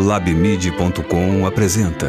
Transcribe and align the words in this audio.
Labmid.com 0.00 1.44
apresenta 1.44 2.08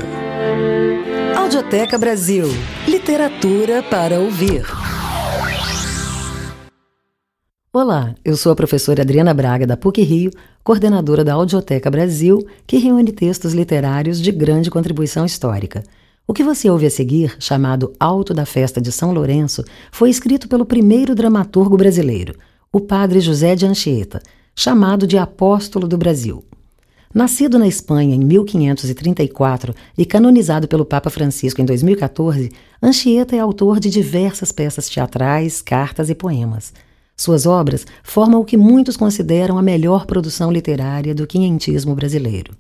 Audioteca 1.36 1.98
Brasil 1.98 2.46
Literatura 2.88 3.84
para 3.84 4.18
ouvir. 4.18 4.66
Olá, 7.74 8.16
eu 8.24 8.38
sou 8.38 8.54
a 8.54 8.56
professora 8.56 9.02
Adriana 9.02 9.34
Braga 9.34 9.68
da 9.68 9.76
PUC 9.76 10.04
Rio, 10.04 10.32
coordenadora 10.64 11.26
da 11.26 11.34
Audioteca 11.34 11.92
Brasil, 11.92 12.48
que 12.66 12.78
reúne 12.78 13.12
textos 13.12 13.54
literários 13.54 14.22
de 14.22 14.32
grande 14.32 14.72
contribuição 14.72 15.26
histórica. 15.26 15.84
O 16.26 16.34
que 16.34 16.46
você 16.46 16.70
ouve 16.70 16.86
a 16.86 16.90
seguir, 16.90 17.36
chamado 17.40 17.92
Alto 18.00 18.34
da 18.34 18.46
Festa 18.46 18.80
de 18.80 18.92
São 18.92 19.12
Lourenço, 19.12 19.66
foi 19.92 20.10
escrito 20.10 20.48
pelo 20.48 20.66
primeiro 20.66 21.14
dramaturgo 21.14 21.76
brasileiro, 21.76 22.36
o 22.72 22.80
padre 22.80 23.20
José 23.20 23.54
de 23.54 23.66
Anchieta, 23.66 24.22
chamado 24.56 25.06
de 25.06 25.18
Apóstolo 25.18 25.90
do 25.90 25.98
Brasil. 25.98 26.42
Nascido 27.14 27.60
na 27.60 27.68
Espanha 27.68 28.16
em 28.16 28.20
1534 28.20 29.76
e 29.98 30.06
canonizado 30.06 30.66
pelo 30.66 30.86
Papa 30.86 31.10
Francisco 31.10 31.62
em 31.62 31.66
2014, 31.66 32.50
Anchieta 32.82 33.36
é 33.36 33.40
autor 33.40 33.82
de 33.82 33.90
diversas 33.90 34.54
peças 34.54 34.88
teatrais, 34.88 35.62
cartas 35.62 36.10
e 36.10 36.16
poemas. 36.16 36.74
Suas 37.18 37.46
obras 37.46 37.86
formam 38.02 38.40
o 38.40 38.46
que 38.46 38.56
muitos 38.56 38.96
consideram 38.96 39.58
a 39.58 39.62
melhor 39.62 40.06
produção 40.06 40.50
literária 40.50 41.14
do 41.14 41.28
quinhentismo 41.28 41.94
brasileiro. 41.94 42.54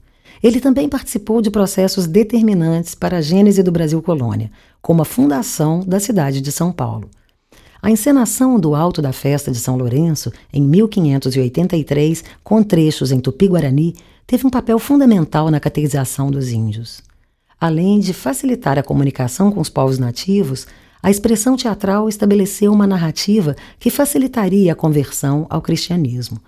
Ele 0.44 0.59
também 0.59 0.90
participou 0.90 1.42
de 1.42 1.50
processos 1.50 2.06
determinantes 2.06 2.94
para 2.94 3.18
a 3.18 3.22
gênese 3.22 3.64
do 3.64 3.72
Brasil 3.72 4.02
colônia, 4.02 4.52
como 4.81 5.02
a 5.02 5.06
fundação 5.06 5.80
da 5.80 6.00
cidade 6.00 6.42
de 6.42 6.52
São 6.52 6.73
Paulo. 6.73 7.09
A 7.81 7.90
encenação 7.90 8.59
do 8.59 8.76
Alto 8.76 9.02
da 9.02 9.14
Festa 9.14 9.50
de 9.50 9.58
São 9.58 9.78
Lourenço, 9.78 10.31
em 10.54 10.62
1583, 10.62 12.23
com 12.44 12.62
trechos 12.62 13.12
em 13.12 13.20
tupi-guarani, 13.20 13.95
teve 14.31 14.48
um 14.48 14.49
papel 14.49 14.80
fundamental 14.80 15.52
na 15.52 15.59
catequização 15.59 16.31
dos 16.31 16.53
índios. 16.53 17.02
Além 17.59 18.00
de 18.00 18.14
facilitar 18.14 18.80
a 18.80 18.83
comunicação 18.83 19.52
com 19.52 19.59
os 19.59 19.67
povos 19.67 20.00
nativos, 20.00 20.66
a 21.03 21.11
expressão 21.11 21.58
teatral 21.58 22.08
estabeleceu 22.08 22.72
uma 22.72 22.88
narrativa 22.88 23.58
que 23.78 23.89
facilitaria 23.89 24.72
a 24.72 24.75
conversão 24.75 25.45
ao 25.50 25.61
cristianismo. 25.61 26.39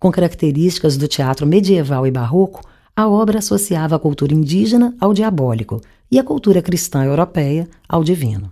Com 0.00 0.10
características 0.10 0.96
do 0.96 1.06
teatro 1.06 1.46
medieval 1.46 2.06
e 2.06 2.10
barroco, 2.10 2.62
a 2.96 3.06
obra 3.06 3.40
associava 3.40 3.96
a 3.96 3.98
cultura 3.98 4.32
indígena 4.32 4.96
ao 4.98 5.12
diabólico 5.12 5.82
e 6.10 6.18
a 6.18 6.24
cultura 6.24 6.62
cristã 6.62 7.04
europeia 7.04 7.68
ao 7.86 8.02
divino. 8.02 8.50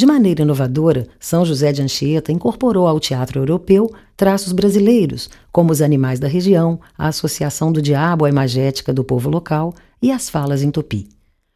De 0.00 0.06
maneira 0.06 0.40
inovadora, 0.40 1.06
São 1.20 1.44
José 1.44 1.72
de 1.72 1.82
Anchieta 1.82 2.32
incorporou 2.32 2.86
ao 2.86 2.98
teatro 2.98 3.38
europeu 3.38 3.92
traços 4.16 4.50
brasileiros, 4.50 5.28
como 5.52 5.70
os 5.70 5.82
animais 5.82 6.18
da 6.18 6.26
região, 6.26 6.80
a 6.96 7.08
associação 7.08 7.70
do 7.70 7.82
diabo 7.82 8.24
à 8.24 8.30
imagética 8.30 8.94
do 8.94 9.04
povo 9.04 9.28
local 9.28 9.74
e 10.00 10.10
as 10.10 10.30
falas 10.30 10.62
em 10.62 10.70
tupi. 10.70 11.06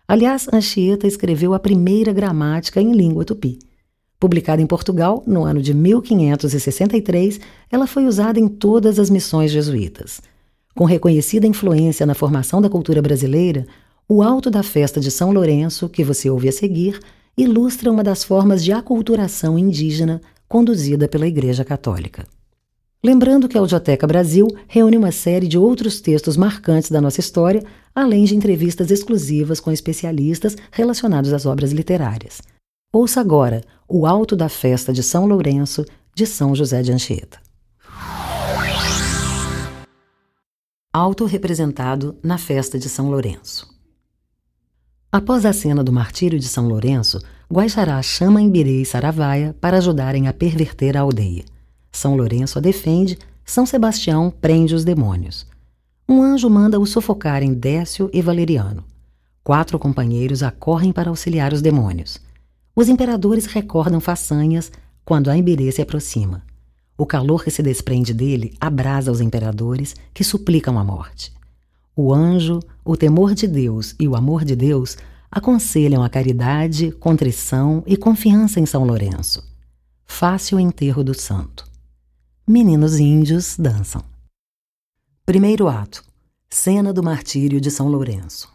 Aliás, 0.06 0.46
Anchieta 0.52 1.06
escreveu 1.06 1.54
a 1.54 1.58
primeira 1.58 2.12
gramática 2.12 2.82
em 2.82 2.92
língua 2.92 3.24
tupi. 3.24 3.58
Publicada 4.20 4.60
em 4.60 4.66
Portugal 4.66 5.24
no 5.26 5.44
ano 5.44 5.62
de 5.62 5.72
1563, 5.72 7.40
ela 7.72 7.86
foi 7.86 8.04
usada 8.04 8.38
em 8.38 8.46
todas 8.46 8.98
as 8.98 9.08
missões 9.08 9.52
jesuítas. 9.52 10.20
Com 10.74 10.84
reconhecida 10.84 11.46
influência 11.46 12.04
na 12.04 12.12
formação 12.12 12.60
da 12.60 12.68
cultura 12.68 13.00
brasileira, 13.00 13.66
o 14.06 14.22
Alto 14.22 14.50
da 14.50 14.62
Festa 14.62 15.00
de 15.00 15.10
São 15.10 15.32
Lourenço, 15.32 15.88
que 15.88 16.04
você 16.04 16.28
ouve 16.28 16.46
a 16.50 16.52
seguir, 16.52 17.00
ilustra 17.36 17.90
uma 17.90 18.04
das 18.04 18.22
formas 18.22 18.62
de 18.62 18.72
aculturação 18.72 19.58
indígena 19.58 20.20
conduzida 20.48 21.08
pela 21.08 21.26
Igreja 21.26 21.64
Católica. 21.64 22.26
Lembrando 23.04 23.48
que 23.48 23.58
a 23.58 23.60
Audioteca 23.60 24.06
Brasil 24.06 24.48
reúne 24.66 24.96
uma 24.96 25.12
série 25.12 25.46
de 25.46 25.58
outros 25.58 26.00
textos 26.00 26.36
marcantes 26.36 26.90
da 26.90 27.00
nossa 27.00 27.20
história, 27.20 27.62
além 27.94 28.24
de 28.24 28.34
entrevistas 28.34 28.90
exclusivas 28.90 29.60
com 29.60 29.70
especialistas 29.70 30.56
relacionados 30.70 31.32
às 31.32 31.44
obras 31.44 31.70
literárias. 31.70 32.40
Ouça 32.92 33.20
agora 33.20 33.62
O 33.86 34.06
Alto 34.06 34.34
da 34.34 34.48
Festa 34.48 34.92
de 34.92 35.02
São 35.02 35.26
Lourenço, 35.26 35.84
de 36.14 36.24
São 36.24 36.54
José 36.54 36.80
de 36.80 36.92
Anchieta. 36.92 37.38
Alto 40.90 41.26
representado 41.26 42.16
na 42.22 42.38
festa 42.38 42.78
de 42.78 42.88
São 42.88 43.10
Lourenço. 43.10 43.73
Após 45.14 45.46
a 45.46 45.52
cena 45.52 45.84
do 45.84 45.92
martírio 45.92 46.40
de 46.40 46.48
São 46.48 46.66
Lourenço, 46.66 47.20
Guaixará 47.48 48.02
chama 48.02 48.42
Imbirê 48.42 48.82
e 48.82 48.84
Saravaia 48.84 49.54
para 49.60 49.76
ajudarem 49.76 50.26
a 50.26 50.32
perverter 50.32 50.96
a 50.96 51.02
aldeia. 51.02 51.44
São 51.92 52.16
Lourenço 52.16 52.58
a 52.58 52.60
defende, 52.60 53.16
São 53.44 53.64
Sebastião 53.64 54.34
prende 54.40 54.74
os 54.74 54.84
demônios. 54.84 55.46
Um 56.08 56.20
anjo 56.20 56.50
manda 56.50 56.80
os 56.80 56.90
sufocarem 56.90 57.54
Décio 57.54 58.10
e 58.12 58.20
Valeriano. 58.20 58.82
Quatro 59.44 59.78
companheiros 59.78 60.42
acorrem 60.42 60.90
para 60.90 61.10
auxiliar 61.10 61.52
os 61.52 61.62
demônios. 61.62 62.18
Os 62.74 62.88
imperadores 62.88 63.46
recordam 63.46 64.00
façanhas 64.00 64.72
quando 65.04 65.30
a 65.30 65.36
Imbirê 65.36 65.70
se 65.70 65.80
aproxima. 65.80 66.42
O 66.98 67.06
calor 67.06 67.44
que 67.44 67.52
se 67.52 67.62
desprende 67.62 68.12
dele 68.12 68.52
abrasa 68.60 69.12
os 69.12 69.20
imperadores, 69.20 69.94
que 70.12 70.24
suplicam 70.24 70.76
a 70.76 70.82
morte. 70.82 71.32
O 71.96 72.12
anjo, 72.12 72.58
o 72.84 72.96
temor 72.96 73.34
de 73.34 73.46
Deus 73.46 73.94
e 74.00 74.08
o 74.08 74.16
amor 74.16 74.44
de 74.44 74.56
Deus 74.56 74.96
aconselham 75.30 76.02
a 76.02 76.08
caridade, 76.08 76.90
contrição 76.90 77.84
e 77.86 77.96
confiança 77.96 78.58
em 78.58 78.66
São 78.66 78.84
Lourenço. 78.84 79.44
Fácil 80.04 80.58
enterro 80.58 81.04
do 81.04 81.14
santo. 81.14 81.64
Meninos 82.46 82.98
índios 82.98 83.56
dançam. 83.56 84.02
Primeiro 85.24 85.68
ato. 85.68 86.04
Cena 86.50 86.92
do 86.92 87.02
martírio 87.02 87.60
de 87.60 87.70
São 87.70 87.88
Lourenço. 87.88 88.52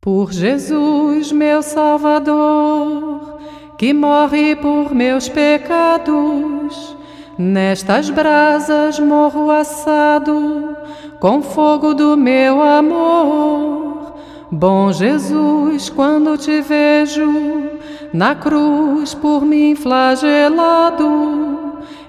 Por 0.00 0.32
Jesus, 0.32 1.30
meu 1.30 1.62
Salvador, 1.62 3.38
que 3.78 3.92
morre 3.92 4.56
por 4.56 4.94
meus 4.94 5.28
pecados, 5.28 6.96
nestas 7.38 8.08
brasas 8.10 8.98
morro 8.98 9.50
assado 9.50 10.76
com 11.20 11.42
fogo 11.42 11.92
do 11.92 12.16
meu 12.16 12.62
amor. 12.62 14.14
Bom 14.50 14.90
Jesus, 14.90 15.90
quando 15.90 16.36
te 16.38 16.62
vejo 16.62 17.70
na 18.12 18.34
cruz 18.34 19.14
por 19.14 19.44
mim 19.44 19.76
flagelado, 19.76 21.04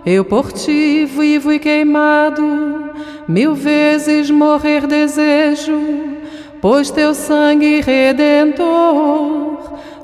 eu 0.05 0.23
por 0.23 0.51
ti 0.53 1.05
vivo 1.05 1.51
e 1.51 1.59
queimado, 1.59 2.89
mil 3.27 3.53
vezes 3.53 4.31
morrer 4.31 4.87
desejo, 4.87 5.77
pois 6.61 6.89
teu 6.89 7.13
sangue 7.13 7.81
redentor 7.81 9.51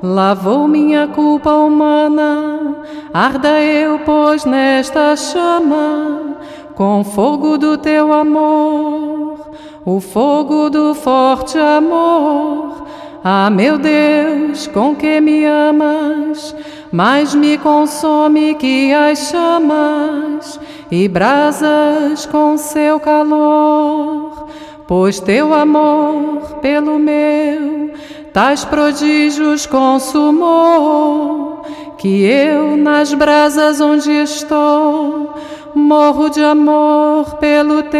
lavou 0.03 0.68
minha 0.68 1.07
culpa 1.07 1.53
humana. 1.53 2.75
Arda 3.13 3.59
eu, 3.62 4.00
pois, 4.00 4.45
nesta 4.45 5.16
chama 5.16 6.28
com 6.77 7.03
fogo 7.03 7.57
do 7.57 7.75
teu 7.75 8.13
amor, 8.13 9.49
o 9.83 9.99
fogo 9.99 10.69
do 10.69 10.93
forte 10.93 11.57
amor. 11.57 12.85
Ah, 13.23 13.49
meu 13.49 13.79
Deus, 13.79 14.67
com 14.67 14.95
que 14.95 15.19
me 15.19 15.43
amas, 15.43 16.55
mais 16.91 17.33
me 17.33 17.57
consome 17.57 18.53
que 18.53 18.93
as 18.93 19.17
chamas 19.29 20.59
e 20.91 21.07
brasas 21.07 22.27
com 22.27 22.55
seu 22.57 22.99
calor. 22.99 24.47
Pois 24.88 25.19
teu 25.19 25.55
amor 25.55 26.59
pelo 26.61 26.99
meu 26.99 27.88
tais 28.31 28.63
prodígios 28.63 29.65
consumou, 29.65 31.63
que 31.97 32.23
eu 32.23 32.77
nas 32.77 33.11
brasas 33.15 33.81
onde 33.81 34.11
estou 34.11 35.33
morro 35.75 36.29
de 36.29 36.41
amor 36.41 37.38
pelo 37.38 37.83
teu. 37.83 37.97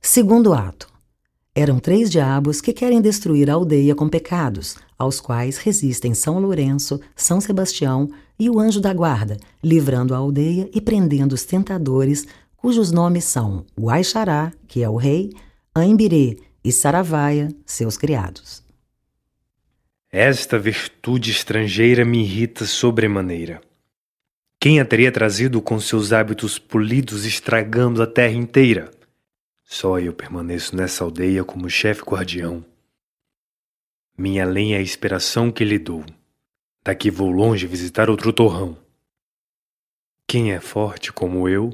Segundo 0.00 0.52
ato. 0.52 0.92
Eram 1.54 1.78
três 1.78 2.10
diabos 2.10 2.62
que 2.62 2.72
querem 2.72 3.00
destruir 3.02 3.50
a 3.50 3.54
aldeia 3.54 3.94
com 3.94 4.08
pecados, 4.08 4.76
aos 4.98 5.20
quais 5.20 5.58
resistem 5.58 6.14
São 6.14 6.38
Lourenço, 6.38 6.98
São 7.14 7.42
Sebastião 7.42 8.08
e 8.38 8.48
o 8.48 8.58
anjo 8.58 8.80
da 8.80 8.94
guarda, 8.94 9.36
livrando 9.62 10.14
a 10.14 10.18
aldeia 10.18 10.70
e 10.72 10.80
prendendo 10.80 11.34
os 11.34 11.44
tentadores, 11.44 12.26
cujos 12.56 12.90
nomes 12.90 13.24
são 13.24 13.66
Guaixará, 13.78 14.50
que 14.66 14.82
é 14.82 14.88
o 14.88 14.96
rei, 14.96 15.30
Aimbirê 15.74 16.38
e 16.64 16.72
Saravaia, 16.72 17.54
seus 17.66 17.98
criados. 17.98 18.62
Esta 20.14 20.58
virtude 20.58 21.30
estrangeira 21.30 22.04
me 22.04 22.20
irrita 22.20 22.66
sobremaneira. 22.66 23.62
Quem 24.60 24.78
a 24.78 24.84
teria 24.84 25.10
trazido 25.10 25.62
com 25.62 25.80
seus 25.80 26.12
hábitos 26.12 26.58
polidos 26.58 27.24
estragando 27.24 28.02
a 28.02 28.06
terra 28.06 28.34
inteira? 28.34 28.90
Só 29.64 29.98
eu 29.98 30.12
permaneço 30.12 30.76
nessa 30.76 31.02
aldeia 31.02 31.42
como 31.42 31.70
chefe 31.70 32.02
guardião. 32.02 32.62
Minha 34.14 34.44
lenha 34.44 34.76
é 34.76 34.80
a 34.80 34.82
inspiração 34.82 35.50
que 35.50 35.64
lhe 35.64 35.78
dou. 35.78 36.04
Daqui 36.84 37.10
vou 37.10 37.30
longe 37.30 37.66
visitar 37.66 38.10
outro 38.10 38.34
torrão. 38.34 38.76
Quem 40.28 40.52
é 40.52 40.60
forte 40.60 41.10
como 41.10 41.48
eu, 41.48 41.70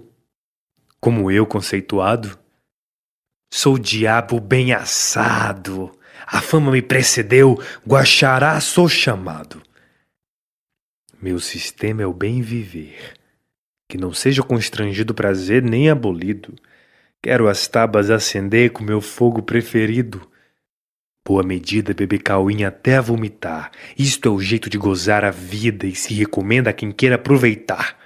como 1.00 1.28
eu 1.28 1.44
conceituado. 1.44 2.38
Sou 3.50 3.76
diabo 3.76 4.38
bem 4.38 4.72
assado, 4.72 5.97
a 6.30 6.42
fama 6.42 6.70
me 6.70 6.82
precedeu, 6.82 7.58
Guaxará 7.86 8.60
sou 8.60 8.86
chamado. 8.86 9.62
Meu 11.22 11.40
sistema 11.40 12.02
é 12.02 12.06
o 12.06 12.12
bem 12.12 12.42
viver, 12.42 13.14
que 13.88 13.96
não 13.96 14.12
seja 14.12 14.42
constrangido 14.42 15.14
prazer 15.14 15.62
nem 15.62 15.88
abolido. 15.88 16.54
Quero 17.22 17.48
as 17.48 17.66
tabas 17.66 18.10
acender 18.10 18.70
com 18.72 18.84
meu 18.84 19.00
fogo 19.00 19.40
preferido. 19.40 20.20
Boa 21.26 21.42
medida 21.42 21.94
beber 21.94 22.22
cauim 22.22 22.62
até 22.62 23.00
vomitar. 23.00 23.72
Isto 23.98 24.28
é 24.28 24.32
o 24.32 24.40
jeito 24.40 24.68
de 24.68 24.76
gozar 24.76 25.24
a 25.24 25.30
vida 25.30 25.86
e 25.86 25.94
se 25.94 26.12
recomenda 26.12 26.68
a 26.68 26.74
quem 26.74 26.92
queira 26.92 27.14
aproveitar. 27.14 27.98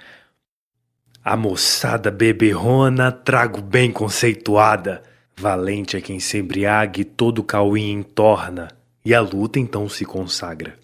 A 1.21 1.35
moçada 1.35 2.09
beberrona 2.09 3.11
trago 3.11 3.61
bem 3.61 3.91
conceituada. 3.91 5.03
Valente 5.35 5.97
é 5.97 6.01
quem 6.01 6.19
se 6.19 6.37
embriague 6.37 7.01
e 7.01 7.05
todo 7.05 7.43
cauim 7.43 7.91
entorna, 7.91 8.69
e 9.03 9.13
a 9.13 9.19
luta 9.19 9.59
então 9.59 9.89
se 9.89 10.05
consagra. 10.05 10.79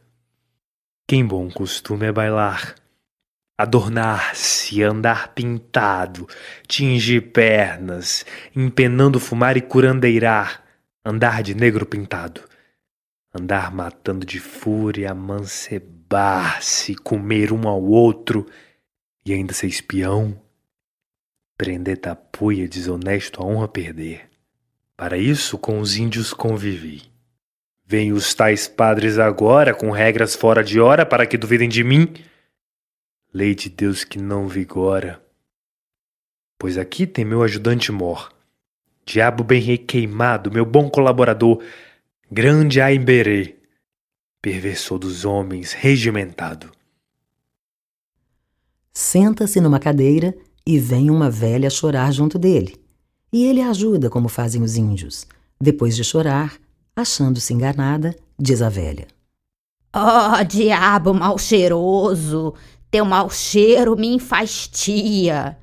Quem 1.08 1.26
bom 1.26 1.50
costume 1.50 2.08
é 2.08 2.12
bailar, 2.12 2.76
adornar-se, 3.58 4.82
andar 4.84 5.34
pintado, 5.34 6.28
tingir 6.68 7.32
pernas, 7.32 8.26
empenando 8.56 9.20
fumar 9.20 9.58
e 9.58 9.62
curandeirar, 9.62 10.64
andar 11.04 11.44
de 11.44 11.54
negro 11.54 11.86
pintado, 11.86 12.42
andar 13.34 13.72
matando 13.72 14.26
de 14.26 14.40
fúria, 14.40 15.12
amancebar-se, 15.12 16.96
comer 16.96 17.52
um 17.52 17.68
ao 17.68 17.82
outro 17.84 18.46
e 19.26 19.34
ainda 19.34 19.54
ser 19.54 19.68
espião, 19.68 20.40
prender 21.58 21.98
tapuia 21.98 22.68
desonesto 22.68 23.42
a 23.42 23.46
honra 23.46 23.68
perder. 23.68 24.29
Para 25.00 25.18
isso 25.18 25.58
com 25.58 25.80
os 25.80 25.96
índios 25.96 26.34
convivi. 26.34 27.04
Vêm 27.86 28.12
os 28.12 28.34
tais 28.34 28.68
padres 28.68 29.18
agora 29.18 29.74
com 29.74 29.92
regras 29.92 30.36
fora 30.36 30.62
de 30.62 30.78
hora 30.78 31.06
para 31.06 31.26
que 31.26 31.38
duvidem 31.38 31.70
de 31.70 31.86
mim. 31.86 32.14
Lei 33.34 33.56
de 33.56 33.70
Deus 33.70 34.04
que 34.04 34.20
não 34.20 34.46
vigora. 34.46 35.24
Pois 36.58 36.78
aqui 36.78 37.08
tem 37.08 37.24
meu 37.24 37.42
ajudante 37.42 37.94
mor, 37.94 38.30
diabo 39.06 39.42
bem 39.42 39.62
requeimado, 39.62 40.52
meu 40.52 40.66
bom 40.66 40.90
colaborador, 40.90 41.64
grande 42.30 42.82
Aimberê, 42.82 43.56
perversor 44.42 45.00
dos 45.00 45.24
homens, 45.24 45.72
regimentado. 45.72 46.70
Senta-se 48.92 49.62
numa 49.62 49.80
cadeira 49.80 50.36
e 50.68 50.78
vem 50.78 51.10
uma 51.10 51.32
velha 51.32 51.70
chorar 51.70 52.12
junto 52.12 52.38
dele. 52.38 52.79
E 53.32 53.46
ele 53.46 53.62
ajuda 53.62 54.10
como 54.10 54.28
fazem 54.28 54.62
os 54.62 54.76
índios. 54.76 55.28
Depois 55.62 55.96
de 55.96 56.04
chorar, 56.04 56.58
Achando-se 57.00 57.54
enganada, 57.54 58.14
diz 58.38 58.62
a 58.62 58.68
velha: 58.68 59.08
Oh, 59.96 60.44
diabo 60.44 61.14
mal 61.14 61.38
cheiroso! 61.38 62.54
Teu 62.92 63.06
mau 63.06 63.30
cheiro 63.30 63.96
me 63.96 64.08
enfastia. 64.08 65.58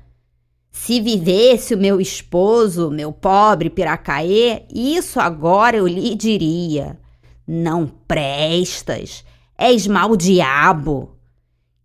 Se 0.71 0.99
vivesse 0.99 1.75
o 1.75 1.77
meu 1.77 2.01
esposo, 2.01 2.89
meu 2.89 3.11
pobre 3.11 3.69
Piracaê, 3.69 4.63
isso 4.73 5.19
agora 5.19 5.77
eu 5.77 5.85
lhe 5.85 6.15
diria. 6.15 6.97
Não 7.47 7.85
prestas, 7.85 9.23
és 9.55 9.85
mau 9.85 10.17
diabo. 10.17 11.11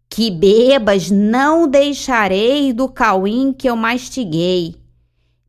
Que 0.08 0.31
bebas 0.31 1.11
não 1.11 1.69
deixarei 1.69 2.73
do 2.73 2.88
cauim 2.88 3.52
que 3.52 3.69
eu 3.69 3.76
mastiguei. 3.76 4.81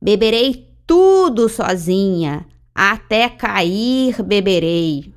Beberei 0.04 0.68
tudo 0.86 1.48
sozinha, 1.48 2.46
até 2.76 3.30
cair 3.30 4.22
beberei. 4.22 5.14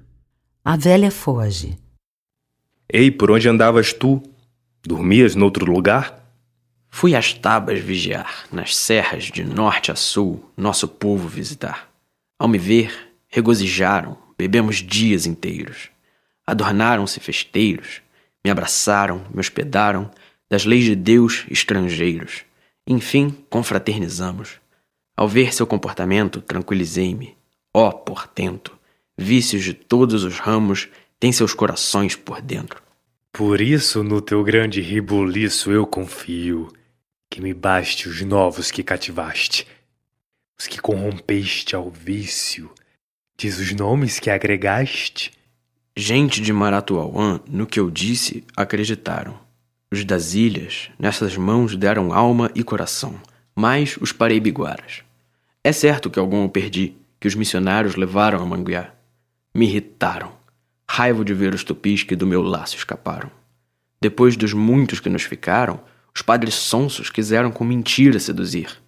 A 0.65 0.77
velha 0.77 1.11
foge. 1.11 1.77
Ei, 2.88 3.11
por 3.11 3.33
onde 3.33 3.49
andavas 3.49 3.93
tu? 3.93 4.23
Dormias 4.87 5.35
noutro 5.35 5.69
lugar? 5.69 6.25
Fui 6.88 7.17
às 7.17 7.33
tabas 7.33 7.81
vigiar, 7.81 8.47
nas 8.53 8.77
serras 8.77 9.25
de 9.25 9.43
norte 9.43 9.91
a 9.91 9.97
sul, 9.97 10.49
nosso 10.56 10.87
povo 10.87 11.27
visitar. 11.27 11.91
Ao 12.38 12.47
me 12.47 12.56
ver, 12.56 13.12
regozijaram, 13.27 14.17
bebemos 14.38 14.77
dias 14.77 15.27
inteiros. 15.27 15.91
Adornaram-se 16.47 17.19
festeiros, 17.19 18.03
me 18.44 18.53
abraçaram, 18.53 19.27
me 19.35 19.41
hospedaram, 19.41 20.09
das 20.49 20.65
leis 20.65 20.85
de 20.85 20.94
Deus 20.94 21.44
estrangeiros. 21.50 22.44
Enfim, 22.87 23.37
confraternizamos. 23.50 24.65
Ao 25.16 25.26
ver 25.26 25.54
seu 25.54 25.66
comportamento, 25.66 26.42
tranquilizei-me. 26.42 27.36
Ó 27.72 27.88
oh, 27.88 27.92
portento, 27.92 28.78
vícios 29.16 29.64
de 29.64 29.72
todos 29.72 30.24
os 30.24 30.38
ramos 30.38 30.88
têm 31.18 31.32
seus 31.32 31.54
corações 31.54 32.14
por 32.14 32.42
dentro. 32.42 32.82
Por 33.32 33.60
isso 33.60 34.02
no 34.04 34.20
teu 34.20 34.44
grande 34.44 34.80
ribuliço 34.80 35.70
eu 35.70 35.86
confio, 35.86 36.68
que 37.30 37.40
me 37.40 37.54
baste 37.54 38.08
os 38.08 38.20
novos 38.22 38.70
que 38.70 38.82
cativaste, 38.82 39.66
os 40.58 40.66
que 40.66 40.80
corrompeste 40.80 41.74
ao 41.74 41.90
vício, 41.90 42.70
diz 43.38 43.58
os 43.58 43.72
nomes 43.72 44.18
que 44.18 44.30
agregaste. 44.30 45.32
Gente 45.96 46.42
de 46.42 46.52
Maratuauã, 46.52 47.40
no 47.48 47.66
que 47.66 47.80
eu 47.80 47.90
disse, 47.90 48.44
acreditaram. 48.54 49.38
Os 49.90 50.04
das 50.04 50.34
ilhas, 50.34 50.90
nessas 50.98 51.38
mãos 51.38 51.74
deram 51.74 52.12
alma 52.12 52.50
e 52.54 52.62
coração, 52.62 53.18
mais 53.54 53.96
os 53.98 54.12
paraibiguaras. 54.12 55.06
É 55.66 55.72
certo 55.72 56.08
que 56.08 56.20
algum 56.20 56.44
eu 56.44 56.48
perdi, 56.48 56.94
que 57.18 57.26
os 57.26 57.34
missionários 57.34 57.96
levaram 57.96 58.40
a 58.40 58.46
Manguiá. 58.46 58.94
Me 59.52 59.66
irritaram. 59.66 60.30
Raivo 60.88 61.24
de 61.24 61.34
ver 61.34 61.52
os 61.52 61.64
tupis 61.64 62.04
que 62.04 62.14
do 62.14 62.24
meu 62.24 62.40
laço 62.40 62.76
escaparam. 62.76 63.28
Depois 64.00 64.36
dos 64.36 64.52
muitos 64.52 65.00
que 65.00 65.08
nos 65.08 65.24
ficaram, 65.24 65.80
os 66.14 66.22
padres 66.22 66.54
sonsos 66.54 67.10
quiseram 67.10 67.50
com 67.50 67.64
mentira 67.64 68.20
seduzir. 68.20 68.80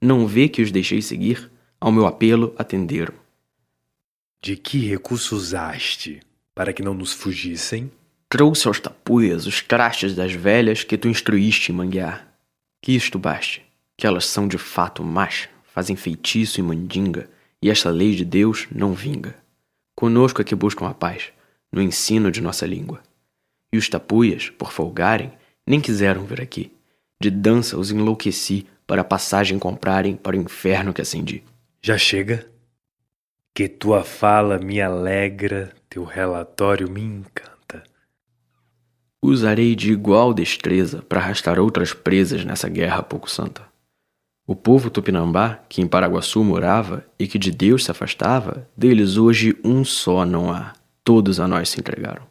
Não 0.00 0.26
vê 0.26 0.48
que 0.48 0.62
os 0.62 0.72
deixei 0.72 1.02
seguir? 1.02 1.50
Ao 1.78 1.92
meu 1.92 2.06
apelo 2.06 2.54
atenderam. 2.56 3.12
De 4.40 4.56
que 4.56 4.78
recurso 4.88 5.36
usaste 5.36 6.22
para 6.54 6.72
que 6.72 6.82
não 6.82 6.94
nos 6.94 7.12
fugissem? 7.12 7.92
Trouxe 8.30 8.66
aos 8.66 8.80
tapuias 8.80 9.44
os 9.46 9.60
trastes 9.60 10.14
das 10.14 10.32
velhas 10.32 10.82
que 10.82 10.96
tu 10.96 11.08
instruíste 11.08 11.70
em 11.70 11.74
manguear. 11.74 12.26
Que 12.80 12.92
isto 12.92 13.18
baste, 13.18 13.62
que 13.98 14.06
elas 14.06 14.24
são 14.24 14.48
de 14.48 14.56
fato 14.56 15.04
más, 15.04 15.50
fazem 15.72 15.96
feitiço 15.96 16.60
e 16.60 16.62
mandinga, 16.62 17.28
e 17.60 17.70
esta 17.70 17.88
lei 17.88 18.14
de 18.14 18.24
Deus 18.24 18.66
não 18.70 18.92
vinga. 18.92 19.34
Conosco 19.96 20.42
é 20.42 20.44
que 20.44 20.54
buscam 20.54 20.86
a 20.86 20.92
paz, 20.92 21.32
no 21.72 21.80
ensino 21.80 22.30
de 22.30 22.42
nossa 22.42 22.66
língua. 22.66 23.00
E 23.72 23.78
os 23.78 23.88
tapuias, 23.88 24.50
por 24.50 24.70
folgarem, 24.70 25.32
nem 25.66 25.80
quiseram 25.80 26.24
vir 26.24 26.40
aqui. 26.40 26.72
De 27.20 27.30
dança 27.30 27.78
os 27.78 27.90
enlouqueci 27.90 28.66
para 28.86 29.00
a 29.00 29.04
passagem 29.04 29.58
comprarem 29.58 30.14
para 30.14 30.36
o 30.36 30.40
inferno 30.40 30.92
que 30.92 31.00
acendi. 31.00 31.42
Já 31.80 31.96
chega? 31.96 32.46
Que 33.54 33.68
tua 33.68 34.04
fala 34.04 34.58
me 34.58 34.80
alegra, 34.80 35.72
teu 35.88 36.04
relatório 36.04 36.90
me 36.90 37.00
encanta. 37.00 37.82
Usarei 39.22 39.74
de 39.74 39.92
igual 39.92 40.34
destreza 40.34 41.00
para 41.00 41.20
arrastar 41.20 41.58
outras 41.58 41.94
presas 41.94 42.44
nessa 42.44 42.68
guerra 42.68 43.02
pouco 43.02 43.30
santa. 43.30 43.71
O 44.44 44.56
povo 44.56 44.90
tupinambá, 44.90 45.60
que 45.68 45.80
em 45.80 45.86
Paraguaçu 45.86 46.42
morava 46.42 47.04
e 47.16 47.28
que 47.28 47.38
de 47.38 47.52
Deus 47.52 47.84
se 47.84 47.90
afastava, 47.92 48.68
deles 48.76 49.16
hoje 49.16 49.56
um 49.62 49.84
só 49.84 50.26
não 50.26 50.50
há. 50.50 50.72
Todos 51.04 51.38
a 51.38 51.46
nós 51.46 51.68
se 51.68 51.78
entregaram. 51.78 52.24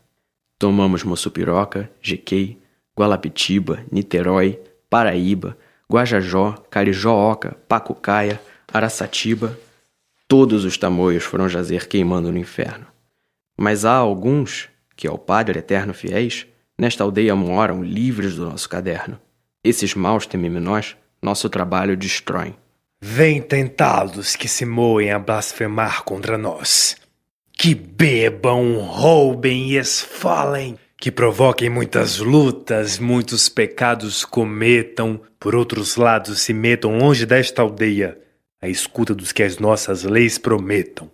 Tomamos 0.60 1.04
Moçupiroca, 1.04 1.90
Jequei, 2.02 2.62
Gualapitiba, 2.98 3.80
Niterói, 3.90 4.60
Paraíba, 4.90 5.58
Guajajó, 5.90 6.52
Carijóoca, 6.70 7.58
Pacucaia, 7.68 8.42
Araçatiba. 8.72 9.58
Todos 10.28 10.66
os 10.66 10.78
tamoios 10.78 11.24
foram 11.24 11.48
jazer 11.48 11.88
queimando 11.88 12.32
no 12.32 12.38
inferno. 12.38 12.88
Mas 13.58 13.86
há 13.86 13.96
alguns, 13.96 14.70
que 14.96 15.08
ao 15.08 15.18
Padre 15.18 15.60
Eterno 15.60 15.94
fiéis, 15.94 16.46
nesta 16.78 17.04
aldeia 17.04 17.36
moram 17.36 17.82
livres 17.84 18.36
do 18.36 18.46
nosso 18.46 18.68
caderno. 18.68 19.20
Esses 19.64 19.96
maus 19.96 20.26
tememos 20.26 20.62
nós, 20.62 20.98
nosso 21.22 21.50
trabalho 21.50 21.96
destrói. 21.96 22.56
Vem 23.00 23.42
tentá-los 23.42 24.36
que 24.36 24.48
se 24.48 24.66
moem 24.66 25.12
a 25.12 25.20
blasfemar 25.20 26.04
contra 26.04 26.38
nós. 26.38 26.96
Que 27.52 27.76
bebam, 27.76 28.78
roubem 28.80 29.72
e 29.72 29.78
esfalem. 29.78 30.78
Que 30.98 31.12
provoquem 31.12 31.70
muitas 31.70 32.20
lutas, 32.20 33.00
muitos 33.00 33.50
pecados 33.50 34.24
cometam, 34.24 35.20
por 35.40 35.56
outros 35.56 35.96
lados 35.96 36.42
se 36.42 36.54
metam 36.54 36.98
longe 36.98 37.26
desta 37.26 37.64
aldeia, 37.64 38.20
à 38.62 38.68
escuta 38.68 39.16
dos 39.16 39.32
que 39.32 39.42
as 39.42 39.58
nossas 39.58 40.04
leis 40.04 40.38
prometam. 40.38 41.10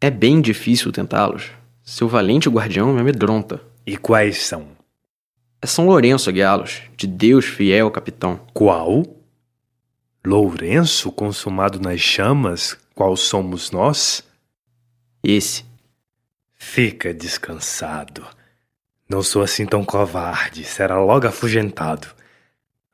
É 0.00 0.10
bem 0.10 0.40
difícil 0.40 0.90
tentá-los. 0.90 1.50
Seu 1.82 2.08
valente 2.08 2.48
guardião 2.48 2.92
me 2.92 3.00
amedronta. 3.00 3.60
E 3.86 3.96
quais 3.96 4.46
são? 4.46 4.68
É 5.60 5.66
São 5.66 5.86
Lourenço 5.86 6.32
guiá-los, 6.32 6.82
de 6.96 7.06
Deus 7.06 7.44
fiel 7.44 7.90
capitão. 7.90 8.40
Qual? 8.52 9.02
Lourenço 10.26 11.12
consumado 11.12 11.78
nas 11.78 12.00
chamas, 12.00 12.76
qual 12.96 13.16
somos 13.16 13.70
nós? 13.70 14.24
Esse. 15.22 15.64
Fica 16.52 17.14
descansado. 17.14 18.26
Não 19.08 19.22
sou 19.22 19.40
assim 19.40 19.64
tão 19.64 19.84
covarde, 19.84 20.64
será 20.64 20.98
logo 20.98 21.28
afugentado. 21.28 22.08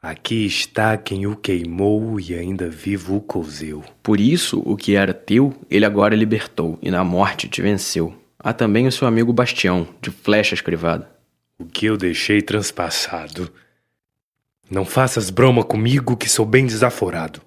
Aqui 0.02 0.44
está 0.44 0.94
quem 0.98 1.26
o 1.26 1.34
queimou 1.34 2.20
e 2.20 2.34
ainda 2.34 2.68
vivo 2.68 3.16
o 3.16 3.20
cozeu. 3.22 3.82
Por 4.02 4.20
isso, 4.20 4.62
o 4.66 4.76
que 4.76 4.94
era 4.94 5.14
teu, 5.14 5.58
ele 5.70 5.86
agora 5.86 6.14
libertou, 6.14 6.78
e 6.82 6.90
na 6.90 7.02
morte 7.02 7.48
te 7.48 7.62
venceu. 7.62 8.14
Há 8.38 8.52
também 8.52 8.86
o 8.86 8.92
seu 8.92 9.08
amigo 9.08 9.32
Bastião, 9.32 9.88
de 10.02 10.10
flecha 10.10 10.52
escrivada. 10.52 11.10
O 11.58 11.64
que 11.64 11.86
eu 11.86 11.96
deixei 11.96 12.42
transpassado. 12.42 13.50
Não 14.72 14.86
faças 14.86 15.28
broma 15.28 15.62
comigo, 15.62 16.16
que 16.16 16.26
sou 16.26 16.46
bem 16.46 16.64
desaforado. 16.64 17.42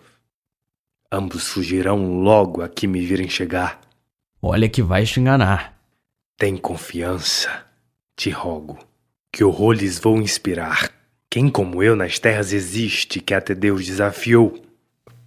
Ambos 1.12 1.48
fugirão 1.48 2.22
logo 2.22 2.62
a 2.62 2.70
que 2.70 2.86
me 2.86 3.04
virem 3.04 3.28
chegar. 3.28 3.82
Olha 4.40 4.70
que 4.70 4.84
vais 4.84 5.10
te 5.10 5.20
enganar. 5.20 5.76
Tem 6.38 6.56
confiança. 6.56 7.66
Te 8.16 8.30
rogo, 8.30 8.78
que 9.34 9.44
horror 9.44 9.74
lhes 9.74 9.98
vou 9.98 10.22
inspirar. 10.22 10.92
Quem 11.28 11.50
como 11.50 11.82
eu 11.82 11.96
nas 11.96 12.20
terras 12.20 12.54
existe 12.54 13.20
que 13.20 13.34
até 13.34 13.56
Deus 13.56 13.84
desafiou? 13.84 14.64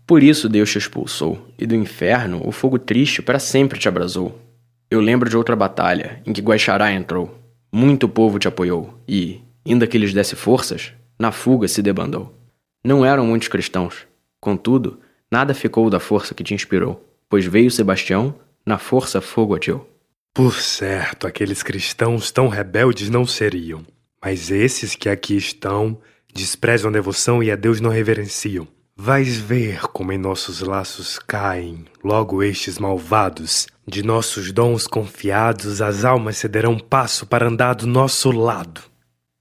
Por 0.07 0.23
isso 0.23 0.49
Deus 0.49 0.71
te 0.71 0.78
expulsou, 0.78 1.49
e 1.59 1.67
do 1.67 1.75
inferno 1.75 2.40
o 2.47 2.52
fogo 2.52 2.78
triste 2.78 3.21
para 3.21 3.40
sempre 3.40 3.76
te 3.76 3.88
abrasou. 3.88 4.40
Eu 4.88 5.00
lembro 5.00 5.28
de 5.28 5.37
outra 5.37 5.57
batalha, 5.57 6.23
em 6.25 6.33
que 6.33 6.40
Guaxará 6.40 6.93
entrou. 6.93 7.37
Muito 7.73 8.09
povo 8.09 8.38
te 8.38 8.47
apoiou, 8.47 8.97
e, 9.09 9.40
ainda 9.67 9.85
que 9.85 9.99
lhes 9.99 10.14
desse 10.14 10.37
forças, 10.37 10.93
na 11.18 11.32
fuga 11.32 11.66
se 11.66 11.82
debandou. 11.82 12.34
Não 12.84 13.04
eram 13.04 13.26
muitos 13.26 13.48
cristãos, 13.48 14.06
contudo, 14.40 15.00
nada 15.30 15.52
ficou 15.52 15.90
da 15.90 15.98
força 15.98 16.34
que 16.34 16.44
te 16.44 16.54
inspirou, 16.54 17.04
pois 17.28 17.44
veio 17.44 17.70
Sebastião, 17.70 18.34
na 18.64 18.78
força 18.78 19.20
fogo 19.20 19.54
atirou. 19.54 19.88
Por 20.32 20.54
certo, 20.54 21.26
aqueles 21.26 21.62
cristãos 21.62 22.30
tão 22.30 22.48
rebeldes 22.48 23.10
não 23.10 23.26
seriam, 23.26 23.84
mas 24.22 24.50
esses 24.50 24.94
que 24.94 25.08
aqui 25.08 25.37
estão 25.37 25.98
desprezam 26.32 26.90
a 26.90 26.92
devoção 26.92 27.42
e 27.42 27.50
a 27.50 27.56
Deus 27.56 27.80
não 27.80 27.90
reverenciam. 27.90 28.68
Vais 28.96 29.37
ver 29.37 29.82
como 29.88 30.12
em 30.12 30.18
nossos 30.18 30.60
laços 30.60 31.18
caem 31.18 31.84
logo 32.02 32.42
estes 32.42 32.78
malvados. 32.78 33.66
De 33.87 34.02
nossos 34.02 34.52
dons 34.52 34.87
confiados, 34.87 35.80
as 35.80 36.04
almas 36.04 36.37
cederão 36.37 36.76
passo 36.78 37.25
para 37.25 37.46
andar 37.46 37.75
do 37.75 37.87
nosso 37.87 38.30
lado. 38.30 38.82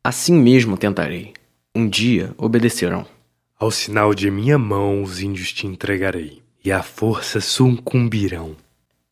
Assim 0.03 0.33
mesmo 0.33 0.77
tentarei. 0.77 1.33
Um 1.77 1.87
dia 1.87 2.33
obedecerão. 2.39 3.05
Ao 3.55 3.69
sinal 3.69 4.15
de 4.15 4.31
minha 4.31 4.57
mão, 4.57 5.03
os 5.03 5.21
índios 5.21 5.53
te 5.53 5.67
entregarei, 5.67 6.41
e 6.65 6.71
à 6.71 6.81
força 6.81 7.39
sucumbirão. 7.39 8.55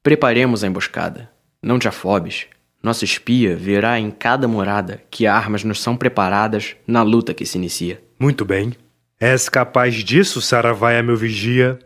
Preparemos 0.01 0.63
a 0.63 0.67
emboscada. 0.67 1.29
Não 1.62 1.77
te 1.77 1.88
afobes. 1.88 2.48
Nosso 2.81 3.05
espia 3.05 3.55
verá 3.55 4.00
em 4.00 4.10
cada 4.10 4.48
morada 4.48 5.00
que 5.12 5.27
armas 5.27 5.63
nos 5.63 5.79
são 5.79 5.95
preparadas 5.95 6.75
na 6.88 7.03
luta 7.03 7.36
que 7.36 7.45
se 7.45 7.60
inicia. 7.60 8.01
Muito 8.19 8.43
bem. 8.43 8.74
És 9.19 9.48
capaz 9.48 9.93
disso, 10.03 10.41
Saravaia, 10.41 11.03
meu 11.03 11.15
vigia? 11.15 11.77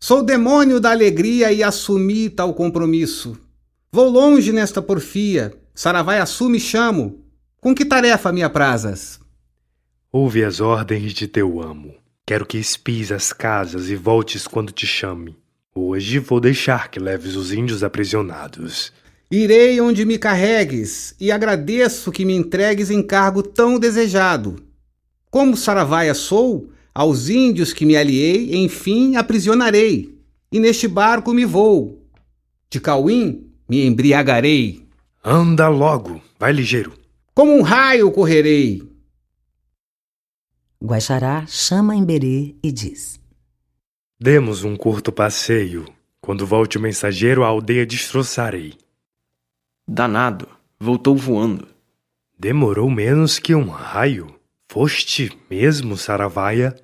Sou 0.00 0.22
demônio 0.22 0.80
da 0.80 0.92
alegria 0.92 1.52
e 1.52 1.62
assumi 1.62 2.30
tal 2.30 2.54
compromisso. 2.54 3.38
Vou 3.92 4.08
longe 4.08 4.50
nesta 4.50 4.80
porfia. 4.80 5.52
Saravaia 5.74 6.22
assume 6.22 6.56
e 6.56 6.60
chamo. 6.60 7.22
Com 7.60 7.74
que 7.74 7.84
tarefa 7.84 8.32
me 8.32 8.42
aprazas? 8.42 9.20
Ouve 10.14 10.44
as 10.44 10.60
ordens 10.60 11.14
de 11.14 11.26
teu 11.26 11.62
amo. 11.62 11.94
Quero 12.26 12.44
que 12.44 12.58
espies 12.58 13.10
as 13.10 13.32
casas 13.32 13.88
e 13.88 13.96
voltes 13.96 14.46
quando 14.46 14.70
te 14.70 14.86
chame. 14.86 15.34
Hoje 15.74 16.18
vou 16.18 16.38
deixar 16.38 16.90
que 16.90 17.00
leves 17.00 17.34
os 17.34 17.50
índios 17.50 17.82
aprisionados. 17.82 18.92
Irei 19.30 19.80
onde 19.80 20.04
me 20.04 20.18
carregues 20.18 21.14
e 21.18 21.32
agradeço 21.32 22.12
que 22.12 22.26
me 22.26 22.34
entregues 22.34 22.90
encargo 22.90 23.42
tão 23.42 23.78
desejado. 23.78 24.56
Como 25.30 25.56
Saravaia 25.56 26.12
sou, 26.12 26.68
aos 26.94 27.30
índios 27.30 27.72
que 27.72 27.86
me 27.86 27.96
aliei, 27.96 28.54
enfim 28.54 29.16
aprisionarei, 29.16 30.14
e 30.52 30.60
neste 30.60 30.86
barco 30.86 31.32
me 31.32 31.46
vou. 31.46 32.06
De 32.68 32.78
Cauim 32.78 33.46
me 33.66 33.86
embriagarei. 33.86 34.86
Anda 35.24 35.68
logo, 35.68 36.20
vai 36.38 36.52
ligeiro. 36.52 36.92
Como 37.34 37.56
um 37.56 37.62
raio 37.62 38.10
correrei. 38.10 38.91
Guaxará 40.84 41.46
chama 41.46 41.94
Emberê 41.94 42.56
e 42.60 42.72
diz: 42.72 43.20
Demos 44.20 44.64
um 44.64 44.76
curto 44.76 45.12
passeio. 45.12 45.86
Quando 46.20 46.44
volte 46.44 46.76
o 46.76 46.80
mensageiro, 46.80 47.44
a 47.44 47.46
aldeia 47.46 47.86
destroçarei. 47.86 48.74
Danado, 49.86 50.48
voltou 50.80 51.16
voando. 51.16 51.68
Demorou 52.36 52.90
menos 52.90 53.38
que 53.38 53.54
um 53.54 53.68
raio. 53.68 54.34
Foste 54.68 55.30
mesmo, 55.48 55.96
Saravaia? 55.96 56.74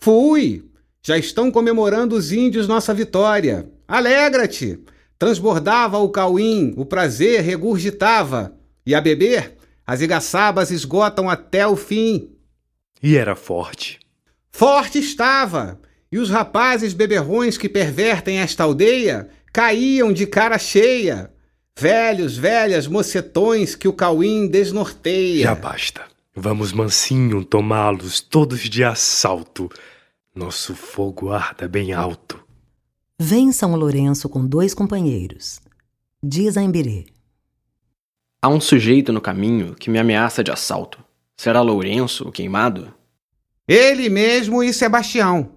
Fui! 0.00 0.68
Já 1.00 1.16
estão 1.16 1.48
comemorando 1.48 2.16
os 2.16 2.32
índios 2.32 2.66
nossa 2.66 2.92
vitória. 2.92 3.70
Alegra-te! 3.86 4.80
Transbordava 5.16 5.98
o 5.98 6.08
cauim, 6.08 6.74
o 6.76 6.84
prazer 6.84 7.42
regurgitava. 7.42 8.52
E 8.84 8.96
a 8.96 9.00
beber, 9.00 9.56
as 9.86 10.00
igaçabas 10.00 10.72
esgotam 10.72 11.30
até 11.30 11.64
o 11.64 11.76
fim. 11.76 12.32
E 13.02 13.16
era 13.16 13.34
forte. 13.34 13.98
Forte 14.50 14.98
estava! 14.98 15.80
E 16.10 16.18
os 16.18 16.28
rapazes 16.28 16.92
beberrões 16.92 17.56
que 17.56 17.68
pervertem 17.68 18.38
esta 18.38 18.64
aldeia 18.64 19.30
caíam 19.50 20.12
de 20.12 20.26
cara 20.26 20.58
cheia. 20.58 21.32
Velhos, 21.78 22.36
velhas, 22.36 22.86
mocetões 22.86 23.74
que 23.74 23.88
o 23.88 23.92
Cauim 23.94 24.46
desnorteia. 24.46 25.44
Já 25.44 25.54
basta. 25.54 26.02
Vamos 26.34 26.72
mansinho 26.72 27.44
tomá-los 27.44 28.20
todos 28.20 28.60
de 28.60 28.84
assalto. 28.84 29.70
Nosso 30.34 30.74
fogo 30.74 31.30
arda 31.30 31.66
bem 31.66 31.92
alto. 31.92 32.42
Vem 33.18 33.52
São 33.52 33.74
Lourenço 33.74 34.28
com 34.28 34.46
dois 34.46 34.74
companheiros. 34.74 35.60
Diz 36.22 36.56
a 36.56 36.62
Emberê. 36.62 37.06
Há 38.40 38.48
um 38.48 38.60
sujeito 38.60 39.12
no 39.12 39.20
caminho 39.20 39.74
que 39.74 39.88
me 39.88 39.98
ameaça 39.98 40.42
de 40.42 40.50
assalto. 40.50 41.02
Será 41.42 41.60
Lourenço, 41.60 42.28
o 42.28 42.30
queimado? 42.30 42.94
Ele 43.66 44.08
mesmo 44.08 44.62
e 44.62 44.72
Sebastião. 44.72 45.50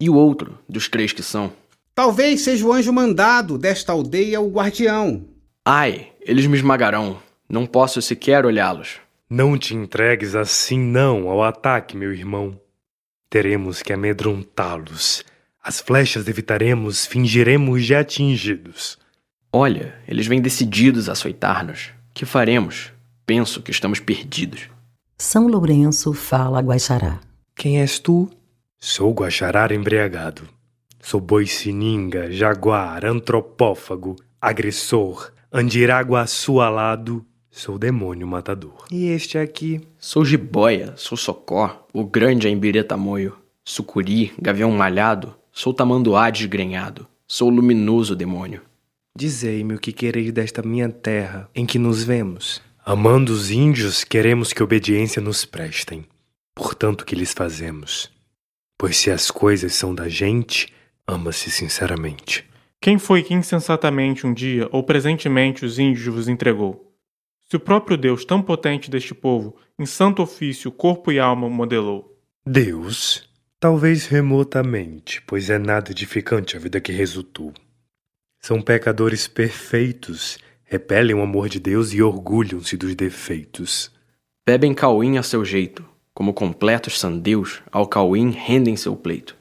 E 0.00 0.08
o 0.08 0.14
outro, 0.14 0.58
dos 0.66 0.88
três 0.88 1.12
que 1.12 1.22
são? 1.22 1.52
Talvez 1.94 2.40
seja 2.40 2.66
o 2.66 2.72
anjo 2.72 2.90
mandado 2.94 3.58
desta 3.58 3.92
aldeia, 3.92 4.40
o 4.40 4.48
guardião. 4.48 5.28
Ai, 5.62 6.12
eles 6.22 6.46
me 6.46 6.56
esmagarão. 6.56 7.20
Não 7.46 7.66
posso 7.66 8.00
sequer 8.00 8.46
olhá-los. 8.46 9.00
Não 9.28 9.58
te 9.58 9.74
entregues 9.74 10.34
assim 10.34 10.78
não 10.80 11.28
ao 11.28 11.44
ataque, 11.44 11.94
meu 11.94 12.14
irmão. 12.14 12.58
Teremos 13.28 13.82
que 13.82 13.92
amedrontá-los. 13.92 15.26
As 15.62 15.78
flechas 15.78 16.26
evitaremos, 16.26 17.04
fingiremos 17.04 17.84
de 17.84 17.94
atingidos. 17.94 18.98
Olha, 19.52 19.94
eles 20.08 20.26
vêm 20.26 20.40
decididos 20.40 21.06
a 21.06 21.12
açoitar-nos. 21.12 21.90
Que 22.14 22.24
faremos? 22.24 22.94
Penso 23.26 23.60
que 23.60 23.70
estamos 23.70 24.00
perdidos. 24.00 24.70
São 25.20 25.48
Lourenço 25.48 26.12
fala 26.12 26.60
a 26.60 26.62
Guaxará. 26.62 27.18
Quem 27.56 27.80
és 27.80 27.98
tu? 27.98 28.30
Sou 28.78 29.12
Guaxará 29.12 29.66
embriagado. 29.74 30.48
Sou 31.02 31.20
boi 31.20 31.44
sininga, 31.44 32.30
jaguar, 32.30 33.04
antropófago, 33.04 34.14
agressor, 34.40 35.32
Andiraguaçu 35.50 36.60
alado, 36.60 37.24
sou 37.50 37.78
demônio 37.78 38.28
matador. 38.28 38.84
E 38.92 39.06
este 39.06 39.38
aqui? 39.38 39.80
Sou 39.98 40.24
jiboia, 40.24 40.92
sou 40.94 41.16
socó, 41.18 41.88
o 41.92 42.04
grande 42.04 42.46
Aimbirê 42.46 42.84
tamoio. 42.84 43.34
Sucuri, 43.64 44.32
gavião 44.40 44.70
malhado, 44.70 45.34
sou 45.50 45.74
tamanduá 45.74 46.30
desgrenhado. 46.30 47.08
Sou 47.26 47.50
luminoso 47.50 48.14
demônio. 48.14 48.62
Dizei-me 49.16 49.74
o 49.74 49.80
que 49.80 49.90
quereis 49.90 50.30
desta 50.30 50.62
minha 50.62 50.88
terra, 50.88 51.48
em 51.54 51.66
que 51.66 51.78
nos 51.78 52.04
vemos. 52.04 52.62
Amando 52.90 53.34
os 53.34 53.50
índios, 53.50 54.02
queremos 54.02 54.50
que 54.54 54.62
obediência 54.62 55.20
nos 55.20 55.44
prestem. 55.44 56.06
Portanto, 56.54 57.04
que 57.04 57.14
lhes 57.14 57.34
fazemos? 57.34 58.10
Pois 58.78 58.96
se 58.96 59.10
as 59.10 59.30
coisas 59.30 59.74
são 59.74 59.94
da 59.94 60.08
gente, 60.08 60.72
ama-se 61.06 61.50
sinceramente. 61.50 62.48
Quem 62.80 62.98
foi 62.98 63.22
que 63.22 63.34
insensatamente 63.34 64.26
um 64.26 64.32
dia 64.32 64.70
ou 64.72 64.82
presentemente 64.82 65.66
os 65.66 65.78
índios 65.78 66.06
vos 66.06 66.28
entregou? 66.28 66.90
Se 67.50 67.56
o 67.56 67.60
próprio 67.60 67.94
Deus 67.94 68.24
tão 68.24 68.40
potente 68.40 68.90
deste 68.90 69.14
povo, 69.14 69.54
em 69.78 69.84
santo 69.84 70.22
ofício, 70.22 70.72
corpo 70.72 71.12
e 71.12 71.18
alma 71.18 71.46
modelou. 71.50 72.18
Deus? 72.46 73.28
Talvez 73.60 74.06
remotamente, 74.06 75.20
pois 75.26 75.50
é 75.50 75.58
nada 75.58 75.90
edificante 75.90 76.56
a 76.56 76.58
vida 76.58 76.80
que 76.80 76.90
resultou. 76.90 77.52
São 78.40 78.62
pecadores 78.62 79.28
perfeitos, 79.28 80.38
repelem 80.68 81.16
o 81.16 81.22
amor 81.22 81.48
de 81.48 81.58
Deus 81.58 81.94
e 81.94 82.02
orgulham-se 82.02 82.76
dos 82.76 82.94
defeitos. 82.94 83.90
Bebem 84.46 84.74
cauim 84.74 85.16
a 85.16 85.22
seu 85.22 85.42
jeito, 85.42 85.82
como 86.12 86.34
completos 86.34 87.00
sandeus, 87.00 87.62
ao 87.72 87.86
cauim 87.86 88.30
rendem 88.30 88.76
seu 88.76 88.94
pleito. 88.94 89.34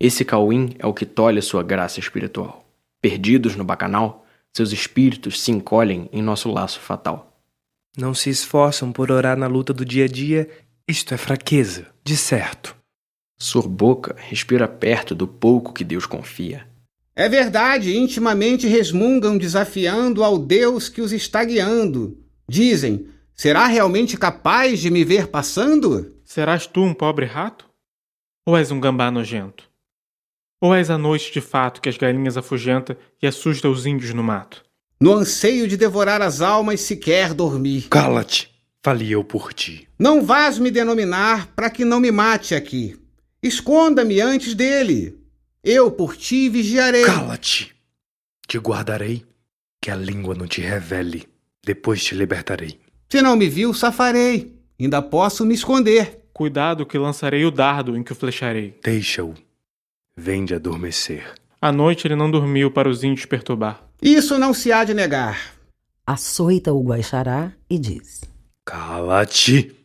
Esse 0.00 0.24
cauim 0.24 0.74
é 0.78 0.86
o 0.86 0.94
que 0.94 1.04
tolhe 1.04 1.42
sua 1.42 1.62
graça 1.62 2.00
espiritual. 2.00 2.64
Perdidos 3.02 3.54
no 3.54 3.64
bacanal, 3.64 4.26
seus 4.54 4.72
espíritos 4.72 5.42
se 5.42 5.50
encolhem 5.50 6.08
em 6.10 6.22
nosso 6.22 6.50
laço 6.50 6.80
fatal. 6.80 7.38
Não 7.96 8.14
se 8.14 8.30
esforçam 8.30 8.90
por 8.90 9.10
orar 9.10 9.36
na 9.36 9.46
luta 9.46 9.74
do 9.74 9.84
dia 9.84 10.06
a 10.06 10.08
dia, 10.08 10.48
isto 10.88 11.12
é 11.12 11.18
fraqueza, 11.18 11.88
de 12.02 12.16
certo. 12.16 12.74
Sua 13.38 13.62
boca 13.68 14.16
respira 14.18 14.66
perto 14.66 15.14
do 15.14 15.28
pouco 15.28 15.72
que 15.72 15.84
Deus 15.84 16.06
confia. 16.06 16.66
É 17.14 17.28
verdade, 17.28 17.96
intimamente 17.96 18.66
resmungam 18.66 19.36
desafiando 19.36 20.24
ao 20.24 20.38
Deus 20.38 20.88
que 20.88 21.02
os 21.02 21.12
está 21.12 21.44
guiando. 21.44 22.18
Dizem: 22.48 23.08
será 23.34 23.66
realmente 23.66 24.16
capaz 24.16 24.80
de 24.80 24.90
me 24.90 25.04
ver 25.04 25.28
passando? 25.28 26.16
Serás 26.24 26.66
tu 26.66 26.80
um 26.82 26.94
pobre 26.94 27.26
rato? 27.26 27.68
Ou 28.46 28.56
és 28.56 28.70
um 28.70 28.80
gambá 28.80 29.10
nojento? 29.10 29.70
Ou 30.60 30.74
és 30.74 30.88
a 30.88 30.96
noite 30.96 31.32
de 31.32 31.40
fato 31.40 31.80
que 31.80 31.88
as 31.88 31.98
galinhas 31.98 32.36
afugenta 32.36 32.96
e 33.20 33.26
assusta 33.26 33.68
os 33.68 33.84
índios 33.84 34.14
no 34.14 34.22
mato? 34.22 34.64
No 35.00 35.12
anseio 35.12 35.68
de 35.68 35.76
devorar 35.76 36.22
as 36.22 36.40
almas 36.40 36.80
sequer 36.80 37.34
dormir. 37.34 37.88
Cala-te, 37.90 38.48
falei 38.82 39.14
eu 39.14 39.22
por 39.22 39.52
ti. 39.52 39.88
Não 39.98 40.24
vás 40.24 40.58
me 40.58 40.70
denominar 40.70 41.48
para 41.48 41.68
que 41.68 41.84
não 41.84 42.00
me 42.00 42.10
mate 42.10 42.54
aqui. 42.54 42.96
Esconda-me 43.42 44.20
antes 44.20 44.54
dele. 44.54 45.21
Eu 45.64 45.92
por 45.92 46.16
ti 46.16 46.48
vigiarei. 46.48 47.04
Cala-te. 47.04 47.72
Te 48.48 48.58
guardarei, 48.58 49.24
que 49.80 49.90
a 49.90 49.94
língua 49.94 50.34
não 50.34 50.46
te 50.46 50.60
revele. 50.60 51.28
Depois 51.64 52.02
te 52.02 52.16
libertarei. 52.16 52.80
Se 53.08 53.22
não 53.22 53.36
me 53.36 53.48
viu, 53.48 53.72
safarei. 53.72 54.58
Ainda 54.80 55.00
posso 55.00 55.46
me 55.46 55.54
esconder. 55.54 56.24
Cuidado 56.32 56.84
que 56.84 56.98
lançarei 56.98 57.44
o 57.44 57.50
dardo 57.52 57.96
em 57.96 58.02
que 58.02 58.10
o 58.10 58.14
flecharei. 58.16 58.76
Deixa-o. 58.82 59.34
Vem 60.16 60.44
de 60.44 60.54
adormecer. 60.54 61.32
À 61.60 61.70
noite 61.70 62.08
ele 62.08 62.16
não 62.16 62.28
dormiu 62.28 62.68
para 62.70 62.88
os 62.88 63.04
índios 63.04 63.26
perturbar. 63.26 63.86
Isso 64.02 64.36
não 64.38 64.52
se 64.52 64.72
há 64.72 64.82
de 64.82 64.92
negar. 64.92 65.54
Açoita 66.04 66.72
o 66.72 66.82
Guaixará 66.82 67.52
e 67.70 67.78
diz: 67.78 68.24
Cala-te! 68.64 69.76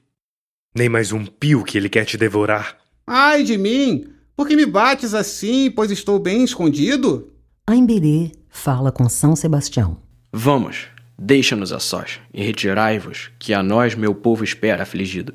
Nem 0.74 0.90
mais 0.90 1.12
um 1.12 1.24
pio 1.24 1.64
que 1.64 1.78
ele 1.78 1.88
quer 1.90 2.06
te 2.06 2.18
devorar. 2.18 2.78
Ai 3.06 3.44
de 3.44 3.58
mim! 3.58 4.17
Por 4.38 4.48
que 4.48 4.56
me 4.56 4.68
bates 4.68 5.16
assim, 5.16 5.72
pois 5.72 5.90
estou 5.90 6.20
bem 6.20 6.44
escondido? 6.44 7.34
Aimbirê 7.66 8.34
fala 8.48 8.92
com 8.92 9.10
São 9.10 9.36
Sebastião. 9.36 9.98
Vamos, 10.32 10.90
deixa-nos 11.18 11.74
a 11.74 11.80
sós 11.80 12.20
e 12.32 12.44
retirai-vos, 12.44 13.32
que 13.40 13.52
a 13.52 13.64
nós 13.64 13.96
meu 13.96 14.14
povo 14.14 14.44
espera 14.44 14.84
afligido. 14.84 15.34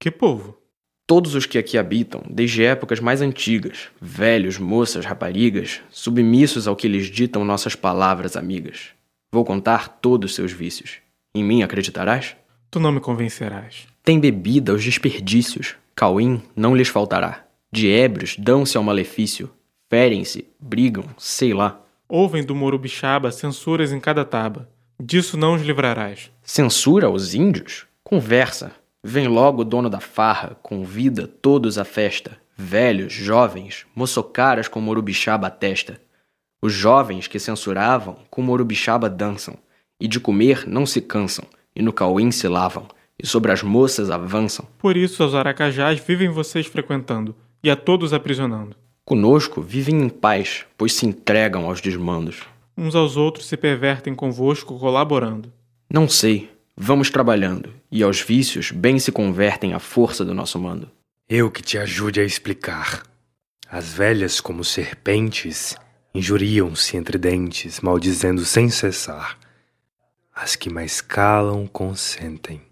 Que 0.00 0.08
povo? 0.08 0.56
Todos 1.04 1.34
os 1.34 1.46
que 1.46 1.58
aqui 1.58 1.76
habitam, 1.76 2.22
desde 2.30 2.62
épocas 2.62 3.00
mais 3.00 3.20
antigas, 3.20 3.88
velhos, 4.00 4.56
moças, 4.56 5.04
raparigas, 5.04 5.80
submissos 5.90 6.68
ao 6.68 6.76
que 6.76 6.86
lhes 6.86 7.06
ditam 7.06 7.44
nossas 7.44 7.74
palavras 7.74 8.36
amigas. 8.36 8.90
Vou 9.32 9.44
contar 9.44 9.98
todos 10.00 10.36
seus 10.36 10.52
vícios. 10.52 10.98
Em 11.34 11.42
mim 11.42 11.64
acreditarás? 11.64 12.36
Tu 12.70 12.78
não 12.78 12.92
me 12.92 13.00
convencerás. 13.00 13.88
Tem 14.04 14.20
bebida 14.20 14.70
aos 14.70 14.84
desperdícios, 14.84 15.74
cauim 15.96 16.40
não 16.54 16.76
lhes 16.76 16.86
faltará. 16.86 17.47
De 17.70 17.90
ébrios 17.90 18.36
dão-se 18.38 18.76
ao 18.76 18.82
malefício, 18.82 19.50
ferem-se, 19.88 20.46
brigam, 20.58 21.04
sei 21.16 21.52
lá. 21.52 21.80
Ouvem 22.08 22.44
do 22.44 22.54
Morubixaba 22.54 23.30
censuras 23.30 23.92
em 23.92 24.00
cada 24.00 24.24
taba. 24.24 24.68
Disso 25.00 25.36
não 25.36 25.54
os 25.54 25.62
livrarás. 25.62 26.30
Censura 26.42 27.06
aos 27.06 27.34
índios? 27.34 27.86
Conversa. 28.02 28.72
Vem 29.04 29.28
logo 29.28 29.62
o 29.62 29.64
dono 29.64 29.88
da 29.88 30.00
farra, 30.00 30.56
convida 30.62 31.26
todos 31.26 31.78
à 31.78 31.84
festa. 31.84 32.38
Velhos, 32.56 33.12
jovens, 33.12 33.86
moçocaras 33.94 34.66
com 34.66 34.80
Morubixaba 34.80 35.46
à 35.46 35.50
testa. 35.50 36.00
Os 36.60 36.72
jovens 36.72 37.28
que 37.28 37.38
censuravam, 37.38 38.16
com 38.30 38.42
Morubixaba 38.42 39.08
dançam. 39.08 39.56
E 40.00 40.08
de 40.08 40.18
comer 40.18 40.66
não 40.66 40.84
se 40.84 41.00
cansam 41.00 41.44
e 41.78 41.82
no 41.82 41.92
cauim 41.92 42.32
se 42.32 42.48
lavam, 42.48 42.88
e 43.16 43.24
sobre 43.24 43.52
as 43.52 43.62
moças 43.62 44.10
avançam. 44.10 44.66
Por 44.78 44.96
isso 44.96 45.22
aos 45.22 45.32
aracajás 45.32 46.00
vivem 46.00 46.28
vocês 46.28 46.66
frequentando, 46.66 47.36
e 47.62 47.70
a 47.70 47.76
todos 47.76 48.12
aprisionando. 48.12 48.76
Conosco 49.04 49.62
vivem 49.62 50.02
em 50.02 50.08
paz, 50.08 50.66
pois 50.76 50.92
se 50.92 51.06
entregam 51.06 51.66
aos 51.66 51.80
desmandos. 51.80 52.42
Uns 52.76 52.94
aos 52.94 53.16
outros 53.16 53.46
se 53.46 53.56
pervertem 53.56 54.14
convosco 54.14 54.78
colaborando. 54.78 55.52
Não 55.90 56.08
sei, 56.08 56.50
vamos 56.76 57.10
trabalhando, 57.10 57.72
e 57.90 58.02
aos 58.02 58.20
vícios 58.20 58.70
bem 58.70 58.98
se 58.98 59.10
convertem 59.10 59.72
à 59.72 59.78
força 59.78 60.24
do 60.24 60.34
nosso 60.34 60.58
mando. 60.58 60.90
Eu 61.28 61.50
que 61.50 61.62
te 61.62 61.76
ajude 61.76 62.20
a 62.20 62.24
explicar. 62.24 63.02
As 63.70 63.92
velhas, 63.92 64.40
como 64.40 64.64
serpentes, 64.64 65.74
injuriam-se 66.14 66.96
entre 66.96 67.18
dentes, 67.18 67.80
maldizendo 67.80 68.44
sem 68.44 68.70
cessar. 68.70 69.38
As 70.34 70.54
que 70.54 70.70
mais 70.70 71.00
calam 71.00 71.66
consentem. 71.66 72.62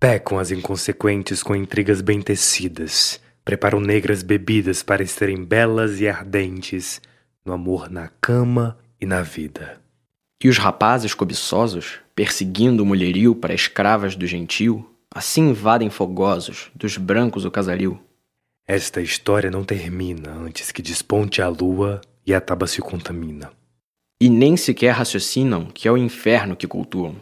Pecam 0.00 0.38
as 0.38 0.50
inconsequentes 0.50 1.42
com 1.42 1.54
intrigas 1.54 2.00
bem 2.00 2.20
tecidas, 2.20 3.20
preparam 3.44 3.80
negras 3.80 4.22
bebidas 4.22 4.82
para 4.82 5.02
estarem 5.02 5.44
belas 5.44 6.00
e 6.00 6.08
ardentes 6.08 7.00
no 7.44 7.52
amor 7.52 7.90
na 7.90 8.08
cama 8.20 8.78
e 9.00 9.04
na 9.04 9.22
vida. 9.22 9.80
E 10.42 10.48
os 10.48 10.58
rapazes 10.58 11.14
cobiçosos, 11.14 12.00
perseguindo 12.14 12.82
o 12.82 12.86
mulherio 12.86 13.34
para 13.34 13.54
escravas 13.54 14.16
do 14.16 14.26
gentil, 14.26 14.90
assim 15.14 15.50
invadem 15.50 15.90
fogosos 15.90 16.70
dos 16.74 16.96
brancos 16.96 17.44
o 17.44 17.50
casario. 17.50 18.00
Esta 18.66 19.02
história 19.02 19.50
não 19.50 19.62
termina 19.62 20.30
antes 20.32 20.72
que 20.72 20.80
desponte 20.80 21.42
a 21.42 21.48
lua 21.48 22.00
e 22.26 22.32
a 22.32 22.40
taba 22.40 22.66
se 22.66 22.80
contamina. 22.80 23.52
E 24.20 24.30
nem 24.30 24.56
sequer 24.56 24.92
raciocinam 24.92 25.66
que 25.66 25.86
é 25.86 25.92
o 25.92 25.98
inferno 25.98 26.56
que 26.56 26.66
cultuam. 26.66 27.16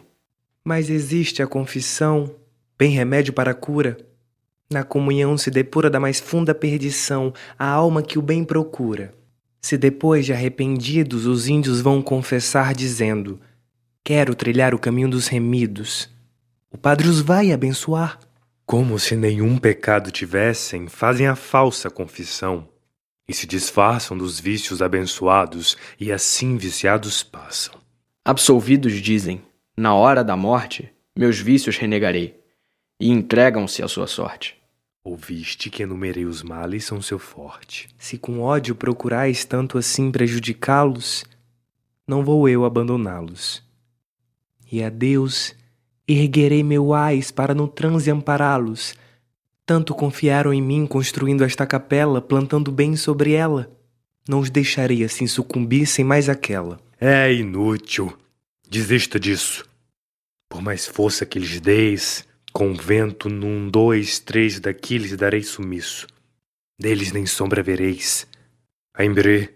Mas 0.63 0.89
existe 0.89 1.43
a 1.43 1.47
confissão, 1.47 2.33
bem 2.77 2.91
remédio 2.91 3.33
para 3.33 3.51
a 3.51 3.55
cura. 3.55 3.97
Na 4.73 4.83
comunhão 4.83 5.37
se 5.37 5.51
depura 5.51 5.87
da 5.87 5.99
mais 5.99 6.19
funda 6.19 6.55
perdição 6.55 7.31
a 7.59 7.67
alma 7.67 8.01
que 8.01 8.17
o 8.17 8.23
bem 8.23 8.43
procura. 8.43 9.13
Se 9.61 9.77
depois 9.77 10.25
de 10.25 10.33
arrependidos 10.33 11.27
os 11.27 11.47
índios 11.47 11.79
vão 11.79 12.01
confessar 12.01 12.73
dizendo: 12.73 13.39
Quero 14.03 14.33
trilhar 14.33 14.73
o 14.73 14.79
caminho 14.79 15.07
dos 15.07 15.27
remidos, 15.27 16.09
o 16.71 16.77
padre 16.77 17.07
os 17.07 17.21
vai 17.21 17.51
abençoar. 17.51 18.17
Como 18.65 18.97
se 18.97 19.15
nenhum 19.15 19.59
pecado 19.59 20.09
tivessem, 20.09 20.87
fazem 20.87 21.27
a 21.27 21.35
falsa 21.35 21.91
confissão 21.91 22.67
e 23.27 23.33
se 23.33 23.45
disfarçam 23.45 24.17
dos 24.17 24.39
vícios 24.39 24.81
abençoados 24.81 25.77
e 25.99 26.11
assim 26.11 26.57
viciados 26.57 27.21
passam. 27.21 27.75
Absolvidos 28.25 28.93
dizem: 28.93 29.43
Na 29.77 29.93
hora 29.93 30.23
da 30.23 30.35
morte, 30.35 30.91
meus 31.15 31.37
vícios 31.37 31.77
renegarei, 31.77 32.41
e 32.99 33.11
entregam-se 33.11 33.83
à 33.83 33.87
sua 33.87 34.07
sorte. 34.07 34.62
Ouviste 35.05 35.69
que 35.69 35.83
enumerei 35.83 36.23
os 36.23 36.41
males 36.41 36.85
são 36.85 37.01
seu 37.01 37.19
forte. 37.19 37.89
Se 37.97 38.17
com 38.17 38.39
ódio 38.39 38.73
procurais 38.73 39.43
tanto 39.43 39.77
assim 39.77 40.09
prejudicá-los, 40.09 41.25
não 42.07 42.23
vou 42.23 42.47
eu 42.47 42.63
abandoná-los. 42.63 43.61
E 44.71 44.81
a 44.81 44.89
Deus 44.89 45.53
erguerei 46.07 46.63
meu 46.63 46.93
ais 46.93 47.31
para 47.31 47.53
no 47.53 47.67
transe 47.67 48.09
ampará-los. 48.09 48.95
Tanto 49.65 49.93
confiaram 49.93 50.53
em 50.53 50.61
mim 50.61 50.87
construindo 50.87 51.43
esta 51.43 51.65
capela, 51.65 52.21
plantando 52.21 52.71
bem 52.71 52.95
sobre 52.95 53.33
ela. 53.33 53.69
Não 54.25 54.39
os 54.39 54.49
deixarei 54.49 55.03
assim 55.03 55.27
sucumbir 55.27 55.85
sem 55.85 56.05
mais 56.05 56.29
aquela. 56.29 56.79
É 56.99 57.33
inútil. 57.33 58.17
Desista 58.69 59.19
disso. 59.19 59.65
Por 60.47 60.61
mais 60.61 60.87
força 60.87 61.25
que 61.25 61.39
lhes 61.39 61.59
deis, 61.59 62.25
com 62.53 62.71
vento 62.75 63.29
num, 63.29 63.67
dois, 63.67 64.19
três 64.19 64.59
daqui 64.59 64.99
lhes 64.99 65.17
darei 65.17 65.41
sumiço. 65.41 66.05
Deles 66.79 67.11
nem 67.11 67.25
sombra 67.25 67.63
vereis. 67.63 68.27
Aimbrê, 68.95 69.49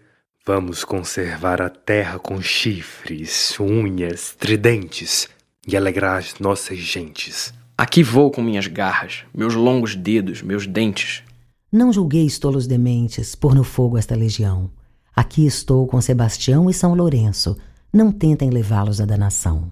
vamos 0.44 0.84
conservar 0.84 1.62
a 1.62 1.70
terra 1.70 2.18
com 2.18 2.42
chifres, 2.42 3.58
unhas, 3.60 4.34
tridentes 4.36 5.28
e 5.66 5.76
alegrar 5.76 6.18
as 6.18 6.40
nossas 6.40 6.78
gentes. 6.78 7.54
Aqui 7.76 8.02
vou 8.02 8.32
com 8.32 8.42
minhas 8.42 8.66
garras, 8.66 9.24
meus 9.32 9.54
longos 9.54 9.94
dedos, 9.94 10.42
meus 10.42 10.66
dentes. 10.66 11.22
Não 11.70 11.92
julgueis 11.92 12.36
tolos 12.36 12.66
dementes 12.66 13.36
por 13.36 13.54
no 13.54 13.62
fogo 13.62 13.96
esta 13.96 14.16
legião. 14.16 14.70
Aqui 15.14 15.46
estou 15.46 15.86
com 15.86 16.00
Sebastião 16.00 16.68
e 16.68 16.74
São 16.74 16.94
Lourenço. 16.94 17.56
Não 17.92 18.10
tentem 18.10 18.50
levá-los 18.50 19.00
à 19.00 19.04
danação. 19.04 19.70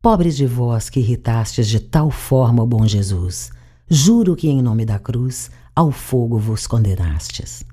Pobres 0.00 0.36
de 0.36 0.46
vós 0.46 0.88
que 0.88 1.00
irritastes 1.00 1.66
de 1.66 1.80
tal 1.80 2.08
forma 2.08 2.62
o 2.62 2.66
bom 2.66 2.86
Jesus, 2.86 3.50
juro 3.88 4.36
que 4.36 4.48
em 4.48 4.62
nome 4.62 4.86
da 4.86 4.96
cruz 4.96 5.50
ao 5.74 5.90
fogo 5.90 6.38
vos 6.38 6.68
condenastes. 6.68 7.64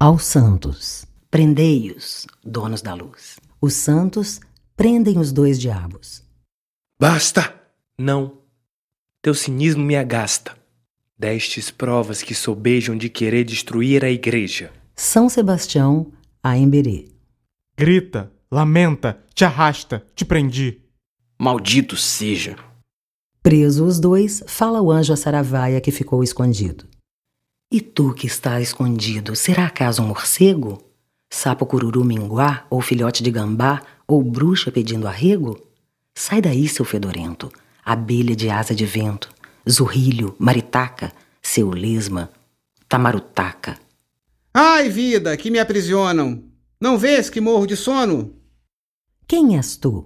Aos 0.00 0.24
santos, 0.24 1.06
prendei-os, 1.30 2.26
donos 2.44 2.82
da 2.82 2.92
luz. 2.92 3.38
Os 3.60 3.74
santos 3.74 4.40
prendem 4.76 5.16
os 5.16 5.30
dois 5.30 5.60
diabos. 5.60 6.24
Basta! 6.98 7.54
Não. 7.96 8.38
Teu 9.22 9.32
cinismo 9.32 9.84
me 9.84 9.94
agasta. 9.94 10.56
Destes 11.16 11.70
provas 11.70 12.20
que 12.20 12.34
sobejam 12.34 12.96
de 12.98 13.08
querer 13.08 13.44
destruir 13.44 14.04
a 14.04 14.10
igreja. 14.10 14.72
São 14.96 15.28
Sebastião, 15.28 16.12
a 16.42 16.58
Emberê. 16.58 17.08
Grita, 17.76 18.32
lamenta, 18.50 19.20
te 19.32 19.44
arrasta, 19.44 20.04
te 20.16 20.24
prendi. 20.24 20.87
Maldito 21.40 21.96
seja! 21.96 22.56
Preso 23.40 23.84
os 23.84 24.00
dois, 24.00 24.42
fala 24.48 24.82
o 24.82 24.90
anjo 24.90 25.12
a 25.12 25.16
Saravaia 25.16 25.80
que 25.80 25.92
ficou 25.92 26.24
escondido. 26.24 26.84
E 27.72 27.80
tu 27.80 28.12
que 28.12 28.26
está 28.26 28.60
escondido, 28.60 29.36
será 29.36 29.66
acaso 29.66 30.02
um 30.02 30.08
morcego? 30.08 30.82
Sapo 31.30 31.64
cururu 31.64 32.04
minguá, 32.04 32.66
ou 32.68 32.80
filhote 32.80 33.22
de 33.22 33.30
gambá, 33.30 33.82
ou 34.04 34.20
bruxa 34.20 34.72
pedindo 34.72 35.06
arrego? 35.06 35.64
Sai 36.12 36.40
daí, 36.40 36.66
seu 36.66 36.84
fedorento, 36.84 37.52
abelha 37.84 38.34
de 38.34 38.50
asa 38.50 38.74
de 38.74 38.84
vento, 38.84 39.32
zurrilho, 39.68 40.34
maritaca, 40.40 41.12
seu 41.40 41.70
lesma, 41.70 42.32
tamarutaca. 42.88 43.78
Ai, 44.52 44.88
vida, 44.88 45.36
que 45.36 45.52
me 45.52 45.60
aprisionam! 45.60 46.42
Não 46.80 46.98
vês 46.98 47.30
que 47.30 47.40
morro 47.40 47.66
de 47.66 47.76
sono? 47.76 48.34
Quem 49.28 49.56
és 49.56 49.76
tu? 49.76 50.04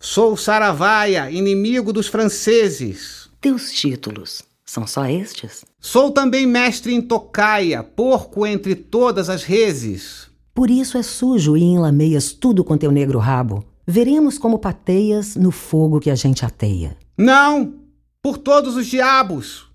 Sou 0.00 0.36
Saravaia, 0.36 1.28
inimigo 1.28 1.92
dos 1.92 2.06
franceses. 2.06 3.28
Teus 3.40 3.72
títulos 3.72 4.44
são 4.64 4.86
só 4.86 5.06
estes? 5.06 5.64
Sou 5.80 6.12
também 6.12 6.46
mestre 6.46 6.94
em 6.94 7.02
tocaia, 7.02 7.82
porco 7.82 8.46
entre 8.46 8.76
todas 8.76 9.28
as 9.28 9.42
reses. 9.42 10.30
Por 10.54 10.70
isso 10.70 10.96
é 10.96 11.02
sujo 11.02 11.56
e 11.56 11.62
enlameias 11.64 12.32
tudo 12.32 12.62
com 12.62 12.78
teu 12.78 12.92
negro 12.92 13.18
rabo. 13.18 13.64
Veremos 13.84 14.38
como 14.38 14.60
pateias 14.60 15.34
no 15.34 15.50
fogo 15.50 15.98
que 15.98 16.10
a 16.10 16.14
gente 16.14 16.44
ateia. 16.44 16.96
Não, 17.16 17.74
por 18.22 18.38
todos 18.38 18.76
os 18.76 18.86
diabos. 18.86 19.66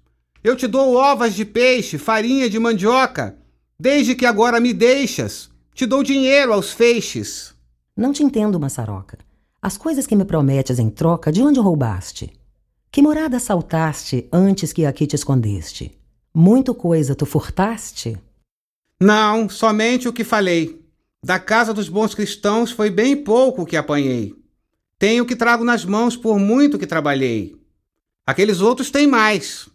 Eu 0.41 0.55
te 0.55 0.67
dou 0.67 0.95
ovas 0.95 1.33
de 1.33 1.43
peixe, 1.43 1.97
farinha 1.97 2.49
de 2.49 2.57
mandioca. 2.57 3.35
Desde 3.77 4.15
que 4.15 4.25
agora 4.25 4.61
me 4.61 4.71
deixas, 4.71 5.49
te 5.75 5.85
dou 5.85 6.01
dinheiro 6.01 6.53
aos 6.53 6.71
feixes. 6.71 7.53
Não 7.97 8.13
te 8.13 8.23
entendo, 8.23 8.57
maçaroca. 8.57 9.17
As 9.65 9.77
coisas 9.77 10.05
que 10.05 10.13
me 10.13 10.25
prometes 10.25 10.77
em 10.77 10.89
troca, 10.89 11.31
de 11.31 11.41
onde 11.41 11.57
roubaste? 11.57 12.33
Que 12.91 13.01
morada 13.01 13.37
assaltaste 13.37 14.27
antes 14.29 14.73
que 14.73 14.85
aqui 14.85 15.07
te 15.07 15.15
escondeste? 15.15 15.97
Muito 16.35 16.75
coisa 16.75 17.15
tu 17.15 17.25
furtaste? 17.25 18.17
Não, 18.99 19.47
somente 19.47 20.05
o 20.05 20.11
que 20.11 20.25
falei. 20.25 20.85
Da 21.23 21.39
casa 21.39 21.73
dos 21.73 21.87
bons 21.87 22.13
cristãos 22.13 22.71
foi 22.71 22.89
bem 22.89 23.15
pouco 23.15 23.61
o 23.61 23.65
que 23.65 23.77
apanhei. 23.77 24.35
Tenho 24.99 25.23
o 25.23 25.25
que 25.25 25.33
trago 25.33 25.63
nas 25.63 25.85
mãos 25.85 26.17
por 26.17 26.37
muito 26.37 26.77
que 26.77 26.85
trabalhei. 26.85 27.55
Aqueles 28.27 28.59
outros 28.59 28.91
têm 28.91 29.07
mais. 29.07 29.69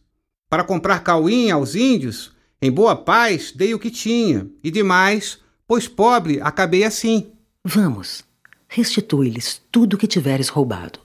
Para 0.51 0.65
comprar 0.65 1.03
cauim 1.03 1.51
aos 1.51 1.75
índios, 1.75 2.33
em 2.61 2.71
boa 2.71 2.95
paz 2.95 3.53
dei 3.53 3.73
o 3.73 3.79
que 3.79 3.91
tinha, 3.91 4.51
e 4.63 4.71
demais, 4.71 5.39
pois 5.67 5.89
pobre 5.89 6.43
acabei 6.43 6.85
assim. 6.85 7.33
Vamos, 7.65 8.28
restitui-lhes 8.69 9.61
tudo 9.73 9.95
o 9.95 9.99
que 9.99 10.07
tiveres 10.07 10.49
roubado. 10.49 11.01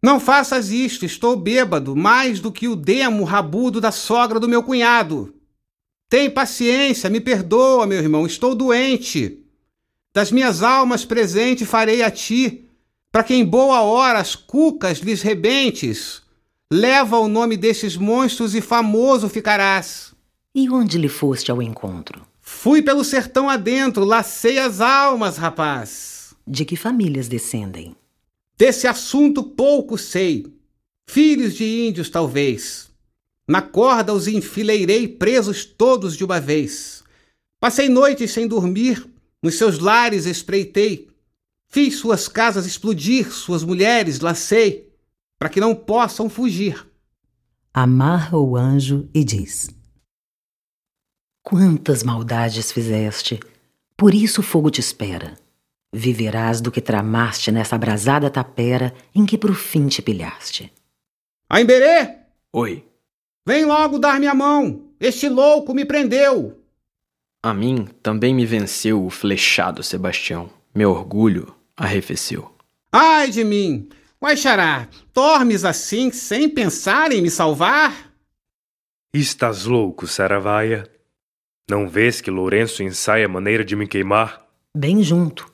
Não 0.00 0.20
faças 0.20 0.70
isto, 0.70 1.04
estou 1.04 1.34
bêbado, 1.34 1.96
mais 1.96 2.38
do 2.38 2.52
que 2.52 2.68
o 2.68 2.76
demo 2.76 3.24
rabudo 3.24 3.80
da 3.80 3.90
sogra 3.90 4.38
do 4.38 4.48
meu 4.48 4.62
cunhado. 4.62 5.34
Tem 6.08 6.30
paciência, 6.30 7.10
me 7.10 7.20
perdoa, 7.20 7.86
meu 7.86 7.98
irmão, 7.98 8.24
estou 8.24 8.54
doente. 8.54 9.40
Das 10.14 10.30
minhas 10.30 10.62
almas 10.62 11.04
presente 11.04 11.66
farei 11.66 12.02
a 12.02 12.10
ti, 12.10 12.64
para 13.10 13.24
que 13.24 13.34
em 13.34 13.44
boa 13.44 13.82
hora 13.82 14.20
as 14.20 14.36
cucas 14.36 14.98
lhes 14.98 15.20
rebentes. 15.20 16.22
Leva 16.70 17.18
o 17.18 17.28
nome 17.28 17.56
desses 17.56 17.96
monstros 17.96 18.54
e 18.54 18.60
famoso 18.60 19.28
ficarás. 19.28 20.14
E 20.54 20.68
onde 20.70 20.98
lhe 20.98 21.08
foste 21.08 21.50
ao 21.50 21.60
encontro? 21.60 22.22
Fui 22.40 22.82
pelo 22.82 23.04
sertão 23.04 23.48
adentro, 23.48 24.04
lacei 24.04 24.58
as 24.58 24.80
almas, 24.80 25.36
rapaz. 25.36 26.17
De 26.50 26.64
que 26.64 26.76
famílias 26.76 27.28
descendem? 27.28 27.94
Desse 28.56 28.86
assunto 28.86 29.42
pouco 29.42 29.98
sei. 29.98 30.46
Filhos 31.06 31.54
de 31.54 31.64
índios, 31.64 32.08
talvez. 32.08 32.90
Na 33.46 33.60
corda 33.60 34.14
os 34.14 34.26
enfileirei 34.26 35.06
presos 35.06 35.66
todos 35.66 36.16
de 36.16 36.24
uma 36.24 36.40
vez. 36.40 37.04
Passei 37.60 37.90
noites 37.90 38.30
sem 38.30 38.48
dormir, 38.48 39.06
nos 39.42 39.56
seus 39.56 39.78
lares 39.78 40.24
espreitei. 40.24 41.08
Fiz 41.68 41.96
suas 41.96 42.28
casas 42.28 42.64
explodir, 42.64 43.30
suas 43.30 43.62
mulheres 43.62 44.20
lacei, 44.20 44.90
para 45.38 45.50
que 45.50 45.60
não 45.60 45.74
possam 45.74 46.30
fugir. 46.30 46.86
Amarra 47.74 48.38
o 48.38 48.56
anjo 48.56 49.06
e 49.12 49.22
diz: 49.22 49.68
Quantas 51.42 52.02
maldades 52.02 52.72
fizeste, 52.72 53.38
por 53.94 54.14
isso 54.14 54.40
o 54.40 54.44
fogo 54.44 54.70
te 54.70 54.80
espera. 54.80 55.36
Viverás 55.92 56.60
do 56.60 56.70
que 56.70 56.80
tramaste 56.80 57.50
nessa 57.50 57.76
abrasada 57.76 58.30
tapera 58.30 58.94
em 59.14 59.24
que 59.24 59.38
por 59.38 59.54
fim 59.54 59.88
te 59.88 60.02
pilhaste. 60.02 60.72
Aimberê! 61.48 62.16
Oi, 62.52 62.84
Vem 63.46 63.64
logo 63.64 63.98
dar-me 63.98 64.26
a 64.26 64.34
mão! 64.34 64.90
Este 65.00 65.26
louco 65.26 65.72
me 65.72 65.84
prendeu! 65.86 66.54
a 67.42 67.54
mim 67.54 67.88
também 68.02 68.34
me 68.34 68.44
venceu 68.44 69.02
o 69.02 69.08
flechado 69.08 69.82
Sebastião. 69.82 70.50
Meu 70.74 70.90
orgulho 70.90 71.54
arrefeceu. 71.74 72.52
Ai 72.92 73.30
de 73.30 73.42
mim! 73.42 73.88
Guaxará, 74.22 74.86
dormes 75.14 75.64
assim 75.64 76.10
sem 76.10 76.48
pensar 76.48 77.10
em 77.10 77.22
me 77.22 77.30
salvar? 77.30 78.12
Estás 79.14 79.64
louco, 79.64 80.06
Saravaia? 80.06 80.86
Não 81.70 81.88
vês 81.88 82.20
que 82.20 82.30
Lourenço 82.30 82.82
ensaia 82.82 83.24
a 83.24 83.28
maneira 83.28 83.64
de 83.64 83.74
me 83.76 83.86
queimar? 83.86 84.44
Bem 84.76 85.02
junto, 85.02 85.47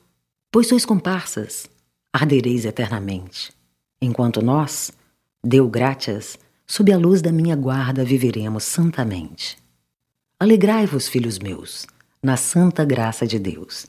pois 0.55 0.69
sois 0.69 0.85
comparsas, 0.85 1.67
ardereis 2.13 2.65
eternamente. 2.65 3.53
Enquanto 4.01 4.41
nós, 4.41 4.93
deu 5.43 5.69
graças, 5.69 6.39
sob 6.65 6.93
a 6.93 6.97
luz 6.97 7.21
da 7.21 7.33
minha 7.33 7.57
guarda 7.57 8.05
viveremos 8.05 8.63
santamente. 8.63 9.59
Alegrai-vos, 10.39 11.09
filhos 11.09 11.41
meus, 11.41 11.89
na 12.23 12.37
santa 12.37 12.85
graça 12.85 13.27
de 13.27 13.37
Deus, 13.37 13.85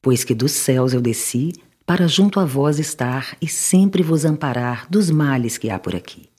pois 0.00 0.24
que 0.24 0.34
dos 0.34 0.52
céus 0.52 0.94
eu 0.94 1.02
desci 1.02 1.52
para 1.84 2.08
junto 2.08 2.40
a 2.40 2.46
vós 2.46 2.78
estar 2.78 3.36
e 3.38 3.46
sempre 3.46 4.02
vos 4.02 4.24
amparar 4.24 4.88
dos 4.88 5.10
males 5.10 5.58
que 5.58 5.68
há 5.68 5.78
por 5.78 5.94
aqui. 5.94 6.30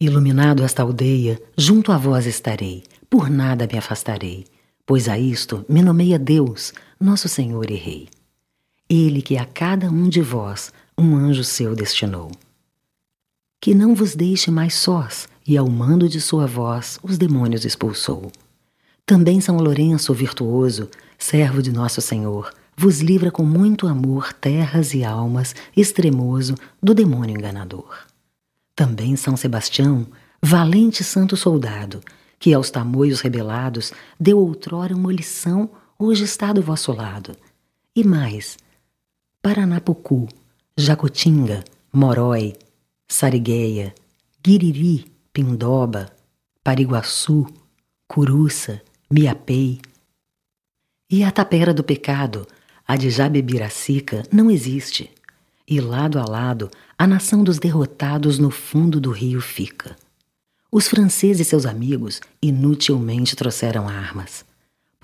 Iluminado 0.00 0.64
esta 0.64 0.80
aldeia, 0.82 1.38
junto 1.54 1.92
a 1.92 1.98
vós 1.98 2.24
estarei, 2.24 2.82
por 3.10 3.28
nada 3.28 3.68
me 3.70 3.76
afastarei, 3.76 4.46
pois 4.86 5.06
a 5.06 5.18
isto 5.18 5.66
me 5.68 5.82
nomeia 5.82 6.18
Deus, 6.18 6.72
nosso 7.00 7.28
Senhor 7.28 7.70
e 7.70 7.74
Rei. 7.74 8.08
Ele 8.88 9.22
que 9.22 9.36
a 9.36 9.44
cada 9.44 9.90
um 9.90 10.08
de 10.08 10.20
vós 10.20 10.72
um 10.96 11.16
anjo 11.16 11.42
seu 11.42 11.74
destinou. 11.74 12.30
Que 13.60 13.74
não 13.74 13.94
vos 13.94 14.14
deixe 14.14 14.50
mais 14.50 14.74
sós, 14.74 15.28
e 15.46 15.56
ao 15.56 15.68
mando 15.68 16.08
de 16.08 16.20
sua 16.20 16.46
voz 16.46 16.98
os 17.02 17.18
demônios 17.18 17.64
expulsou. 17.64 18.30
Também 19.06 19.40
São 19.40 19.56
Lourenço, 19.56 20.14
virtuoso, 20.14 20.88
servo 21.18 21.62
de 21.62 21.72
nosso 21.72 22.00
Senhor, 22.00 22.52
vos 22.76 23.00
livra 23.00 23.30
com 23.30 23.44
muito 23.44 23.86
amor 23.86 24.32
terras 24.32 24.94
e 24.94 25.04
almas, 25.04 25.54
extremoso, 25.76 26.54
do 26.82 26.94
demônio 26.94 27.36
enganador. 27.36 28.06
Também 28.74 29.16
São 29.16 29.36
Sebastião, 29.36 30.06
valente 30.42 31.04
santo 31.04 31.36
soldado, 31.36 32.00
que 32.38 32.52
aos 32.52 32.70
tamoios 32.70 33.20
rebelados 33.20 33.92
deu 34.18 34.38
outrora 34.38 34.94
uma 34.94 35.12
lição, 35.12 35.70
hoje 35.98 36.24
está 36.24 36.52
do 36.52 36.62
vosso 36.62 36.92
lado. 36.92 37.36
E 37.94 38.04
mais, 38.04 38.56
Paranapucu, 39.40 40.28
Jacutinga, 40.76 41.64
Morói, 41.92 42.54
Sarigueia, 43.06 43.94
Guiriri, 44.42 45.12
Pindoba, 45.32 46.10
Pariguaçu, 46.62 47.46
Curuça, 48.08 48.82
Miapei. 49.10 49.80
E 51.10 51.22
a 51.22 51.30
tapera 51.30 51.72
do 51.72 51.84
pecado, 51.84 52.46
a 52.86 52.96
de 52.96 53.10
Jabebiracica, 53.10 54.22
não 54.32 54.50
existe. 54.50 55.10
E 55.66 55.80
lado 55.80 56.18
a 56.18 56.24
lado, 56.24 56.70
a 56.98 57.06
nação 57.06 57.42
dos 57.44 57.58
derrotados 57.58 58.38
no 58.38 58.50
fundo 58.50 59.00
do 59.00 59.10
rio 59.10 59.40
fica. 59.40 59.96
Os 60.70 60.88
franceses 60.88 61.46
e 61.46 61.48
seus 61.48 61.66
amigos 61.66 62.20
inutilmente 62.42 63.36
trouxeram 63.36 63.88
armas. 63.88 64.44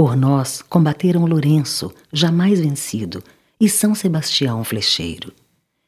Por 0.01 0.17
nós 0.17 0.63
combateram 0.63 1.27
Lourenço, 1.27 1.93
jamais 2.11 2.59
vencido, 2.59 3.23
e 3.61 3.69
São 3.69 3.95
Sebastião 3.95 4.65
flecheiro. 4.65 5.31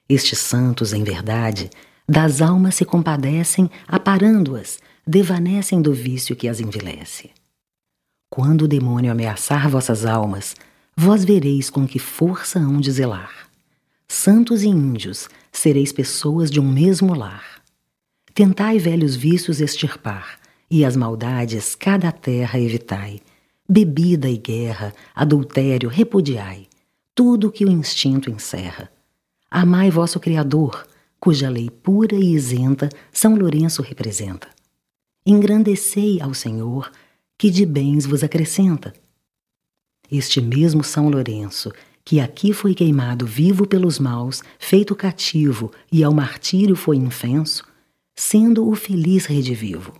Estes 0.07 0.39
santos, 0.39 0.93
em 0.93 1.03
verdade, 1.03 1.71
das 2.07 2.43
almas 2.43 2.75
se 2.75 2.85
compadecem, 2.85 3.71
aparando-as, 3.89 4.79
devanecem 5.07 5.81
do 5.81 5.95
vício 5.95 6.37
que 6.37 6.47
as 6.47 6.61
envilece. 6.61 7.31
Quando 8.29 8.67
o 8.67 8.69
demônio 8.69 9.11
ameaçar 9.11 9.67
vossas 9.71 10.05
almas, 10.05 10.55
vós 10.95 11.25
vereis 11.25 11.71
com 11.71 11.87
que 11.87 11.99
força 11.99 12.59
hão 12.59 12.83
de 12.83 12.91
zelar. 12.93 13.49
Santos 14.07 14.63
e 14.63 14.69
índios, 14.69 15.27
sereis 15.51 15.91
pessoas 15.91 16.51
de 16.51 16.61
um 16.61 16.71
mesmo 16.71 17.15
lar. 17.15 17.63
Tentai 18.35 18.79
velhos 18.79 19.17
vícios 19.17 19.59
extirpar, 19.59 20.39
e 20.71 20.85
as 20.85 20.97
maldades 20.97 21.75
cada 21.75 22.13
terra 22.13 22.61
evitai. 22.61 23.23
Bebida 23.75 24.29
e 24.29 24.37
guerra, 24.37 24.93
adultério 25.15 25.89
repudiai, 25.89 26.69
tudo 27.15 27.51
que 27.51 27.65
o 27.65 27.71
instinto 27.71 28.29
encerra. 28.29 28.93
Amai 29.51 29.91
vosso 29.91 30.21
Criador, 30.21 30.87
cuja 31.19 31.49
lei 31.49 31.71
pura 31.71 32.15
e 32.15 32.35
isenta 32.35 32.91
São 33.11 33.35
Lourenço 33.35 33.81
representa. 33.81 34.47
Engrandecei 35.25 36.21
ao 36.21 36.35
Senhor, 36.35 36.93
que 37.39 37.49
de 37.49 37.65
bens 37.65 38.05
vos 38.05 38.23
acrescenta. 38.23 38.93
Este 40.11 40.43
mesmo 40.43 40.85
São 40.85 41.09
Lourenço, 41.09 41.73
que 42.05 42.21
aqui 42.21 42.53
foi 42.53 42.75
queimado 42.75 43.25
vivo 43.25 43.67
pelos 43.67 43.99
maus, 43.99 44.43
feito 44.59 44.95
cativo 44.95 45.73
e 45.91 46.05
ao 46.05 46.13
martírio 46.13 46.77
foi 46.77 46.99
infenso, 46.99 47.65
sendo 48.15 48.69
o 48.69 48.75
feliz 48.75 49.25
redivivo. 49.25 49.95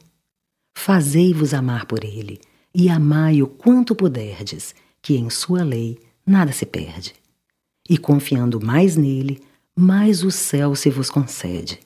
Fazei-vos 0.77 1.55
amar 1.55 1.87
por 1.87 2.05
ele, 2.05 2.39
e 2.75 2.89
amai-o 2.89 3.47
quanto 3.47 3.95
puderdes, 3.95 4.75
que 5.01 5.17
em 5.17 5.29
sua 5.29 5.63
lei 5.63 5.99
nada 6.27 6.53
se 6.53 6.65
perde. 6.65 7.15
E 7.89 7.99
confiando 7.99 8.65
mais 8.65 8.97
nele, 8.97 9.43
mais 9.77 10.23
o 10.23 10.31
céu 10.31 10.75
se 10.75 10.91
vos 10.91 11.11
concede. 11.11 11.81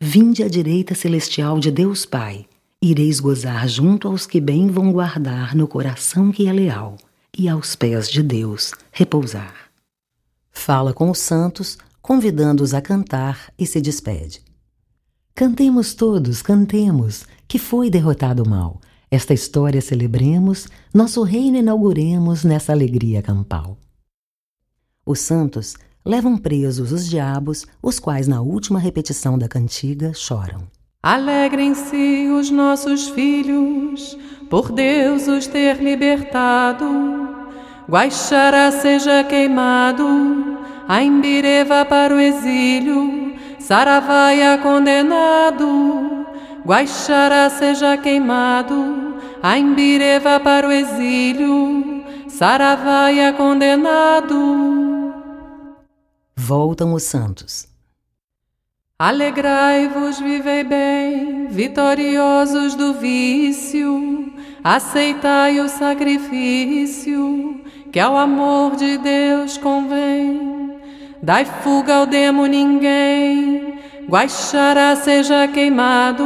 Vinde 0.00 0.42
à 0.42 0.48
direita 0.48 0.94
celestial 0.94 1.58
de 1.58 1.70
Deus 1.70 2.06
Pai, 2.06 2.46
ireis 2.82 3.20
gozar 3.20 3.68
junto 3.68 4.08
aos 4.08 4.26
que 4.26 4.40
bem 4.40 4.68
vão 4.68 4.92
guardar 4.92 5.54
no 5.54 5.68
coração 5.68 6.32
que 6.32 6.46
é 6.46 6.52
leal, 6.52 6.96
e 7.36 7.48
aos 7.48 7.76
pés 7.76 8.08
de 8.08 8.22
Deus 8.22 8.72
repousar. 8.90 9.70
Fala 10.50 10.92
com 10.92 11.10
os 11.10 11.18
santos, 11.18 11.78
convidando-os 12.00 12.74
a 12.74 12.80
cantar 12.80 13.52
e 13.58 13.66
se 13.66 13.80
despede. 13.80 14.42
Cantemos 15.34 15.94
todos, 15.94 16.42
cantemos, 16.42 17.24
que 17.46 17.58
foi 17.58 17.88
derrotado 17.88 18.42
o 18.42 18.48
mal. 18.48 18.80
Esta 19.10 19.34
história 19.34 19.80
celebremos, 19.80 20.68
nosso 20.94 21.24
reino 21.24 21.56
inauguremos 21.56 22.44
nessa 22.44 22.70
alegria 22.72 23.20
campal. 23.20 23.76
Os 25.04 25.18
santos 25.18 25.74
levam 26.04 26.38
presos 26.38 26.92
os 26.92 27.08
diabos, 27.08 27.66
os 27.82 27.98
quais 27.98 28.28
na 28.28 28.40
última 28.40 28.78
repetição 28.78 29.36
da 29.36 29.48
cantiga 29.48 30.12
choram. 30.14 30.62
Alegrem-se 31.02 32.28
os 32.28 32.52
nossos 32.52 33.08
filhos, 33.08 34.16
por 34.48 34.70
Deus 34.70 35.26
os 35.26 35.48
ter 35.48 35.82
libertado. 35.82 36.86
Guaixara 37.88 38.70
seja 38.70 39.24
queimado, 39.24 40.06
Aimbire 40.86 41.64
vá 41.64 41.84
para 41.84 42.14
o 42.14 42.20
exílio, 42.20 43.34
Saravaia 43.58 44.58
condenado. 44.58 46.19
Guaixara 46.70 47.50
seja 47.50 47.96
queimado, 47.96 49.18
Aimbire 49.42 50.20
vá 50.20 50.38
para 50.38 50.68
o 50.68 50.70
exílio, 50.70 52.04
Saravaia 52.28 53.32
condenado. 53.32 55.12
Voltam 56.36 56.94
os 56.94 57.02
santos. 57.02 57.66
Alegrai-vos, 58.96 60.20
vivei 60.20 60.62
bem, 60.62 61.48
vitoriosos 61.48 62.76
do 62.76 62.94
vício, 62.94 64.32
aceitai 64.62 65.58
o 65.58 65.68
sacrifício 65.68 67.64
que 67.90 67.98
ao 67.98 68.16
amor 68.16 68.76
de 68.76 68.96
Deus 68.96 69.58
convém. 69.58 70.78
Dai 71.20 71.44
fuga 71.44 71.96
ao 71.96 72.06
demo 72.06 72.46
ninguém, 72.46 73.79
Guaixara 74.10 74.96
seja 74.96 75.46
queimado, 75.46 76.24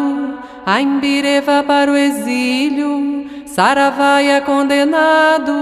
Aimbireva 0.64 1.62
para 1.62 1.92
o 1.92 1.94
exílio, 1.94 3.47
Saravaia 3.47 4.40
condenado. 4.40 5.53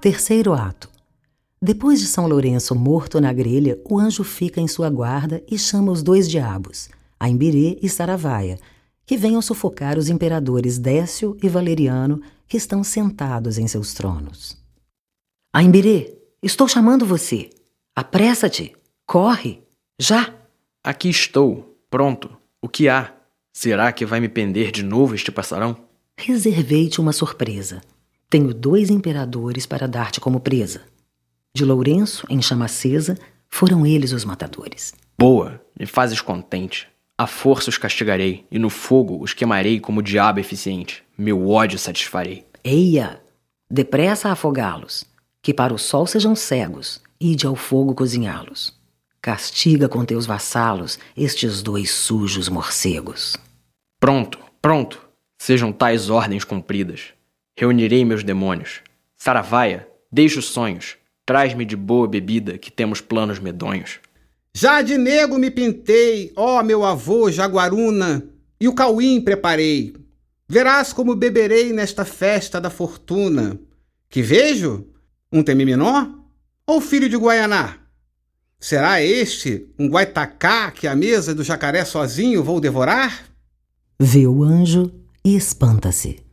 Terceiro 0.00 0.54
ato. 0.54 0.88
Depois 1.60 2.00
de 2.00 2.06
São 2.06 2.26
Lourenço 2.26 2.74
morto 2.74 3.20
na 3.20 3.30
grelha, 3.30 3.78
o 3.84 3.98
anjo 3.98 4.24
fica 4.24 4.58
em 4.58 4.66
sua 4.66 4.88
guarda 4.88 5.42
e 5.50 5.58
chama 5.58 5.92
os 5.92 6.02
dois 6.02 6.30
diabos, 6.30 6.88
Aimbirê 7.20 7.78
e 7.82 7.88
Saravaia, 7.90 8.58
que 9.04 9.18
venham 9.18 9.42
sufocar 9.42 9.98
os 9.98 10.08
imperadores 10.08 10.78
Décio 10.78 11.36
e 11.42 11.48
Valeriano, 11.48 12.22
que 12.48 12.56
estão 12.56 12.82
sentados 12.82 13.58
em 13.58 13.68
seus 13.68 13.92
tronos. 13.92 14.56
Aimbirê, 15.52 16.16
estou 16.42 16.66
chamando 16.66 17.04
você. 17.04 17.50
Apressa-te. 17.94 18.74
Corre. 19.06 19.62
Já. 20.00 20.43
Aqui 20.86 21.08
estou, 21.08 21.78
pronto. 21.88 22.36
O 22.60 22.68
que 22.68 22.90
há? 22.90 23.10
Será 23.50 23.90
que 23.90 24.04
vai 24.04 24.20
me 24.20 24.28
pender 24.28 24.70
de 24.70 24.82
novo 24.82 25.14
este 25.14 25.32
passarão? 25.32 25.74
Reservei-te 26.14 27.00
uma 27.00 27.14
surpresa. 27.14 27.80
Tenho 28.28 28.52
dois 28.52 28.90
imperadores 28.90 29.64
para 29.64 29.88
dar-te 29.88 30.20
como 30.20 30.40
presa. 30.40 30.82
De 31.54 31.64
Lourenço, 31.64 32.26
em 32.28 32.42
chama 32.42 32.66
acesa, 32.66 33.16
foram 33.48 33.86
eles 33.86 34.12
os 34.12 34.26
matadores. 34.26 34.92
Boa, 35.18 35.58
me 35.80 35.86
fazes 35.86 36.20
contente. 36.20 36.86
À 37.16 37.26
força 37.26 37.70
os 37.70 37.78
castigarei, 37.78 38.44
e 38.50 38.58
no 38.58 38.68
fogo 38.68 39.22
os 39.22 39.32
queimarei 39.32 39.80
como 39.80 40.02
diabo 40.02 40.38
eficiente. 40.38 41.02
Meu 41.16 41.48
ódio 41.48 41.78
satisfarei. 41.78 42.44
Eia! 42.62 43.22
Depressa 43.70 44.28
a 44.28 44.32
afogá-los, 44.32 45.06
que 45.40 45.54
para 45.54 45.72
o 45.72 45.78
sol 45.78 46.06
sejam 46.06 46.36
cegos, 46.36 47.00
ide 47.18 47.46
ao 47.46 47.56
fogo 47.56 47.94
cozinhá-los. 47.94 48.83
Castiga 49.24 49.88
com 49.88 50.04
teus 50.04 50.26
vassalos 50.26 50.98
estes 51.16 51.62
dois 51.62 51.90
sujos 51.90 52.50
morcegos. 52.50 53.38
Pronto, 53.98 54.38
pronto. 54.60 55.00
Sejam 55.38 55.72
tais 55.72 56.10
ordens 56.10 56.44
cumpridas. 56.44 57.14
Reunirei 57.58 58.04
meus 58.04 58.22
demônios. 58.22 58.82
Saravaia, 59.16 59.88
deixa 60.12 60.40
os 60.40 60.44
sonhos. 60.44 60.98
Traz-me 61.24 61.64
de 61.64 61.74
boa 61.74 62.06
bebida, 62.06 62.58
que 62.58 62.70
temos 62.70 63.00
planos 63.00 63.38
medonhos. 63.38 63.98
Já 64.54 64.82
de 64.82 64.98
nego 64.98 65.38
me 65.38 65.50
pintei, 65.50 66.30
ó 66.36 66.62
meu 66.62 66.84
avô 66.84 67.30
Jaguaruna, 67.30 68.28
e 68.60 68.68
o 68.68 68.74
cauim 68.74 69.22
preparei. 69.22 69.94
Verás 70.46 70.92
como 70.92 71.16
beberei 71.16 71.72
nesta 71.72 72.04
festa 72.04 72.60
da 72.60 72.68
fortuna. 72.68 73.58
Que 74.10 74.20
vejo? 74.20 74.86
Um 75.32 75.42
temiminó? 75.42 76.08
Ou 76.66 76.78
filho 76.78 77.08
de 77.08 77.16
Guaianá? 77.16 77.83
Será 78.64 79.02
este 79.02 79.68
um 79.78 79.90
guaitacá 79.90 80.70
que 80.70 80.86
a 80.86 80.96
mesa 80.96 81.34
do 81.34 81.44
jacaré 81.44 81.84
sozinho 81.84 82.42
vou 82.42 82.58
devorar? 82.58 83.26
Vê 84.00 84.26
o 84.26 84.42
anjo 84.42 84.90
e 85.22 85.36
espanta-se. 85.36 86.24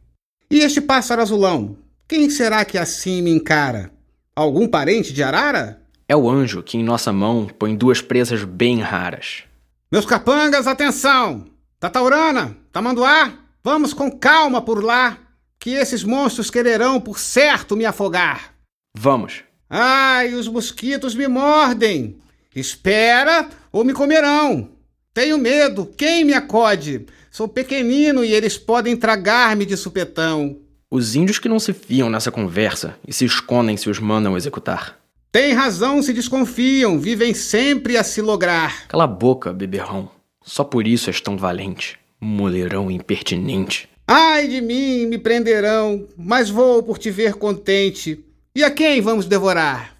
E 0.49 0.59
este 0.59 0.79
pássaro 0.79 1.21
azulão? 1.21 1.75
Quem 2.07 2.29
será 2.29 2.63
que 2.63 2.77
assim 2.77 3.21
me 3.21 3.31
encara? 3.31 3.91
Algum 4.33 4.65
parente 4.65 5.11
de 5.11 5.21
Arara? 5.21 5.81
É 6.07 6.15
o 6.15 6.29
anjo 6.29 6.63
que 6.63 6.77
em 6.77 6.83
nossa 6.85 7.11
mão 7.11 7.47
põe 7.59 7.75
duas 7.75 8.01
presas 8.01 8.45
bem 8.45 8.79
raras. 8.79 9.43
Meus 9.91 10.05
capangas, 10.05 10.67
atenção! 10.67 11.47
Tataurana, 11.81 12.55
Tamanduá, 12.71 13.39
vamos 13.61 13.93
com 13.93 14.09
calma 14.09 14.61
por 14.61 14.81
lá, 14.81 15.17
que 15.59 15.71
esses 15.71 16.01
monstros 16.01 16.49
quererão 16.49 17.01
por 17.01 17.19
certo 17.19 17.75
me 17.75 17.83
afogar. 17.83 18.53
Vamos. 18.97 19.43
Ai, 19.73 20.33
os 20.33 20.49
mosquitos 20.49 21.15
me 21.15 21.29
mordem. 21.29 22.17
Espera 22.53 23.47
ou 23.71 23.85
me 23.85 23.93
comerão. 23.93 24.67
Tenho 25.13 25.37
medo, 25.37 25.89
quem 25.95 26.25
me 26.25 26.33
acode? 26.33 27.05
Sou 27.31 27.47
pequenino 27.47 28.25
e 28.25 28.33
eles 28.33 28.57
podem 28.57 28.97
tragar-me 28.97 29.65
de 29.65 29.77
supetão. 29.77 30.57
Os 30.89 31.15
índios 31.15 31.39
que 31.39 31.47
não 31.47 31.57
se 31.57 31.71
fiam 31.71 32.09
nessa 32.09 32.29
conversa 32.29 32.97
e 33.07 33.13
se 33.13 33.23
escondem 33.23 33.77
se 33.77 33.89
os 33.89 33.97
mandam 33.97 34.35
executar. 34.35 34.99
Tem 35.31 35.53
razão 35.53 36.03
se 36.03 36.11
desconfiam, 36.11 36.99
vivem 36.99 37.33
sempre 37.33 37.95
a 37.95 38.03
se 38.03 38.21
lograr. 38.21 38.89
Cala 38.89 39.05
a 39.05 39.07
boca, 39.07 39.53
beberrão. 39.53 40.11
Só 40.43 40.65
por 40.65 40.85
isso 40.85 41.09
és 41.09 41.21
tão 41.21 41.37
valente, 41.37 41.97
mulherão 42.19 42.91
impertinente. 42.91 43.87
Ai 44.05 44.49
de 44.49 44.59
mim, 44.59 45.05
me 45.05 45.17
prenderão, 45.17 46.05
mas 46.17 46.49
vou 46.49 46.83
por 46.83 46.97
te 46.97 47.09
ver 47.09 47.35
contente. 47.35 48.25
E 48.53 48.65
a 48.65 48.69
quem 48.69 48.99
vamos 48.99 49.25
devorar? 49.25 49.95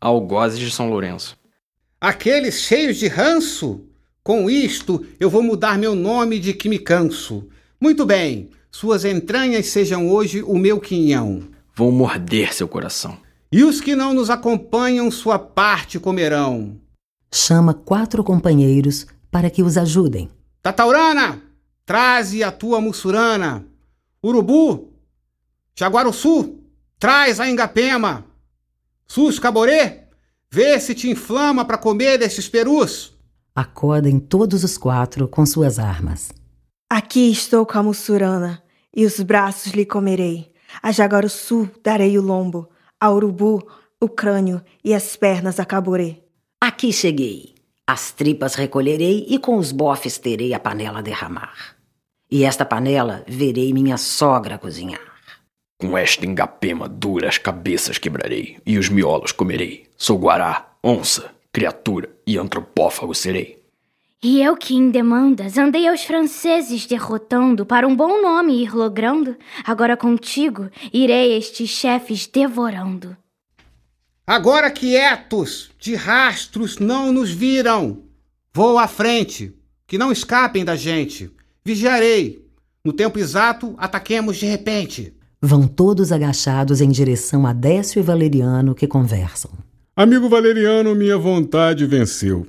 Algozes 0.00 0.58
de 0.58 0.72
São 0.72 0.90
Lourenço. 0.90 1.36
Aqueles 2.00 2.60
cheios 2.60 2.96
de 2.96 3.06
ranço? 3.06 3.80
Com 4.24 4.50
isto 4.50 5.06
eu 5.20 5.30
vou 5.30 5.40
mudar 5.40 5.78
meu 5.78 5.94
nome 5.94 6.40
de 6.40 6.52
que 6.52 6.68
me 6.68 6.80
canso. 6.80 7.48
Muito 7.80 8.04
bem, 8.04 8.50
suas 8.72 9.04
entranhas 9.04 9.66
sejam 9.66 10.10
hoje 10.10 10.42
o 10.42 10.58
meu 10.58 10.80
quinhão. 10.80 11.44
Vou 11.76 11.92
morder 11.92 12.52
seu 12.52 12.66
coração. 12.66 13.16
E 13.52 13.62
os 13.62 13.80
que 13.80 13.94
não 13.94 14.12
nos 14.12 14.30
acompanham, 14.30 15.08
sua 15.08 15.38
parte 15.38 16.00
comerão. 16.00 16.76
Chama 17.32 17.72
quatro 17.72 18.24
companheiros 18.24 19.06
para 19.30 19.48
que 19.48 19.62
os 19.62 19.78
ajudem. 19.78 20.28
Tataurana, 20.60 21.40
traze 21.86 22.42
a 22.42 22.50
tua 22.50 22.80
mussurana. 22.80 23.64
Urubu, 24.24 24.92
Jaguaruçu, 25.76 26.61
traz 27.02 27.40
a 27.40 27.50
engapema. 27.50 28.24
Sus 29.08 29.36
Caborê, 29.36 30.02
vê 30.48 30.78
se 30.78 30.94
te 30.94 31.10
inflama 31.10 31.64
para 31.64 31.76
comer 31.76 32.16
desses 32.16 32.48
perus. 32.48 33.12
Acodem 33.52 34.20
todos 34.20 34.62
os 34.62 34.78
quatro 34.78 35.26
com 35.26 35.44
suas 35.44 35.80
armas. 35.80 36.30
Aqui 36.88 37.28
estou 37.32 37.66
com 37.66 37.76
a 37.76 37.82
mussurana, 37.82 38.62
e 38.94 39.04
os 39.04 39.18
braços 39.18 39.72
lhe 39.72 39.84
comerei. 39.84 40.52
A 40.80 40.92
jaguaruçu 40.92 41.68
darei 41.82 42.16
o 42.16 42.22
lombo, 42.22 42.70
a 43.00 43.10
urubu 43.10 43.66
o 44.00 44.08
crânio 44.08 44.62
e 44.84 44.94
as 44.94 45.16
pernas 45.16 45.58
acaborei. 45.58 46.22
Aqui 46.60 46.92
cheguei. 46.92 47.56
As 47.84 48.12
tripas 48.12 48.54
recolherei 48.54 49.26
e 49.28 49.40
com 49.40 49.56
os 49.56 49.72
bofes 49.72 50.18
terei 50.18 50.54
a 50.54 50.60
panela 50.60 51.00
a 51.00 51.02
derramar. 51.02 51.74
E 52.30 52.44
esta 52.44 52.64
panela 52.64 53.24
verei 53.26 53.72
minha 53.72 53.96
sogra 53.96 54.56
cozinhar. 54.56 55.11
Com 55.82 55.98
esta 55.98 56.24
engapema 56.24 56.88
dura 56.88 57.28
as 57.28 57.38
cabeças 57.38 57.98
quebrarei 57.98 58.56
e 58.64 58.78
os 58.78 58.88
miolos 58.88 59.32
comerei. 59.32 59.88
Sou 59.96 60.16
guará, 60.16 60.76
onça, 60.80 61.34
criatura 61.52 62.08
e 62.24 62.38
antropófago 62.38 63.12
serei. 63.12 63.60
E 64.22 64.40
eu 64.40 64.56
que 64.56 64.76
em 64.76 64.92
demandas 64.92 65.58
andei 65.58 65.88
aos 65.88 66.04
franceses 66.04 66.86
derrotando 66.86 67.66
para 67.66 67.88
um 67.88 67.96
bom 67.96 68.22
nome 68.22 68.62
ir 68.62 68.72
logrando, 68.72 69.36
agora 69.64 69.96
contigo 69.96 70.70
irei 70.92 71.36
estes 71.36 71.68
chefes 71.70 72.28
devorando. 72.28 73.16
Agora 74.24 74.70
quietos, 74.70 75.72
de 75.80 75.96
rastros 75.96 76.78
não 76.78 77.12
nos 77.12 77.32
viram. 77.32 78.04
Vou 78.54 78.78
à 78.78 78.86
frente, 78.86 79.52
que 79.84 79.98
não 79.98 80.12
escapem 80.12 80.64
da 80.64 80.76
gente. 80.76 81.28
Vigiarei. 81.64 82.46
No 82.84 82.92
tempo 82.92 83.18
exato, 83.18 83.74
ataquemos 83.76 84.36
de 84.36 84.46
repente. 84.46 85.12
Vão 85.44 85.66
todos 85.66 86.12
agachados 86.12 86.80
em 86.80 86.88
direção 86.88 87.44
a 87.44 87.52
Décio 87.52 87.98
e 87.98 88.02
Valeriano 88.02 88.76
que 88.76 88.86
conversam. 88.86 89.50
Amigo 89.96 90.28
Valeriano, 90.28 90.94
minha 90.94 91.18
vontade 91.18 91.84
venceu. 91.84 92.46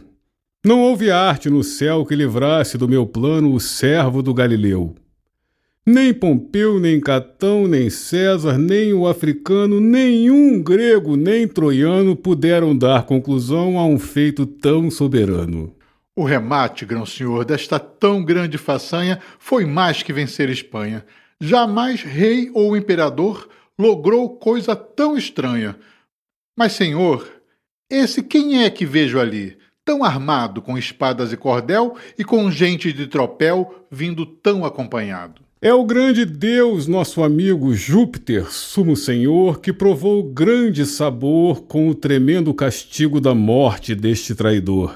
Não 0.63 0.79
houve 0.79 1.09
arte 1.09 1.49
no 1.49 1.63
céu 1.63 2.05
que 2.05 2.15
livrasse 2.15 2.77
do 2.77 2.87
meu 2.87 3.07
plano 3.07 3.51
o 3.51 3.59
servo 3.59 4.21
do 4.21 4.31
Galileu. 4.31 4.93
Nem 5.83 6.13
Pompeu, 6.13 6.79
nem 6.79 7.01
Catão, 7.01 7.67
nem 7.67 7.89
César, 7.89 8.59
nem 8.59 8.93
o 8.93 9.07
africano, 9.07 9.81
nenhum 9.81 10.61
grego, 10.61 11.17
nem 11.17 11.47
troiano 11.47 12.15
puderam 12.15 12.77
dar 12.77 13.07
conclusão 13.07 13.79
a 13.79 13.85
um 13.87 13.97
feito 13.97 14.45
tão 14.45 14.91
soberano. 14.91 15.75
O 16.15 16.23
remate, 16.23 16.85
grão 16.85 17.07
senhor, 17.07 17.43
desta 17.43 17.79
tão 17.79 18.23
grande 18.23 18.59
façanha 18.59 19.19
foi 19.39 19.65
mais 19.65 20.03
que 20.03 20.13
vencer 20.13 20.47
Espanha. 20.47 21.03
Jamais 21.39 22.01
rei 22.01 22.49
ou 22.53 22.75
imperador 22.77 23.49
logrou 23.77 24.37
coisa 24.37 24.75
tão 24.75 25.17
estranha. 25.17 25.75
Mas, 26.57 26.73
senhor, 26.73 27.27
esse 27.89 28.21
quem 28.21 28.63
é 28.63 28.69
que 28.69 28.85
vejo 28.85 29.19
ali? 29.19 29.57
Tão 29.85 30.03
armado 30.03 30.61
com 30.61 30.77
espadas 30.77 31.33
e 31.33 31.37
cordel 31.37 31.95
e 32.17 32.23
com 32.23 32.49
gente 32.49 32.93
de 32.93 33.07
tropel 33.07 33.85
vindo 33.91 34.25
tão 34.25 34.63
acompanhado. 34.63 35.41
É 35.61 35.73
o 35.73 35.85
grande 35.85 36.25
Deus, 36.25 36.87
nosso 36.87 37.23
amigo 37.23 37.73
Júpiter, 37.73 38.51
sumo 38.51 38.97
senhor, 38.97 39.61
que 39.61 39.71
provou 39.71 40.21
grande 40.21 40.85
sabor 40.85 41.61
com 41.63 41.87
o 41.87 41.95
tremendo 41.95 42.53
castigo 42.53 43.21
da 43.21 43.33
morte 43.33 43.95
deste 43.95 44.35
traidor. 44.35 44.93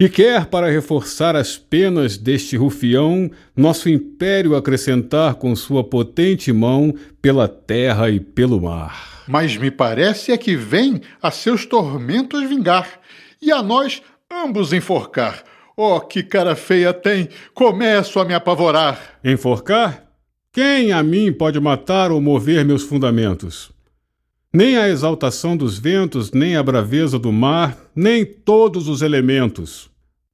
E 0.00 0.08
quer, 0.08 0.46
para 0.46 0.70
reforçar 0.70 1.34
as 1.34 1.56
penas 1.56 2.16
deste 2.16 2.56
rufião, 2.56 3.30
nosso 3.56 3.88
império 3.88 4.54
acrescentar 4.54 5.34
com 5.34 5.56
sua 5.56 5.82
potente 5.82 6.52
mão 6.52 6.94
pela 7.20 7.48
terra 7.48 8.08
e 8.08 8.20
pelo 8.20 8.60
mar. 8.60 9.24
Mas 9.26 9.56
me 9.56 9.70
parece 9.70 10.30
é 10.30 10.38
que 10.38 10.54
vem 10.54 11.00
a 11.20 11.30
seus 11.30 11.66
tormentos 11.66 12.48
vingar, 12.48 13.00
e 13.42 13.50
a 13.50 13.62
nós 13.62 14.00
ambos 14.30 14.72
enforcar 14.72 15.42
Oh, 15.80 16.00
que 16.00 16.24
cara 16.24 16.56
feia 16.56 16.92
tem! 16.92 17.28
Começo 17.54 18.18
a 18.18 18.24
me 18.24 18.34
apavorar. 18.34 19.00
Enforcar? 19.22 20.02
Quem 20.52 20.90
a 20.90 21.04
mim 21.04 21.32
pode 21.32 21.60
matar 21.60 22.10
ou 22.10 22.20
mover 22.20 22.64
meus 22.64 22.82
fundamentos? 22.82 23.70
Nem 24.52 24.78
a 24.78 24.88
exaltação 24.88 25.54
dos 25.54 25.78
ventos, 25.78 26.32
nem 26.32 26.56
a 26.56 26.62
braveza 26.62 27.18
do 27.18 27.30
mar, 27.30 27.76
nem 27.94 28.24
todos 28.24 28.88
os 28.88 29.02
elementos. 29.02 29.90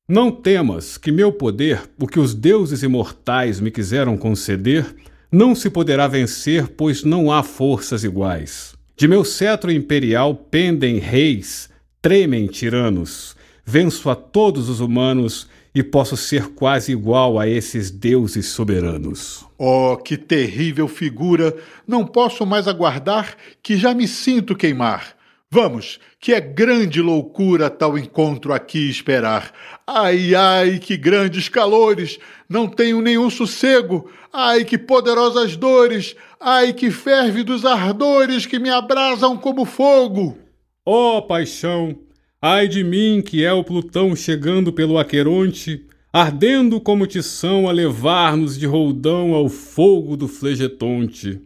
Não 0.08 0.30
temas 0.30 0.96
que 0.96 1.10
meu 1.10 1.32
poder, 1.32 1.82
o 1.98 2.06
que 2.06 2.20
os 2.20 2.32
deuses 2.32 2.84
imortais 2.84 3.58
me 3.58 3.72
quiseram 3.72 4.16
conceder, 4.16 4.86
não 5.32 5.52
se 5.52 5.68
poderá 5.68 6.06
vencer, 6.06 6.68
pois 6.68 7.02
não 7.02 7.32
há 7.32 7.42
forças 7.42 8.04
iguais. 8.04 8.76
De 8.96 9.08
meu 9.08 9.24
cetro 9.24 9.72
imperial 9.72 10.36
pendem 10.36 10.98
reis, 10.98 11.68
tremem 12.00 12.46
tiranos, 12.46 13.34
venço 13.64 14.08
a 14.08 14.14
todos 14.14 14.68
os 14.68 14.78
humanos 14.78 15.48
e 15.74 15.82
posso 15.82 16.16
ser 16.16 16.50
quase 16.50 16.92
igual 16.92 17.38
a 17.38 17.48
esses 17.48 17.90
deuses 17.90 18.46
soberanos. 18.46 19.44
Oh, 19.58 19.96
que 19.96 20.16
terrível 20.16 20.86
figura! 20.86 21.56
Não 21.86 22.06
posso 22.06 22.46
mais 22.46 22.68
aguardar, 22.68 23.36
que 23.62 23.76
já 23.76 23.92
me 23.92 24.06
sinto 24.06 24.54
queimar. 24.54 25.16
Vamos, 25.50 26.00
que 26.20 26.32
é 26.32 26.40
grande 26.40 27.00
loucura 27.00 27.68
tal 27.70 27.98
encontro 27.98 28.52
aqui 28.52 28.88
esperar. 28.88 29.52
Ai, 29.86 30.34
ai, 30.34 30.78
que 30.78 30.96
grandes 30.96 31.48
calores! 31.48 32.18
Não 32.48 32.68
tenho 32.68 33.00
nenhum 33.00 33.28
sossego. 33.28 34.10
Ai, 34.32 34.64
que 34.64 34.78
poderosas 34.78 35.56
dores! 35.56 36.14
Ai, 36.40 36.72
que 36.72 36.90
ferve 36.90 37.42
dos 37.42 37.64
ardores 37.64 38.46
que 38.46 38.58
me 38.58 38.70
abrasam 38.70 39.36
como 39.36 39.64
fogo! 39.64 40.38
Ó 40.86 41.18
oh, 41.18 41.22
paixão! 41.22 42.03
Ai 42.46 42.68
de 42.68 42.84
mim, 42.84 43.22
que 43.22 43.42
é 43.42 43.54
o 43.54 43.64
Plutão 43.64 44.14
chegando 44.14 44.70
pelo 44.70 44.98
Aqueronte, 44.98 45.86
ardendo 46.12 46.78
como 46.78 47.06
tição 47.06 47.66
a 47.66 47.72
levar-nos 47.72 48.58
de 48.58 48.66
roldão 48.66 49.32
ao 49.32 49.48
fogo 49.48 50.14
do 50.14 50.28
flegetonte. 50.28 51.40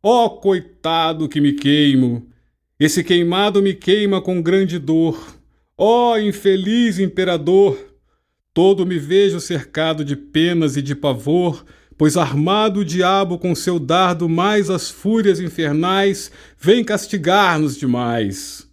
Ó 0.00 0.26
oh, 0.26 0.30
coitado 0.30 1.28
que 1.28 1.40
me 1.40 1.54
queimo! 1.54 2.28
Esse 2.78 3.02
queimado 3.02 3.60
me 3.60 3.74
queima 3.74 4.22
com 4.22 4.40
grande 4.40 4.78
dor. 4.78 5.40
Ó 5.76 6.12
oh, 6.12 6.18
infeliz 6.20 7.00
imperador! 7.00 7.76
Todo 8.54 8.86
me 8.86 8.96
vejo 8.96 9.40
cercado 9.40 10.04
de 10.04 10.14
penas 10.14 10.76
e 10.76 10.82
de 10.82 10.94
pavor, 10.94 11.64
pois 11.96 12.16
armado 12.16 12.78
o 12.78 12.84
diabo 12.84 13.40
com 13.40 13.56
seu 13.56 13.80
dardo 13.80 14.28
mais 14.28 14.70
as 14.70 14.88
fúrias 14.88 15.40
infernais 15.40 16.30
vem 16.56 16.84
castigar-nos 16.84 17.76
demais. 17.76 18.67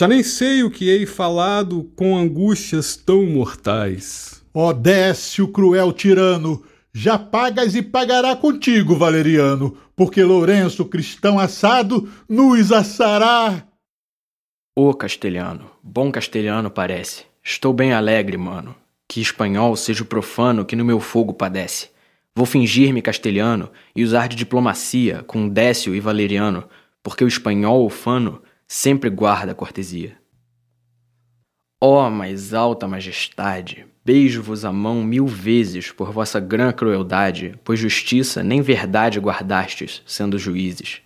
Já 0.00 0.08
nem 0.08 0.22
sei 0.22 0.62
o 0.62 0.70
que 0.70 0.88
hei 0.88 1.04
falado 1.04 1.84
com 1.94 2.16
angústias 2.16 2.96
tão 2.96 3.26
mortais. 3.26 4.42
Ó 4.54 4.72
Décio, 4.72 5.46
cruel 5.48 5.92
tirano, 5.92 6.64
já 6.90 7.18
pagas 7.18 7.74
e 7.74 7.82
pagará 7.82 8.34
contigo, 8.34 8.96
Valeriano, 8.96 9.76
porque 9.94 10.24
Lourenço, 10.24 10.86
cristão 10.86 11.38
assado, 11.38 12.08
nos 12.26 12.72
assará. 12.72 13.62
Ô 14.74 14.94
castelhano, 14.94 15.70
bom 15.82 16.10
castelhano 16.10 16.70
parece. 16.70 17.26
Estou 17.44 17.74
bem 17.74 17.92
alegre, 17.92 18.38
mano. 18.38 18.74
Que 19.06 19.20
espanhol 19.20 19.76
seja 19.76 20.02
o 20.02 20.06
profano 20.06 20.64
que 20.64 20.76
no 20.76 20.82
meu 20.82 20.98
fogo 20.98 21.34
padece. 21.34 21.90
Vou 22.34 22.46
fingir-me 22.46 23.02
castelhano 23.02 23.68
e 23.94 24.02
usar 24.02 24.28
de 24.28 24.36
diplomacia 24.36 25.22
com 25.26 25.46
Décio 25.46 25.94
e 25.94 26.00
Valeriano, 26.00 26.64
porque 27.02 27.22
o 27.22 27.28
espanhol 27.28 27.84
ufano 27.84 28.40
sempre 28.72 29.10
guarda 29.10 29.50
a 29.50 29.54
cortesia. 29.54 30.16
Ó 31.82 32.06
oh, 32.06 32.08
mais 32.08 32.54
alta 32.54 32.86
majestade, 32.86 33.84
beijo-vos 34.04 34.64
a 34.64 34.72
mão 34.72 35.02
mil 35.02 35.26
vezes 35.26 35.90
por 35.90 36.12
vossa 36.12 36.38
grã 36.38 36.70
crueldade, 36.70 37.58
pois 37.64 37.80
justiça 37.80 38.44
nem 38.44 38.62
verdade 38.62 39.18
guardastes, 39.18 40.04
sendo 40.06 40.38
juízes. 40.38 41.02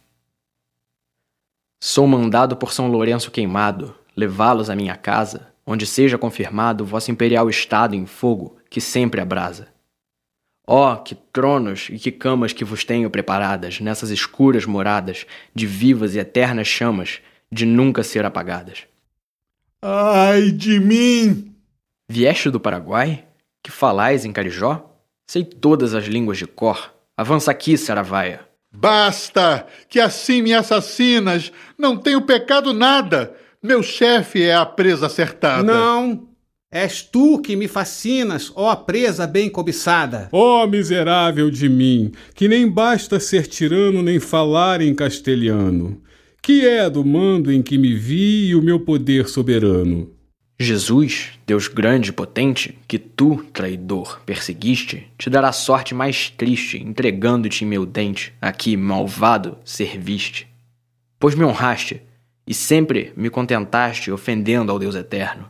Sou 1.83 2.07
mandado 2.07 2.55
por 2.55 2.71
São 2.71 2.87
Lourenço 2.87 3.31
queimado, 3.31 3.97
levá-los 4.15 4.69
à 4.69 4.77
minha 4.77 4.95
casa, 4.95 5.51
onde 5.67 5.87
seja 5.87 6.19
confirmado 6.19 6.85
vosso 6.85 7.11
imperial 7.11 7.49
estado 7.49 7.95
em 7.95 8.05
fogo, 8.05 8.59
que 8.69 8.81
sempre 8.81 9.23
abrasa. 9.23 9.69
Ó, 10.67 10.93
oh, 10.93 10.97
que 10.99 11.15
tronos 11.15 11.89
e 11.91 11.99
que 11.99 12.13
camas 12.13 12.53
que 12.53 12.65
vos 12.65 12.85
tenho 12.85 13.09
preparadas 13.09 13.81
nessas 13.81 14.11
escuras 14.11 14.67
moradas 14.67 15.25
de 15.55 15.67
vivas 15.67 16.15
e 16.15 16.19
eternas 16.19 16.67
chamas, 16.67 17.23
de 17.51 17.67
nunca 17.67 18.03
ser 18.03 18.25
apagadas. 18.25 18.87
Ai 19.83 20.51
de 20.51 20.81
mim! 20.81 21.55
Vieste 22.09 22.51
do 22.51 22.59
Paraguai? 22.59 23.25
Que 23.63 23.71
falais 23.71 24.25
em 24.25 24.33
Carijó? 24.33 24.91
Sei 25.27 25.45
todas 25.45 25.95
as 25.95 26.05
línguas 26.05 26.39
de 26.39 26.47
cor. 26.47 26.95
Avança 27.17 27.51
aqui, 27.51 27.77
Saravaia. 27.77 28.41
Basta! 28.73 29.67
Que 29.89 30.01
assim 30.01 30.43
me 30.43 30.53
assassinas! 30.53 31.53
Não 31.79 31.97
tenho 31.97 32.23
pecado 32.23 32.73
nada! 32.73 33.35
Meu 33.63 33.83
chefe 33.83 34.43
é 34.43 34.55
a 34.55 34.67
presa 34.67 35.07
acertada. 35.07 35.63
Não! 35.63 36.29
És 36.71 37.03
tu 37.03 37.41
que 37.41 37.55
me 37.55 37.69
fascinas, 37.69 38.51
ó 38.57 38.75
presa 38.75 39.27
bem 39.27 39.49
cobiçada. 39.49 40.29
Ó 40.33 40.67
miserável 40.67 41.49
de 41.49 41.69
mim, 41.69 42.11
que 42.35 42.49
nem 42.49 42.69
basta 42.69 43.21
ser 43.21 43.47
tirano 43.47 44.03
nem 44.03 44.19
falar 44.19 44.81
em 44.81 44.93
castelhano 44.93 46.03
que 46.45 46.69
é 46.69 46.91
do 46.91 47.03
mando 47.03 47.51
em 47.51 47.63
que 47.63 47.79
me 47.79 47.95
vi 47.95 48.49
e 48.49 48.55
o 48.55 48.61
meu 48.61 48.79
poder 48.79 49.29
soberano. 49.31 50.11
Jesus, 50.61 51.31
Deus 51.47 51.69
grande 51.69 52.11
e 52.11 52.13
potente, 52.13 52.79
que 52.87 52.99
tu, 52.99 53.43
traidor, 53.51 54.21
perseguiste, 54.27 55.11
te 55.17 55.31
dará 55.31 55.53
sorte 55.53 55.95
mais 55.95 56.29
triste, 56.29 56.77
entregando-te 56.77 57.65
em 57.65 57.67
meu 57.67 57.87
dente, 57.87 58.35
aqui, 58.43 58.77
malvado, 58.77 59.57
serviste. 59.65 60.47
Pois 61.19 61.35
me 61.35 61.47
honraste, 61.47 62.03
e 62.47 62.53
sempre 62.53 63.15
me 63.17 63.31
contentaste 63.31 64.13
ofendendo 64.13 64.71
ao 64.71 64.79
Deus 64.79 64.95
eterno. 64.95 65.49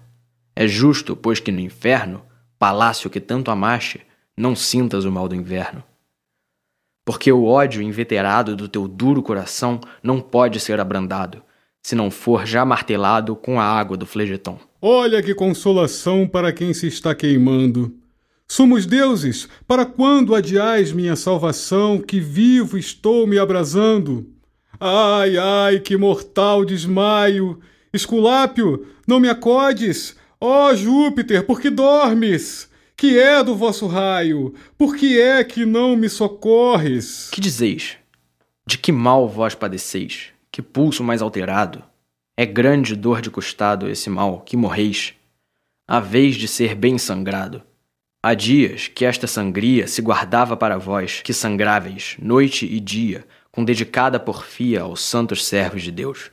É 0.55 0.68
justo, 0.68 1.16
pois 1.16 1.40
que 1.40 1.51
no 1.51 1.59
inferno, 1.59 2.22
palácio 2.57 3.11
que 3.11 3.18
tanto 3.18 3.51
amaste, 3.51 4.01
não 4.36 4.55
sintas 4.55 5.05
o 5.05 5.11
mal 5.11 5.26
do 5.26 5.34
inverno. 5.34 5.82
Porque 7.05 7.30
o 7.30 7.44
ódio 7.44 7.82
inveterado 7.82 8.57
do 8.57 8.68
teu 8.68 8.88
duro 8.88 9.22
coração 9.22 9.80
não 10.02 10.20
pode 10.20 10.59
ser 10.59 10.80
abrandado, 10.80 11.42
se 11.82 11.94
não 11.94 12.11
for 12.11 12.46
já 12.46 12.64
martelado 12.64 13.36
com 13.36 13.61
a 13.61 13.64
água 13.64 13.96
do 13.96 14.07
flegeton. 14.07 14.59
Olha 14.80 15.22
que 15.22 15.34
consolação 15.34 16.26
para 16.26 16.52
quem 16.52 16.72
se 16.72 16.86
está 16.86 17.14
queimando. 17.14 17.94
Somos 18.46 18.86
deuses, 18.86 19.48
para 19.66 19.86
quando 19.86 20.34
adiais 20.34 20.92
minha 20.92 21.16
salvação, 21.16 21.98
que 21.98 22.20
vivo 22.20 22.76
estou 22.76 23.26
me 23.26 23.38
abrasando? 23.38 24.26
Ai, 24.78 25.36
ai, 25.36 25.80
que 25.80 25.96
mortal 25.96 26.64
desmaio! 26.64 27.59
Esculápio, 27.92 28.86
não 29.07 29.18
me 29.18 29.28
acodes! 29.28 30.16
Ó 30.40 30.68
oh, 30.68 30.76
Júpiter, 30.76 31.44
por 31.44 31.61
que 31.61 31.70
dormes? 31.70 32.68
Que 32.97 33.18
é 33.18 33.42
do 33.42 33.57
vosso 33.57 33.88
raio? 33.88 34.55
Por 34.78 34.97
que 34.97 35.20
é 35.20 35.42
que 35.42 35.66
não 35.66 35.97
me 35.97 36.09
socorres? 36.09 37.28
Que 37.32 37.40
dizeis? 37.40 37.97
De 38.64 38.78
que 38.78 38.92
mal 38.92 39.28
vós 39.28 39.55
padeceis? 39.55 40.28
Que 40.51 40.62
pulso 40.62 41.03
mais 41.03 41.20
alterado? 41.20 41.82
É 42.36 42.47
grande 42.47 42.95
dor 42.95 43.20
de 43.20 43.30
costado 43.30 43.88
esse 43.88 44.09
mal, 44.09 44.42
que 44.42 44.57
morreis. 44.57 45.14
A 45.88 45.99
vez 45.99 46.36
de 46.36 46.47
ser 46.47 46.76
bem 46.76 46.97
sangrado. 46.97 47.62
Há 48.22 48.32
dias 48.32 48.86
que 48.86 49.05
esta 49.05 49.26
sangria 49.26 49.88
se 49.88 50.01
guardava 50.01 50.57
para 50.57 50.78
vós, 50.78 51.20
que 51.20 51.32
sangráveis, 51.32 52.16
noite 52.18 52.64
e 52.64 52.78
dia, 52.78 53.26
com 53.51 53.64
dedicada 53.64 54.20
porfia 54.20 54.82
aos 54.82 55.03
santos 55.03 55.45
servos 55.45 55.82
de 55.82 55.90
Deus. 55.90 56.30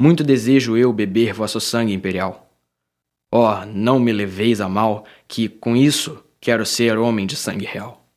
Muito 0.00 0.22
desejo 0.22 0.76
eu 0.76 0.92
beber 0.92 1.34
vosso 1.34 1.60
sangue 1.60 1.92
imperial 1.92 2.47
Ó, 3.30 3.62
oh, 3.62 3.66
não 3.66 4.00
me 4.00 4.12
leveis 4.12 4.60
a 4.60 4.68
mal, 4.68 5.04
que 5.26 5.48
com 5.48 5.76
isso 5.76 6.22
quero 6.40 6.64
ser 6.64 6.96
homem 6.96 7.26
de 7.26 7.36
sangue 7.36 7.66
real. 7.66 8.08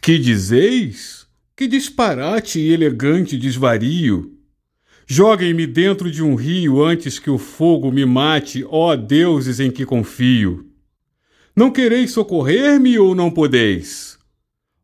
Que 0.00 0.18
dizeis? 0.18 1.26
Que 1.56 1.66
disparate 1.66 2.60
e 2.60 2.72
elegante 2.72 3.36
desvario! 3.36 4.32
Joguem-me 5.06 5.66
dentro 5.66 6.10
de 6.10 6.22
um 6.22 6.34
rio 6.34 6.82
antes 6.82 7.18
que 7.18 7.28
o 7.28 7.36
fogo 7.36 7.90
me 7.92 8.06
mate, 8.06 8.64
ó 8.68 8.96
deuses 8.96 9.60
em 9.60 9.70
que 9.70 9.84
confio. 9.84 10.66
Não 11.54 11.70
quereis 11.70 12.12
socorrer-me 12.12 12.98
ou 12.98 13.14
não 13.14 13.30
podeis? 13.30 14.18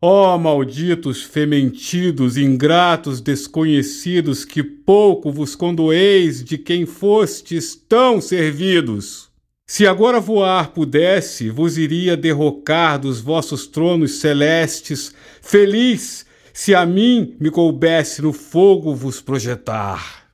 Ó 0.02 0.36
malditos, 0.36 1.22
fementidos, 1.22 2.36
ingratos, 2.36 3.20
desconhecidos, 3.20 4.44
que 4.44 4.62
pouco 4.62 5.32
vos 5.32 5.54
condoeis 5.54 6.42
de 6.44 6.58
quem 6.58 6.86
fostes 6.86 7.74
tão 7.74 8.20
servidos! 8.20 9.29
Se 9.72 9.86
agora 9.86 10.18
voar 10.18 10.72
pudesse, 10.72 11.48
vos 11.48 11.78
iria 11.78 12.16
derrocar 12.16 12.98
dos 12.98 13.20
vossos 13.20 13.68
tronos 13.68 14.18
celestes, 14.18 15.14
feliz 15.40 16.26
se 16.52 16.74
a 16.74 16.84
mim 16.84 17.36
me 17.38 17.52
coubesse 17.52 18.20
no 18.20 18.32
fogo 18.32 18.96
vos 18.96 19.20
projetar. 19.20 20.24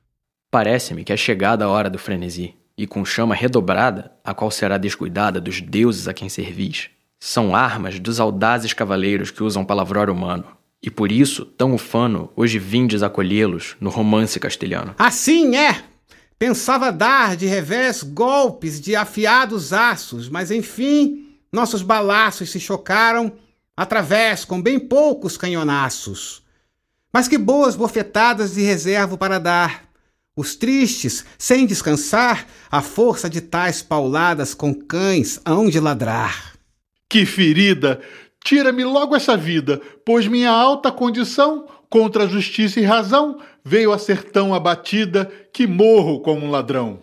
Parece-me 0.49 1.03
que 1.03 1.13
é 1.13 1.15
chegada 1.15 1.65
a 1.65 1.67
hora 1.69 1.87
do 1.87 1.99
frenesi, 1.99 2.55
e 2.75 2.87
com 2.87 3.05
chama 3.05 3.35
redobrada, 3.35 4.11
a 4.23 4.33
qual 4.33 4.49
será 4.49 4.75
descuidada 4.75 5.39
dos 5.39 5.61
deuses 5.61 6.07
a 6.07 6.15
quem 6.15 6.29
servis. 6.29 6.89
São 7.19 7.55
armas 7.55 7.99
dos 7.99 8.19
audazes 8.19 8.73
cavaleiros 8.73 9.29
que 9.29 9.43
usam 9.43 9.63
palavror 9.63 10.09
humano, 10.09 10.45
e 10.81 10.89
por 10.89 11.11
isso, 11.11 11.45
tão 11.45 11.75
ufano, 11.75 12.31
hoje 12.35 12.57
vindes 12.57 13.03
acolhê-los 13.03 13.77
no 13.79 13.91
romance 13.91 14.39
castelhano. 14.39 14.95
Assim 14.97 15.55
é! 15.55 15.83
Pensava 16.39 16.91
dar 16.91 17.35
de 17.35 17.47
revés 17.47 18.03
golpes 18.03 18.79
de 18.79 18.95
afiados 18.95 19.73
aços, 19.73 20.29
mas 20.29 20.51
enfim, 20.51 21.35
nossos 21.51 21.81
balaços 21.81 22.51
se 22.51 22.59
chocaram 22.59 23.33
através 23.75 24.45
com 24.45 24.61
bem 24.61 24.79
poucos 24.79 25.35
canhonaços. 25.35 26.43
Mas 27.11 27.27
que 27.27 27.37
boas 27.37 27.75
bofetadas 27.75 28.53
de 28.53 28.61
reservo 28.61 29.17
para 29.17 29.39
dar. 29.39 29.87
Os 30.35 30.55
tristes, 30.55 31.25
sem 31.35 31.65
descansar, 31.65 32.45
a 32.69 32.83
força 32.83 33.27
de 33.27 33.41
tais 33.41 33.81
pauladas 33.81 34.53
com 34.53 34.71
cães 34.71 35.41
hão 35.43 35.67
de 35.67 35.79
ladrar. 35.79 36.53
Que 37.09 37.25
ferida! 37.25 37.99
Tira-me 38.43 38.83
logo 38.83 39.15
essa 39.15 39.35
vida, 39.35 39.81
pois 40.05 40.27
minha 40.27 40.51
alta 40.51 40.91
condição 40.91 41.67
contra 41.89 42.23
a 42.23 42.27
justiça 42.27 42.79
e 42.79 42.83
razão, 42.83 43.39
veio 43.63 43.91
a 43.91 43.97
ser 43.97 44.23
tão 44.23 44.53
abatida 44.53 45.31
que 45.51 45.67
morro 45.67 46.19
como 46.21 46.45
um 46.45 46.51
ladrão. 46.51 46.99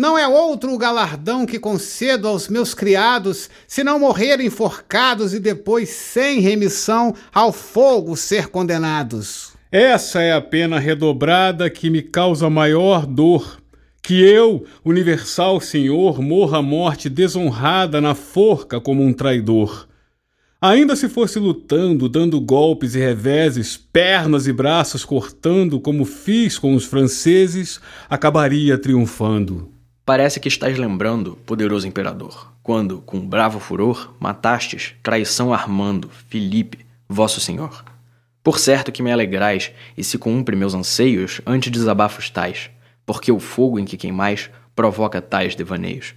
Não 0.00 0.16
é 0.16 0.26
outro 0.26 0.72
o 0.72 0.78
galardão 0.78 1.44
que 1.44 1.58
concedo 1.58 2.26
aos 2.26 2.48
meus 2.48 2.72
criados, 2.72 3.50
se 3.66 3.84
não 3.84 3.98
morrerem 3.98 4.46
enforcados 4.46 5.34
e 5.34 5.38
depois, 5.38 5.90
sem 5.90 6.40
remissão, 6.40 7.14
ao 7.34 7.52
fogo 7.52 8.16
ser 8.16 8.48
condenados. 8.48 9.52
Essa 9.70 10.22
é 10.22 10.32
a 10.32 10.40
pena 10.40 10.78
redobrada 10.78 11.68
que 11.68 11.90
me 11.90 12.00
causa 12.00 12.48
maior 12.48 13.04
dor. 13.04 13.60
Que 14.02 14.22
eu, 14.22 14.64
universal 14.82 15.60
Senhor, 15.60 16.22
morra 16.22 16.58
a 16.58 16.62
morte 16.62 17.10
desonrada 17.10 18.00
na 18.00 18.14
forca 18.14 18.80
como 18.80 19.02
um 19.02 19.12
traidor. 19.12 19.86
Ainda 20.62 20.94
se 20.94 21.08
fosse 21.08 21.38
lutando, 21.38 22.06
dando 22.06 22.38
golpes 22.38 22.94
e 22.94 22.98
reveses, 22.98 23.78
pernas 23.78 24.46
e 24.46 24.52
braços 24.52 25.06
cortando, 25.06 25.80
como 25.80 26.04
fiz 26.04 26.58
com 26.58 26.74
os 26.74 26.84
franceses, 26.84 27.80
acabaria 28.10 28.76
triunfando. 28.76 29.72
Parece 30.04 30.38
que 30.38 30.48
estás 30.48 30.76
lembrando, 30.76 31.38
poderoso 31.46 31.88
imperador, 31.88 32.52
quando, 32.62 33.00
com 33.00 33.26
bravo 33.26 33.58
furor, 33.58 34.14
matastes, 34.20 34.92
traição 35.02 35.50
armando, 35.50 36.10
Filipe, 36.28 36.84
vosso 37.08 37.40
senhor. 37.40 37.82
Por 38.44 38.58
certo 38.58 38.92
que 38.92 39.02
me 39.02 39.10
alegrais, 39.10 39.72
e 39.96 40.04
se 40.04 40.18
cumpre 40.18 40.54
meus 40.54 40.74
anseios 40.74 41.40
ante 41.46 41.70
desabafos 41.70 42.28
tais, 42.28 42.68
porque 43.06 43.32
o 43.32 43.40
fogo 43.40 43.78
em 43.78 43.86
que 43.86 43.96
queimais 43.96 44.50
provoca 44.76 45.22
tais 45.22 45.54
devaneios. 45.54 46.14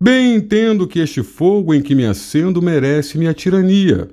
Bem 0.00 0.36
entendo 0.36 0.86
que 0.86 1.00
este 1.00 1.24
fogo 1.24 1.74
em 1.74 1.82
que 1.82 1.92
me 1.92 2.06
acendo 2.06 2.62
merece 2.62 3.18
minha 3.18 3.34
tirania, 3.34 4.08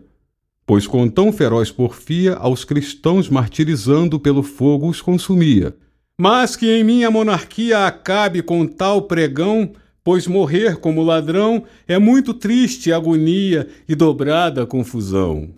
pois 0.66 0.88
com 0.88 1.08
tão 1.08 1.32
feroz 1.32 1.70
porfia 1.70 2.34
aos 2.34 2.66
cristãos 2.66 3.30
martirizando 3.30 4.20
pelo 4.20 4.42
fogo 4.42 4.90
os 4.90 5.00
consumia. 5.00 5.76
Mas 6.18 6.56
que 6.56 6.72
em 6.72 6.84
minha 6.84 7.12
monarquia 7.12 7.86
acabe 7.86 8.42
com 8.42 8.66
tal 8.66 9.04
pregão, 9.04 9.74
pois 10.04 10.26
morrer 10.26 10.78
como 10.78 11.04
ladrão 11.04 11.64
é 11.88 12.00
muito 12.00 12.34
triste 12.34 12.92
agonia 12.92 13.68
e 13.88 13.94
dobrada 13.94 14.66
confusão. 14.66 15.50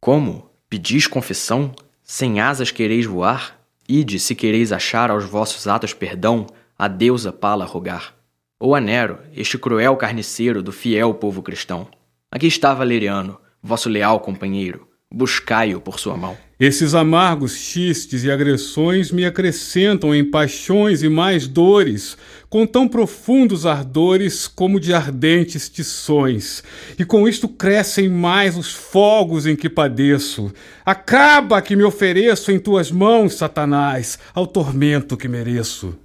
Como? 0.00 0.50
Pedis 0.68 1.06
confissão? 1.06 1.72
Sem 2.02 2.40
asas 2.40 2.72
quereis 2.72 3.06
voar? 3.06 3.60
Ide, 3.88 4.18
se 4.18 4.34
quereis 4.34 4.72
achar 4.72 5.08
aos 5.08 5.24
vossos 5.24 5.68
atos 5.68 5.92
perdão, 5.92 6.46
a 6.76 6.88
deusa 6.88 7.32
pala 7.32 7.64
rogar. 7.64 8.19
Ou 8.62 8.74
a 8.74 8.80
Nero, 8.80 9.20
este 9.34 9.56
cruel 9.56 9.96
carniceiro 9.96 10.62
do 10.62 10.70
fiel 10.70 11.14
povo 11.14 11.40
cristão. 11.40 11.88
Aqui 12.30 12.46
está 12.46 12.74
Valeriano, 12.74 13.40
vosso 13.62 13.88
leal 13.88 14.20
companheiro. 14.20 14.86
Buscai-o 15.10 15.80
por 15.80 15.98
sua 15.98 16.14
mão. 16.14 16.36
Esses 16.60 16.94
amargos 16.94 17.56
xistes 17.56 18.22
e 18.22 18.30
agressões 18.30 19.10
me 19.10 19.24
acrescentam 19.24 20.14
em 20.14 20.22
paixões 20.22 21.02
e 21.02 21.08
mais 21.08 21.46
dores, 21.46 22.18
com 22.50 22.66
tão 22.66 22.86
profundos 22.86 23.64
ardores 23.64 24.46
como 24.46 24.78
de 24.78 24.92
ardentes 24.92 25.70
tições. 25.70 26.62
E 26.98 27.04
com 27.04 27.26
isto 27.26 27.48
crescem 27.48 28.10
mais 28.10 28.58
os 28.58 28.74
fogos 28.74 29.46
em 29.46 29.56
que 29.56 29.70
padeço. 29.70 30.52
Acaba 30.84 31.62
que 31.62 31.74
me 31.74 31.82
ofereço 31.82 32.52
em 32.52 32.58
tuas 32.58 32.90
mãos, 32.90 33.36
Satanás, 33.36 34.18
ao 34.34 34.46
tormento 34.46 35.16
que 35.16 35.28
mereço. 35.28 35.96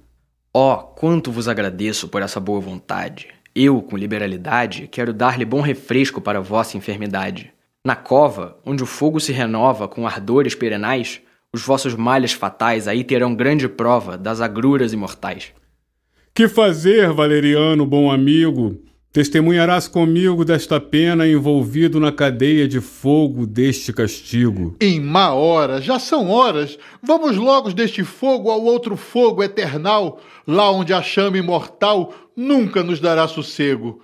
Ó, 0.58 0.72
oh, 0.72 0.78
quanto 0.78 1.30
vos 1.30 1.48
agradeço 1.48 2.08
por 2.08 2.22
essa 2.22 2.40
boa 2.40 2.58
vontade. 2.60 3.28
Eu, 3.54 3.82
com 3.82 3.94
liberalidade, 3.94 4.88
quero 4.90 5.12
dar-lhe 5.12 5.44
bom 5.44 5.60
refresco 5.60 6.18
para 6.18 6.40
vossa 6.40 6.78
enfermidade. 6.78 7.52
Na 7.84 7.94
cova, 7.94 8.56
onde 8.64 8.82
o 8.82 8.86
fogo 8.86 9.20
se 9.20 9.34
renova 9.34 9.86
com 9.86 10.06
ardores 10.06 10.54
perenais, 10.54 11.20
os 11.52 11.60
vossos 11.60 11.94
malhas 11.94 12.32
fatais 12.32 12.88
aí 12.88 13.04
terão 13.04 13.34
grande 13.34 13.68
prova 13.68 14.16
das 14.16 14.40
agruras 14.40 14.94
imortais. 14.94 15.52
Que 16.34 16.48
fazer, 16.48 17.12
Valeriano, 17.12 17.84
bom 17.84 18.10
amigo? 18.10 18.82
Testemunharás 19.16 19.88
comigo 19.88 20.44
desta 20.44 20.78
pena 20.78 21.26
envolvido 21.26 21.98
na 21.98 22.12
cadeia 22.12 22.68
de 22.68 22.82
fogo 22.82 23.46
deste 23.46 23.90
castigo. 23.90 24.76
Em 24.78 25.00
má 25.00 25.32
hora, 25.32 25.80
já 25.80 25.98
são 25.98 26.28
horas. 26.28 26.78
Vamos 27.02 27.34
logo 27.38 27.72
deste 27.72 28.04
fogo 28.04 28.50
ao 28.50 28.62
outro 28.62 28.94
fogo 28.94 29.42
eternal, 29.42 30.20
lá 30.46 30.70
onde 30.70 30.92
a 30.92 31.00
chama 31.00 31.38
imortal 31.38 32.12
nunca 32.36 32.82
nos 32.82 33.00
dará 33.00 33.26
sossego. 33.26 34.02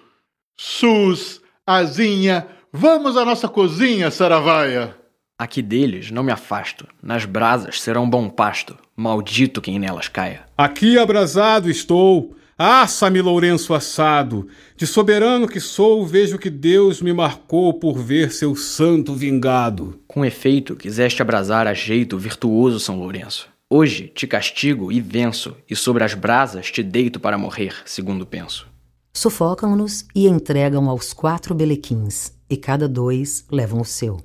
Sus, 0.56 1.42
azinha, 1.66 2.46
vamos 2.72 3.14
à 3.14 3.22
nossa 3.22 3.48
cozinha, 3.48 4.10
Saravaia. 4.10 4.96
Aqui 5.38 5.60
deles 5.60 6.10
não 6.10 6.22
me 6.22 6.32
afasto, 6.32 6.88
nas 7.02 7.26
brasas 7.26 7.82
serão 7.82 8.08
bom 8.08 8.30
pasto, 8.30 8.78
maldito 8.96 9.60
quem 9.60 9.78
nelas 9.78 10.08
caia. 10.08 10.46
Aqui 10.56 10.98
abrasado 10.98 11.68
estou 11.68 12.34
Assa-me, 12.56 13.20
Lourenço 13.20 13.72
assado! 13.74 14.46
De 14.76 14.86
soberano 14.86 15.48
que 15.48 15.58
sou, 15.58 16.06
vejo 16.06 16.38
que 16.38 16.50
Deus 16.50 17.00
me 17.00 17.12
marcou 17.12 17.74
por 17.74 17.98
ver 17.98 18.30
seu 18.30 18.54
santo 18.54 19.14
vingado. 19.14 19.98
Com 20.06 20.24
efeito, 20.24 20.76
quiseste 20.76 21.22
abrasar 21.22 21.66
a 21.66 21.74
jeito 21.74 22.18
virtuoso 22.18 22.78
São 22.78 22.98
Lourenço. 22.98 23.48
Hoje 23.70 24.12
te 24.14 24.26
castigo 24.26 24.92
e 24.92 25.00
venço, 25.00 25.56
e 25.68 25.74
sobre 25.74 26.04
as 26.04 26.12
brasas 26.12 26.70
te 26.70 26.82
deito 26.82 27.18
para 27.18 27.38
morrer, 27.38 27.74
segundo 27.86 28.26
penso. 28.26 28.66
Sufocam-nos 29.14 30.04
e 30.14 30.26
entregam 30.26 30.90
aos 30.90 31.12
quatro 31.12 31.54
belequins, 31.54 32.32
e 32.50 32.56
cada 32.56 32.86
dois 32.86 33.46
levam 33.50 33.80
o 33.80 33.84
seu. 33.84 34.20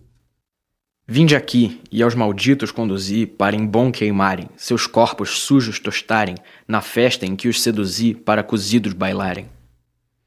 Vinde 1.09 1.37
aqui, 1.37 1.79
e 1.89 2.03
aos 2.03 2.13
malditos 2.13 2.69
conduzi 2.69 3.25
para 3.25 3.55
em 3.55 3.65
bom 3.65 3.93
queimarem, 3.93 4.49
seus 4.57 4.85
corpos 4.85 5.39
sujos 5.39 5.79
tostarem, 5.79 6.35
na 6.67 6.81
festa 6.81 7.25
em 7.25 7.33
que 7.33 7.47
os 7.47 7.61
seduzi 7.61 8.13
para 8.13 8.43
cozidos 8.43 8.91
bailarem. 8.91 9.47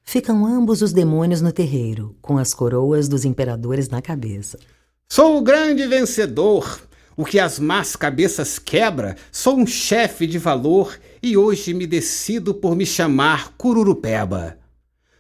Ficam 0.02 0.46
ambos 0.46 0.80
os 0.80 0.94
demônios 0.94 1.42
no 1.42 1.52
terreiro, 1.52 2.16
com 2.22 2.38
as 2.38 2.54
coroas 2.54 3.08
dos 3.08 3.26
imperadores 3.26 3.90
na 3.90 4.00
cabeça. 4.00 4.58
Sou 5.06 5.36
o 5.36 5.42
grande 5.42 5.86
vencedor, 5.86 6.80
o 7.14 7.26
que 7.26 7.38
as 7.38 7.58
más 7.58 7.94
cabeças 7.94 8.58
quebra, 8.58 9.16
sou 9.30 9.58
um 9.58 9.66
chefe 9.66 10.26
de 10.26 10.38
valor 10.38 10.98
e 11.22 11.36
hoje 11.36 11.74
me 11.74 11.86
decido 11.86 12.54
por 12.54 12.74
me 12.74 12.86
chamar 12.86 13.52
Cururupeba. 13.58 14.56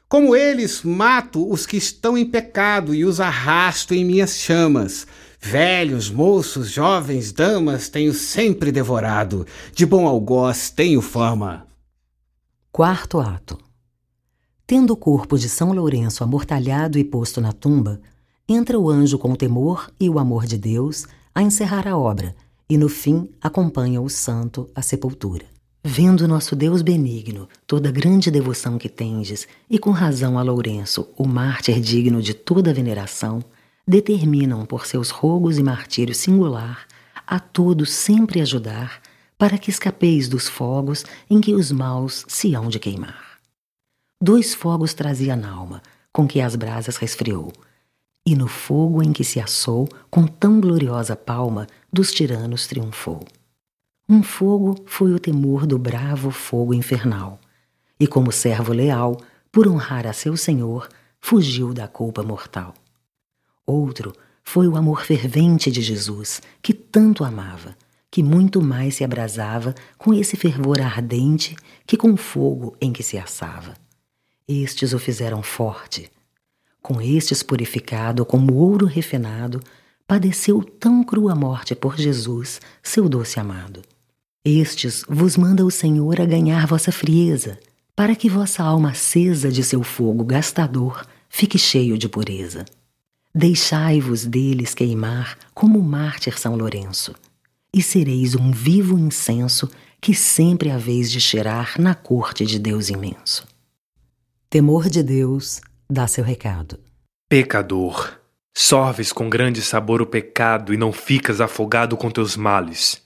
Como 0.08 0.34
eles, 0.34 0.82
mato 0.82 1.48
os 1.48 1.66
que 1.66 1.76
estão 1.76 2.16
em 2.16 2.24
pecado 2.24 2.94
e 2.94 3.04
os 3.04 3.20
arrasto 3.20 3.94
em 3.94 4.04
minhas 4.04 4.38
chamas. 4.38 5.06
Velhos, 5.42 6.10
moços, 6.10 6.70
jovens, 6.70 7.32
damas, 7.32 7.88
tenho 7.88 8.12
sempre 8.12 8.70
devorado. 8.70 9.46
De 9.74 9.86
bom 9.86 10.06
algoz 10.06 10.70
tenho 10.70 11.00
fama. 11.00 11.66
Quarto 12.70 13.18
ato. 13.18 13.58
Tendo 14.66 14.92
o 14.92 14.96
corpo 14.96 15.38
de 15.38 15.48
São 15.48 15.72
Lourenço 15.72 16.22
amortalhado 16.22 16.98
e 16.98 17.02
posto 17.02 17.40
na 17.40 17.52
tumba, 17.52 18.00
entra 18.46 18.78
o 18.78 18.90
anjo 18.90 19.18
com 19.18 19.32
o 19.32 19.36
temor 19.36 19.90
e 19.98 20.08
o 20.10 20.18
amor 20.18 20.44
de 20.46 20.58
Deus 20.58 21.06
a 21.34 21.42
encerrar 21.42 21.88
a 21.88 21.96
obra, 21.96 22.36
e 22.68 22.76
no 22.76 22.88
fim 22.88 23.28
acompanha 23.40 24.00
o 24.00 24.08
santo 24.08 24.68
à 24.74 24.82
sepultura. 24.82 25.46
Vendo 25.82 26.28
nosso 26.28 26.54
Deus 26.54 26.82
benigno 26.82 27.48
toda 27.66 27.90
grande 27.90 28.30
devoção 28.30 28.76
que 28.76 28.88
tendes, 28.88 29.48
e 29.68 29.78
com 29.78 29.90
razão 29.90 30.38
a 30.38 30.42
Lourenço, 30.42 31.08
o 31.16 31.26
mártir 31.26 31.80
digno 31.80 32.20
de 32.20 32.34
toda 32.34 32.74
veneração, 32.74 33.42
determinam 33.86 34.64
por 34.64 34.86
seus 34.86 35.10
rogos 35.10 35.58
e 35.58 35.62
martírio 35.62 36.14
singular 36.14 36.86
a 37.26 37.38
todos 37.38 37.90
sempre 37.92 38.40
ajudar 38.40 39.00
para 39.38 39.56
que 39.56 39.70
escapeis 39.70 40.28
dos 40.28 40.48
fogos 40.48 41.04
em 41.30 41.40
que 41.40 41.54
os 41.54 41.70
maus 41.72 42.24
se 42.28 42.54
hão 42.54 42.68
de 42.68 42.78
queimar. 42.78 43.38
Dois 44.20 44.52
fogos 44.52 44.92
trazia 44.92 45.34
alma, 45.48 45.80
com 46.12 46.26
que 46.26 46.40
as 46.40 46.54
brasas 46.56 46.96
resfriou, 46.96 47.52
e 48.26 48.34
no 48.34 48.48
fogo 48.48 49.02
em 49.02 49.12
que 49.12 49.24
se 49.24 49.40
assou, 49.40 49.88
com 50.10 50.26
tão 50.26 50.60
gloriosa 50.60 51.16
palma, 51.16 51.66
dos 51.90 52.12
tiranos 52.12 52.66
triunfou. 52.66 53.24
Um 54.08 54.22
fogo 54.22 54.76
foi 54.84 55.12
o 55.12 55.18
temor 55.18 55.66
do 55.66 55.78
bravo 55.78 56.30
fogo 56.30 56.74
infernal, 56.74 57.40
e 57.98 58.06
como 58.06 58.32
servo 58.32 58.72
leal, 58.72 59.16
por 59.50 59.66
honrar 59.66 60.06
a 60.06 60.12
seu 60.12 60.36
senhor, 60.36 60.88
fugiu 61.20 61.72
da 61.72 61.88
culpa 61.88 62.22
mortal. 62.22 62.74
Outro 63.70 64.12
foi 64.42 64.66
o 64.66 64.76
amor 64.76 65.04
fervente 65.04 65.70
de 65.70 65.80
Jesus, 65.80 66.42
que 66.60 66.74
tanto 66.74 67.22
amava, 67.22 67.76
que 68.10 68.20
muito 68.20 68.60
mais 68.60 68.96
se 68.96 69.04
abrasava 69.04 69.76
com 69.96 70.12
esse 70.12 70.36
fervor 70.36 70.80
ardente 70.80 71.54
que 71.86 71.96
com 71.96 72.12
o 72.12 72.16
fogo 72.16 72.76
em 72.80 72.92
que 72.92 73.04
se 73.04 73.16
assava. 73.16 73.76
Estes 74.48 74.92
o 74.92 74.98
fizeram 74.98 75.40
forte. 75.40 76.10
Com 76.82 77.00
estes 77.00 77.44
purificado 77.44 78.26
como 78.26 78.54
ouro 78.54 78.86
refinado, 78.86 79.62
padeceu 80.04 80.64
tão 80.64 81.04
crua 81.04 81.36
morte 81.36 81.76
por 81.76 81.96
Jesus, 81.96 82.60
seu 82.82 83.08
doce 83.08 83.38
amado. 83.38 83.82
Estes 84.44 85.04
vos 85.08 85.36
manda 85.36 85.64
o 85.64 85.70
Senhor 85.70 86.20
a 86.20 86.24
ganhar 86.24 86.66
vossa 86.66 86.90
frieza, 86.90 87.56
para 87.94 88.16
que 88.16 88.28
vossa 88.28 88.64
alma 88.64 88.90
acesa 88.90 89.48
de 89.48 89.62
seu 89.62 89.84
fogo 89.84 90.24
gastador 90.24 91.06
fique 91.28 91.56
cheio 91.56 91.96
de 91.96 92.08
pureza. 92.08 92.64
Deixai-vos 93.32 94.26
deles 94.26 94.74
queimar 94.74 95.38
como 95.54 95.78
o 95.78 95.82
mártir 95.84 96.36
São 96.36 96.56
Lourenço, 96.56 97.14
e 97.72 97.80
sereis 97.80 98.34
um 98.34 98.50
vivo 98.50 98.98
incenso 98.98 99.70
que 100.00 100.12
sempre 100.14 100.68
haveis 100.68 101.08
de 101.12 101.20
cheirar 101.20 101.80
na 101.80 101.94
corte 101.94 102.44
de 102.44 102.58
Deus 102.58 102.88
imenso. 102.88 103.46
Temor 104.48 104.90
de 104.90 105.00
Deus 105.04 105.60
dá 105.88 106.08
seu 106.08 106.24
recado. 106.24 106.80
Pecador, 107.28 108.18
sorves 108.52 109.12
com 109.12 109.30
grande 109.30 109.62
sabor 109.62 110.02
o 110.02 110.06
pecado 110.06 110.74
e 110.74 110.76
não 110.76 110.92
ficas 110.92 111.40
afogado 111.40 111.96
com 111.96 112.10
teus 112.10 112.36
males. 112.36 113.00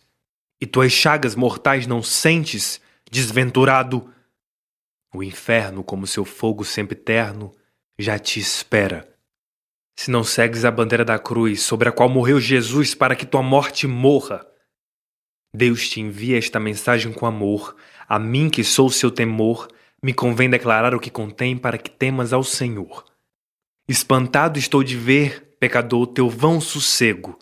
E 0.59 0.65
tuas 0.65 0.91
chagas 0.91 1.35
mortais 1.35 1.87
não 1.87 2.03
sentes, 2.03 2.81
desventurado? 3.11 4.11
O 5.15 5.23
inferno, 5.23 5.85
como 5.85 6.07
seu 6.07 6.25
fogo 6.25 6.65
sempre 6.65 6.97
terno, 6.97 7.53
já 7.99 8.19
te 8.19 8.41
espera 8.41 9.14
se 9.97 10.11
não 10.11 10.25
segues 10.25 10.65
a 10.65 10.71
bandeira 10.71 11.05
da 11.05 11.19
cruz 11.19 11.63
sobre 11.63 11.89
a 11.89 11.93
qual 11.93 12.09
morreu 12.09 12.41
Jesus 12.41 12.95
para 12.95 13.15
que 13.15 13.27
tua 13.27 13.43
morte 13.43 13.87
morra. 13.87 14.47
Deus 15.55 15.89
te 15.89 16.01
envia 16.01 16.37
esta 16.37 16.59
mensagem 16.59 17.13
com 17.13 17.27
amor. 17.27 17.77
A 18.09 18.19
mim, 18.19 18.51
que 18.51 18.65
sou 18.65 18.91
seu 18.91 19.11
temor, 19.11 19.69
me 20.03 20.13
convém 20.13 20.51
declarar 20.51 20.95
o 20.95 21.01
que 21.01 21.11
contém 21.11 21.57
para 21.57 21.79
que 21.79 21.91
temas 21.91 22.33
ao 22.33 22.43
Senhor. 22.43 23.05
Espantado 23.89 24.59
estou 24.59 24.83
de 24.83 24.97
ver, 24.97 25.57
pecador, 25.61 26.09
teu 26.09 26.29
vão 26.29 26.61
sossego. 26.61 27.39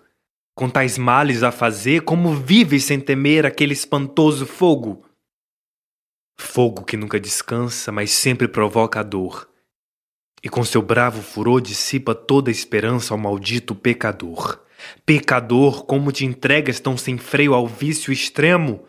Com 0.54 0.68
tais 0.68 0.98
males 0.98 1.42
a 1.42 1.50
fazer, 1.50 2.02
como 2.02 2.34
vives 2.34 2.84
sem 2.84 3.00
temer 3.00 3.46
aquele 3.46 3.72
espantoso 3.72 4.44
fogo? 4.46 5.06
Fogo 6.38 6.84
que 6.84 6.96
nunca 6.96 7.18
descansa, 7.18 7.90
mas 7.90 8.10
sempre 8.10 8.46
provoca 8.46 9.00
a 9.00 9.02
dor 9.02 9.51
e 10.42 10.48
com 10.48 10.64
seu 10.64 10.82
bravo 10.82 11.22
furor 11.22 11.60
dissipa 11.60 12.14
toda 12.14 12.50
a 12.50 12.52
esperança 12.52 13.14
ao 13.14 13.18
maldito 13.18 13.74
pecador. 13.74 14.60
Pecador, 15.06 15.84
como 15.84 16.10
te 16.10 16.24
entregas 16.24 16.80
tão 16.80 16.96
sem 16.96 17.16
freio 17.16 17.54
ao 17.54 17.66
vício 17.66 18.12
extremo? 18.12 18.84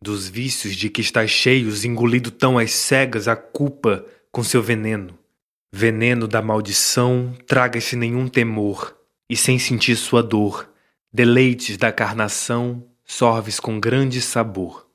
Dos 0.00 0.28
vícios 0.28 0.74
de 0.74 0.90
que 0.90 1.00
estás 1.00 1.30
cheios, 1.30 1.84
engolido 1.84 2.30
tão 2.30 2.58
às 2.58 2.72
cegas 2.72 3.28
a 3.28 3.36
culpa 3.36 4.04
com 4.32 4.42
seu 4.42 4.60
veneno. 4.60 5.16
Veneno 5.72 6.26
da 6.26 6.42
maldição, 6.42 7.32
traga-se 7.46 7.94
nenhum 7.94 8.26
temor, 8.28 8.96
e 9.28 9.36
sem 9.36 9.58
sentir 9.58 9.96
sua 9.96 10.22
dor, 10.22 10.68
deleites 11.12 11.76
da 11.76 11.92
carnação, 11.92 12.84
sorves 13.04 13.60
com 13.60 13.78
grande 13.78 14.20
sabor. 14.20 14.88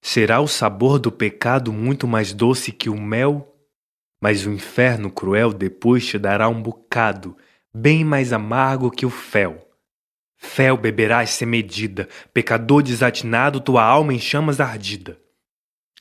Será 0.00 0.40
o 0.40 0.48
sabor 0.48 0.98
do 0.98 1.12
pecado 1.12 1.72
muito 1.72 2.06
mais 2.08 2.32
doce 2.32 2.72
que 2.72 2.88
o 2.88 2.98
mel? 2.98 3.55
Mas 4.20 4.46
o 4.46 4.50
inferno 4.50 5.10
cruel 5.10 5.52
depois 5.52 6.06
te 6.06 6.18
dará 6.18 6.48
um 6.48 6.62
bocado, 6.62 7.36
bem 7.72 8.04
mais 8.04 8.32
amargo 8.32 8.90
que 8.90 9.04
o 9.04 9.10
fel. 9.10 9.68
Fel 10.36 10.76
beberás 10.76 11.30
sem 11.30 11.46
medida, 11.48 12.08
pecador 12.32 12.82
desatinado, 12.82 13.60
tua 13.60 13.82
alma 13.82 14.14
em 14.14 14.18
chamas 14.18 14.60
ardida. 14.60 15.18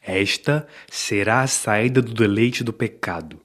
Esta 0.02 0.68
será 0.90 1.42
a 1.42 1.48
saída 1.48 2.02
do 2.02 2.14
deleite 2.14 2.64
do 2.64 2.72
pecado. 2.72 3.42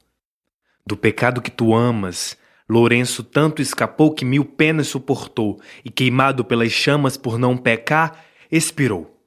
Do 0.86 0.96
pecado 0.96 1.40
que 1.40 1.50
tu 1.50 1.74
amas, 1.74 2.36
Lourenço 2.70 3.24
tanto 3.24 3.60
escapou 3.60 4.14
que 4.14 4.24
mil 4.24 4.44
penas 4.44 4.86
suportou, 4.86 5.60
e 5.84 5.90
queimado 5.90 6.44
pelas 6.44 6.70
chamas 6.70 7.16
por 7.16 7.36
não 7.36 7.56
pecar, 7.56 8.24
expirou. 8.48 9.20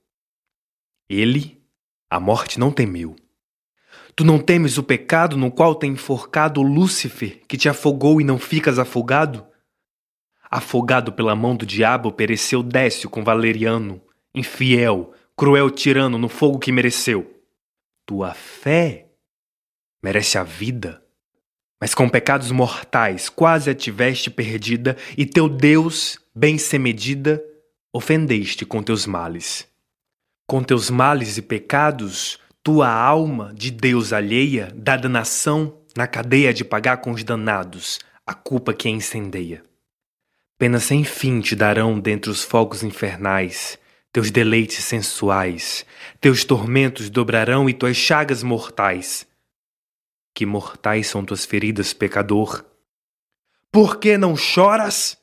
Ele, 1.09 1.61
a 2.09 2.21
morte 2.21 2.57
não 2.57 2.71
temeu. 2.71 3.17
Tu 4.16 4.24
não 4.24 4.38
temes 4.38 4.78
o 4.78 4.84
pecado 4.84 5.36
no 5.36 5.51
qual 5.51 5.74
tem 5.74 5.93
enforcado 5.93 6.61
Lúcifer, 6.61 7.41
que 7.47 7.57
te 7.57 7.68
afogou 7.68 8.22
e 8.22 8.24
não 8.24 8.38
ficas 8.38 8.78
afogado? 8.78 9.45
Afogado 10.49 11.11
pela 11.11 11.36
mão 11.36 11.55
do 11.55 11.66
diabo, 11.66 12.11
pereceu 12.11 12.61
Décio 12.61 13.09
com 13.09 13.24
Valeriano, 13.24 13.99
infiel, 14.36 15.14
cruel 15.36 15.72
tirano 15.72 16.20
no 16.20 16.30
fogo 16.30 16.59
que 16.59 16.72
mereceu. 16.72 17.41
Tua 18.05 18.36
fé 18.36 19.07
merece 20.03 20.38
a 20.38 20.43
vida. 20.43 21.03
Mas 21.82 21.95
com 21.95 22.07
pecados 22.07 22.51
mortais 22.51 23.30
quase 23.30 23.70
a 23.70 23.76
tiveste 23.76 24.30
perdida, 24.30 24.95
e 25.18 25.26
teu 25.26 25.49
Deus, 25.49 26.20
bem 26.36 26.57
sem 26.57 26.80
medida, 26.80 27.43
ofendeste 27.91 28.64
com 28.66 28.84
teus 28.84 29.07
males. 29.07 29.68
Com 30.47 30.61
teus 30.61 30.89
males 30.89 31.38
e 31.38 31.41
pecados, 31.41 32.39
tua 32.64 32.89
alma, 32.89 33.53
de 33.53 33.70
Deus 33.70 34.14
alheia, 34.14 34.72
da 34.74 34.95
danação, 34.95 35.82
na 35.97 36.07
cadeia 36.07 36.53
de 36.53 36.64
pagar 36.64 36.97
com 36.97 37.11
os 37.11 37.22
danados, 37.22 37.99
a 38.26 38.34
culpa 38.34 38.74
que 38.74 38.88
a 38.88 38.91
incendeia. 38.91 39.61
Pena 40.57 40.80
sem 40.80 41.03
fim 41.03 41.41
te 41.41 41.57
darão 41.57 41.99
dentre 41.99 42.32
os 42.32 42.41
fogos 42.41 42.82
infernais, 42.82 43.78
teus 44.14 44.32
deleites 44.32 44.82
sensuais, 44.86 45.86
teus 46.22 46.45
tormentos 46.45 47.09
dobrarão 47.09 47.70
e 47.70 47.74
tuas 47.74 47.97
chagas 47.97 48.41
mortais. 48.41 49.28
Que 50.34 50.45
mortais 50.45 51.07
são 51.07 51.26
tuas 51.26 51.43
feridas, 51.43 51.91
pecador? 51.91 52.64
Por 53.70 53.97
que 53.97 54.18
não 54.18 54.38
choras? 54.38 55.18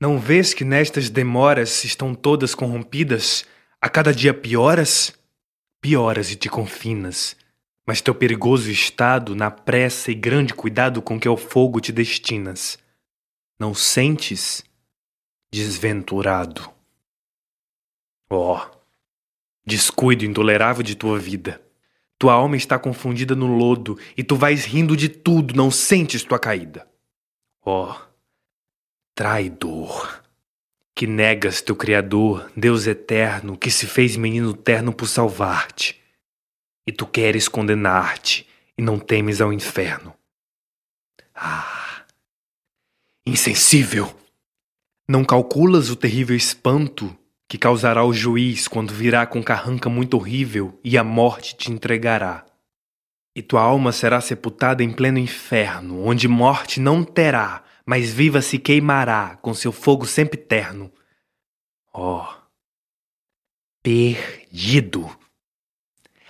Não 0.00 0.20
vês 0.20 0.54
que 0.54 0.64
nestas 0.64 1.10
demoras 1.10 1.82
estão 1.82 2.14
todas 2.14 2.54
corrompidas? 2.54 3.44
A 3.80 3.88
cada 3.88 4.14
dia 4.14 4.32
pioras? 4.32 5.12
Pioras 5.84 6.30
e 6.30 6.34
te 6.34 6.48
confinas, 6.48 7.36
mas 7.86 8.00
teu 8.00 8.14
perigoso 8.14 8.70
estado, 8.70 9.34
na 9.34 9.50
pressa 9.50 10.10
e 10.10 10.14
grande 10.14 10.54
cuidado 10.54 11.02
com 11.02 11.20
que 11.20 11.28
ao 11.28 11.36
fogo 11.36 11.78
te 11.78 11.92
destinas, 11.92 12.78
não 13.58 13.74
sentes 13.74 14.64
desventurado? 15.52 16.72
Oh, 18.30 18.58
descuido 19.62 20.24
intolerável 20.24 20.82
de 20.82 20.94
tua 20.94 21.18
vida. 21.18 21.60
Tua 22.18 22.32
alma 22.32 22.56
está 22.56 22.78
confundida 22.78 23.34
no 23.34 23.54
lodo 23.54 23.98
e 24.16 24.24
tu 24.24 24.36
vais 24.36 24.64
rindo 24.64 24.96
de 24.96 25.10
tudo, 25.10 25.54
não 25.54 25.70
sentes 25.70 26.22
tua 26.22 26.38
caída. 26.38 26.88
Oh, 27.62 27.94
traidor, 29.14 30.23
que 30.94 31.06
negas 31.06 31.60
teu 31.60 31.74
Criador, 31.74 32.50
Deus 32.56 32.86
eterno, 32.86 33.56
que 33.56 33.70
se 33.70 33.86
fez 33.86 34.16
menino 34.16 34.54
terno 34.54 34.92
por 34.92 35.08
salvar-te. 35.08 36.00
E 36.86 36.92
tu 36.92 37.06
queres 37.06 37.48
condenar-te 37.48 38.46
e 38.78 38.82
não 38.82 38.98
temes 38.98 39.40
ao 39.40 39.52
inferno. 39.52 40.14
Ah, 41.34 42.04
insensível! 43.26 44.14
Não 45.08 45.24
calculas 45.24 45.90
o 45.90 45.96
terrível 45.96 46.36
espanto 46.36 47.16
que 47.48 47.58
causará 47.58 48.04
o 48.04 48.12
juiz 48.12 48.68
quando 48.68 48.94
virá 48.94 49.26
com 49.26 49.42
carranca 49.42 49.88
muito 49.90 50.16
horrível 50.16 50.78
e 50.82 50.96
a 50.96 51.04
morte 51.04 51.56
te 51.56 51.70
entregará. 51.70 52.46
E 53.36 53.42
tua 53.42 53.60
alma 53.62 53.92
será 53.92 54.20
sepultada 54.20 54.82
em 54.82 54.92
pleno 54.92 55.18
inferno, 55.18 56.04
onde 56.06 56.28
morte 56.28 56.80
não 56.80 57.04
terá, 57.04 57.64
mas 57.86 58.10
viva 58.10 58.40
se 58.40 58.58
queimará 58.58 59.36
com 59.42 59.52
seu 59.54 59.72
fogo 59.72 60.06
sempre 60.06 60.38
terno. 60.38 60.92
Oh, 61.92 62.26
perdido! 63.82 65.10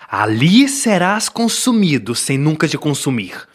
Ali 0.09 0.68
serás 0.68 1.28
consumido 1.28 2.14
sem 2.14 2.36
nunca 2.36 2.68
te 2.68 2.76
consumir. 2.76 3.48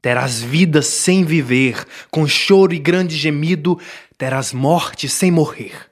Terás 0.00 0.40
vida 0.40 0.82
sem 0.82 1.24
viver, 1.24 1.84
com 2.10 2.28
choro 2.28 2.72
e 2.72 2.78
grande 2.78 3.16
gemido, 3.16 3.80
terás 4.16 4.52
morte 4.52 5.08
sem 5.08 5.30
morrer. 5.30 5.90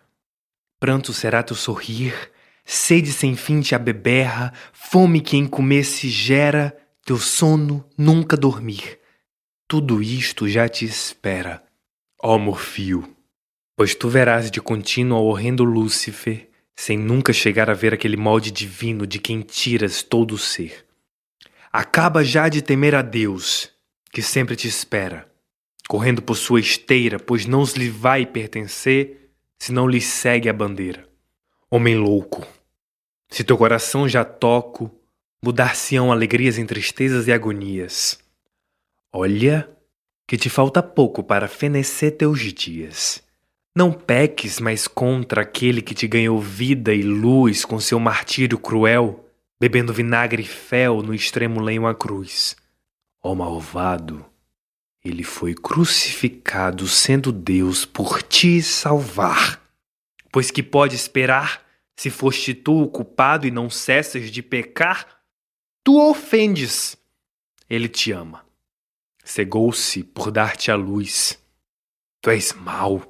Pranto 0.79 1.13
será 1.13 1.43
teu 1.43 1.57
sorrir, 1.57 2.15
sede 2.65 3.11
sem 3.11 3.35
fim 3.35 3.61
te 3.61 3.75
abeberra, 3.75 4.53
fome 4.73 5.21
que 5.21 5.37
em 5.37 5.47
comer 5.47 5.85
se 5.85 6.09
gera, 6.09 6.77
teu 7.05 7.19
sono 7.19 7.85
nunca 7.99 8.37
dormir. 8.37 9.01
Tudo 9.75 10.01
isto 10.01 10.49
já 10.49 10.69
te 10.69 10.85
espera, 10.85 11.61
ó 12.23 12.39
Morfio, 12.39 13.13
pois 13.77 13.93
tu 13.93 14.09
verás 14.09 14.49
de 14.49 14.61
contínuo 14.61 15.19
ao 15.19 15.25
horrendo 15.25 15.65
Lúcifer, 15.65 16.49
sem 16.77 16.97
nunca 16.97 17.33
chegar 17.33 17.69
a 17.69 17.75
ver 17.75 17.93
aquele 17.93 18.17
molde 18.17 18.53
divino 18.53 19.05
de 19.05 19.19
quem 19.19 19.41
tiras 19.41 20.01
todo 20.01 20.37
o 20.37 20.39
ser. 20.39 20.87
Acaba 21.73 22.23
já 22.23 22.49
de 22.49 22.63
temer 22.63 22.95
a 22.95 23.03
Deus, 23.03 23.69
que 24.13 24.23
sempre 24.23 24.55
te 24.55 24.69
espera, 24.69 25.29
correndo 25.89 26.23
por 26.23 26.37
sua 26.37 26.61
esteira, 26.61 27.19
pois 27.19 27.45
não 27.45 27.65
lhe 27.77 27.91
vai 27.91 28.25
pertencer 28.25 29.33
se 29.59 29.73
não 29.73 29.89
lhe 29.89 30.01
segue 30.01 30.49
a 30.49 30.53
bandeira. 30.53 31.05
Homem 31.69 31.97
louco, 31.97 32.47
se 33.29 33.43
teu 33.43 33.59
coração 33.59 34.09
já 34.09 34.25
toco, 34.25 34.89
mudar-se-ão 35.43 36.13
alegrias 36.13 36.59
em 36.59 36.65
tristezas 36.65 37.27
e 37.27 37.33
agonias. 37.33 38.23
Olha, 39.17 39.71
que 40.27 40.37
te 40.37 40.51
falta 40.51 40.83
pouco 40.83 41.23
para 41.23 41.47
fenecer 41.47 42.17
teus 42.17 42.41
dias. 42.53 43.23
Não 43.73 43.93
peques 43.93 44.59
mais 44.59 44.89
contra 44.89 45.43
aquele 45.43 45.81
que 45.81 45.95
te 45.95 46.09
ganhou 46.09 46.41
vida 46.41 46.93
e 46.93 47.01
luz 47.01 47.65
com 47.65 47.79
seu 47.79 48.01
martírio 48.01 48.59
cruel, 48.59 49.25
bebendo 49.61 49.93
vinagre 49.93 50.43
e 50.43 50.45
fel 50.45 51.01
no 51.01 51.15
extremo 51.15 51.61
lenho 51.61 51.87
à 51.87 51.95
cruz. 51.95 52.57
Ó 53.23 53.31
oh, 53.31 53.35
malvado, 53.37 54.27
ele 55.05 55.23
foi 55.23 55.55
crucificado, 55.55 56.89
sendo 56.89 57.31
Deus, 57.31 57.85
por 57.85 58.21
te 58.21 58.61
salvar. 58.61 59.63
Pois 60.33 60.51
que 60.51 60.61
pode 60.61 60.97
esperar, 60.97 61.63
se 61.95 62.11
foste 62.11 62.53
tu 62.53 62.83
o 62.83 62.89
culpado 62.89 63.47
e 63.47 63.53
não 63.53 63.71
cessas 63.71 64.29
de 64.29 64.43
pecar? 64.43 65.07
Tu 65.85 65.97
ofendes. 66.01 66.97
Ele 67.71 67.89
te 67.89 68.11
ama. 68.11 68.44
Cegou-se 69.25 70.05
por 70.05 70.31
dar-te 70.31 70.71
a 70.71 70.77
luz. 70.77 71.39
Tu 72.21 72.31
és 72.31 72.53
mau. 72.53 73.03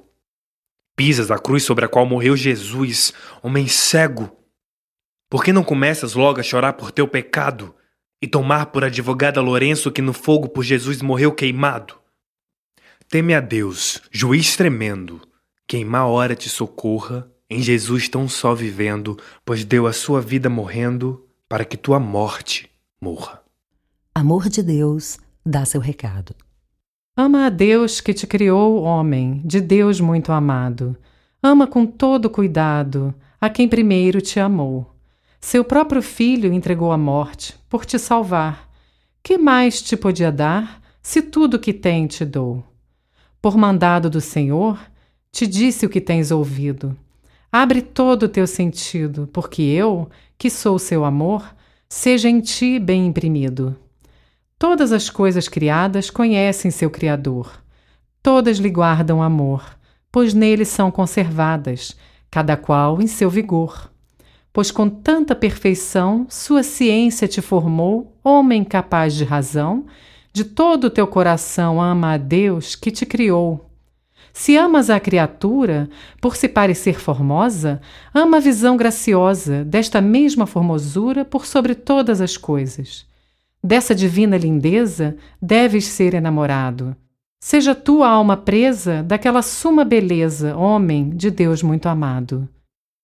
Pisas 0.95 1.29
a 1.29 1.37
cruz 1.37 1.63
sobre 1.63 1.85
a 1.85 1.87
qual 1.87 2.05
morreu 2.05 2.35
Jesus, 2.37 3.13
homem 3.43 3.67
cego. 3.67 4.35
Por 5.29 5.43
que 5.43 5.51
não 5.51 5.63
começas 5.63 6.13
logo 6.13 6.39
a 6.39 6.43
chorar 6.43 6.73
por 6.73 6.91
teu 6.91 7.07
pecado? 7.07 7.75
e 8.21 8.27
tomar 8.27 8.67
por 8.67 8.83
advogada 8.83 9.39
Lourenço 9.41 9.91
que 9.91 10.01
no 10.01 10.11
fogo 10.13 10.49
por 10.49 10.63
Jesus 10.63 11.01
morreu 11.01 11.31
queimado. 11.31 11.95
Teme 13.07 13.35
a 13.35 13.39
Deus, 13.39 14.01
juiz 14.11 14.55
tremendo, 14.55 15.21
que 15.67 15.77
em 15.77 15.85
má 15.85 16.07
hora 16.07 16.35
te 16.35 16.49
socorra, 16.49 17.29
em 17.47 17.61
Jesus 17.61 18.09
tão 18.09 18.27
só 18.27 18.55
vivendo, 18.55 19.15
pois 19.45 19.63
deu 19.63 19.85
a 19.85 19.93
sua 19.93 20.21
vida 20.21 20.49
morrendo, 20.49 21.23
para 21.47 21.63
que 21.63 21.77
tua 21.77 21.99
morte 21.99 22.67
morra. 22.99 23.43
Amor 24.15 24.49
de 24.49 24.63
Deus 24.63 25.19
dá 25.45 25.63
seu 25.63 25.79
recado. 25.79 26.35
Ama 27.15 27.45
a 27.45 27.49
Deus 27.49 28.01
que 28.01 28.13
te 28.13 28.25
criou, 28.25 28.81
homem, 28.81 29.41
de 29.45 29.61
Deus 29.61 30.01
muito 30.01 30.31
amado. 30.31 30.97
Ama 31.41 31.67
com 31.67 31.85
todo 31.85 32.29
cuidado 32.29 33.13
a 33.39 33.49
quem 33.49 33.69
primeiro 33.69 34.19
te 34.21 34.39
amou. 34.39 34.91
Seu 35.39 35.63
próprio 35.63 36.01
filho 36.01 36.51
entregou 36.51 36.91
à 36.91 36.97
morte 36.97 37.55
por 37.69 37.85
te 37.85 37.99
salvar. 37.99 38.69
Que 39.21 39.37
mais 39.37 39.81
te 39.81 39.95
podia 39.95 40.31
dar 40.31 40.81
se 41.01 41.21
tudo 41.21 41.59
que 41.59 41.71
tem 41.71 42.07
te 42.07 42.25
dou? 42.25 42.63
Por 43.41 43.55
mandado 43.55 44.09
do 44.09 44.19
Senhor, 44.19 44.79
te 45.31 45.45
disse 45.45 45.85
o 45.85 45.89
que 45.89 46.01
tens 46.01 46.31
ouvido. 46.31 46.97
Abre 47.51 47.81
todo 47.81 48.23
o 48.23 48.29
teu 48.29 48.47
sentido, 48.47 49.29
porque 49.31 49.61
eu, 49.61 50.09
que 50.37 50.49
sou 50.49 50.79
seu 50.79 51.05
amor, 51.05 51.55
seja 51.87 52.27
em 52.27 52.41
ti 52.41 52.79
bem 52.79 53.05
imprimido. 53.05 53.75
Todas 54.57 54.91
as 54.91 55.09
coisas 55.09 55.47
criadas 55.47 56.09
conhecem 56.09 56.71
seu 56.71 56.89
Criador. 56.89 57.63
Todas 58.23 58.57
lhe 58.57 58.69
guardam 58.69 59.21
amor, 59.21 59.77
pois 60.11 60.33
nele 60.33 60.65
são 60.65 60.89
conservadas, 60.89 61.95
cada 62.31 62.57
qual 62.57 63.01
em 63.01 63.07
seu 63.07 63.29
vigor 63.29 63.93
pois 64.55 64.71
com 64.71 64.89
tanta 64.89 65.35
perfeição 65.35 66.25
sua 66.29 66.63
ciência 66.63 67.27
te 67.27 67.41
formou, 67.41 68.17
homem 68.23 68.63
capaz 68.63 69.13
de 69.13 69.25
razão, 69.25 69.85
de 70.31 70.45
todo 70.45 70.85
o 70.85 70.89
teu 70.89 71.05
coração 71.05 71.81
ama 71.81 72.13
a 72.13 72.17
Deus 72.17 72.73
que 72.73 72.89
te 72.89 73.05
criou. 73.05 73.69
Se 74.31 74.55
amas 74.55 74.89
a 74.89 74.97
criatura, 74.97 75.89
por 76.21 76.37
se 76.37 76.47
parecer 76.47 77.01
formosa, 77.01 77.81
ama 78.13 78.37
a 78.37 78.39
visão 78.39 78.77
graciosa 78.77 79.65
desta 79.65 79.99
mesma 79.99 80.45
formosura 80.45 81.25
por 81.25 81.45
sobre 81.45 81.75
todas 81.75 82.21
as 82.21 82.37
coisas. 82.37 83.05
Dessa 83.65 83.95
divina 83.95 84.37
lindeza 84.37 85.17
deves 85.41 85.85
ser 85.85 86.13
enamorado. 86.13 86.95
Seja 87.41 87.73
tua 87.73 88.07
alma 88.07 88.37
presa 88.37 89.01
daquela 89.01 89.41
suma 89.41 89.83
beleza, 89.83 90.55
homem 90.55 91.09
de 91.09 91.31
Deus 91.31 91.63
muito 91.63 91.89
amado. 91.89 92.47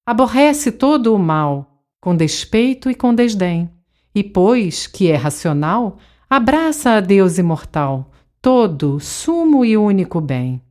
Aborrece 0.05 0.71
todo 0.71 1.15
o 1.15 1.17
mal, 1.17 1.83
com 1.99 2.15
despeito 2.15 2.91
e 2.91 2.93
com 2.93 3.11
desdém, 3.11 3.71
e, 4.13 4.23
pois 4.23 4.85
que 4.85 5.09
é 5.09 5.15
racional, 5.15 5.97
abraça 6.29 6.91
a 6.91 6.99
Deus 6.99 7.39
imortal, 7.39 8.11
todo, 8.39 8.99
sumo 8.99 9.65
e 9.65 9.75
único 9.75 10.21
bem. 10.21 10.61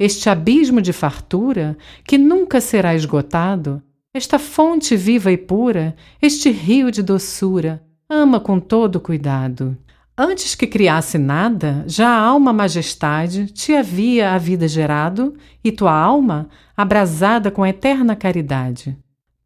Este 0.00 0.30
abismo 0.30 0.80
de 0.80 0.94
fartura, 0.94 1.76
que 2.04 2.16
nunca 2.16 2.58
será 2.58 2.94
esgotado, 2.94 3.82
esta 4.14 4.38
fonte 4.38 4.96
viva 4.96 5.30
e 5.30 5.36
pura, 5.36 5.94
este 6.22 6.50
rio 6.50 6.90
de 6.90 7.02
doçura, 7.02 7.85
ama 8.08 8.38
com 8.38 8.60
todo 8.60 9.00
cuidado. 9.00 9.76
Antes 10.16 10.54
que 10.54 10.66
criasse 10.66 11.18
nada, 11.18 11.84
já 11.86 12.08
a 12.08 12.20
alma 12.20 12.52
majestade 12.52 13.46
te 13.46 13.74
havia 13.74 14.32
a 14.32 14.38
vida 14.38 14.66
gerado, 14.66 15.34
e 15.62 15.70
tua 15.70 15.92
alma 15.92 16.48
abrasada 16.76 17.50
com 17.50 17.66
eterna 17.66 18.16
caridade. 18.16 18.96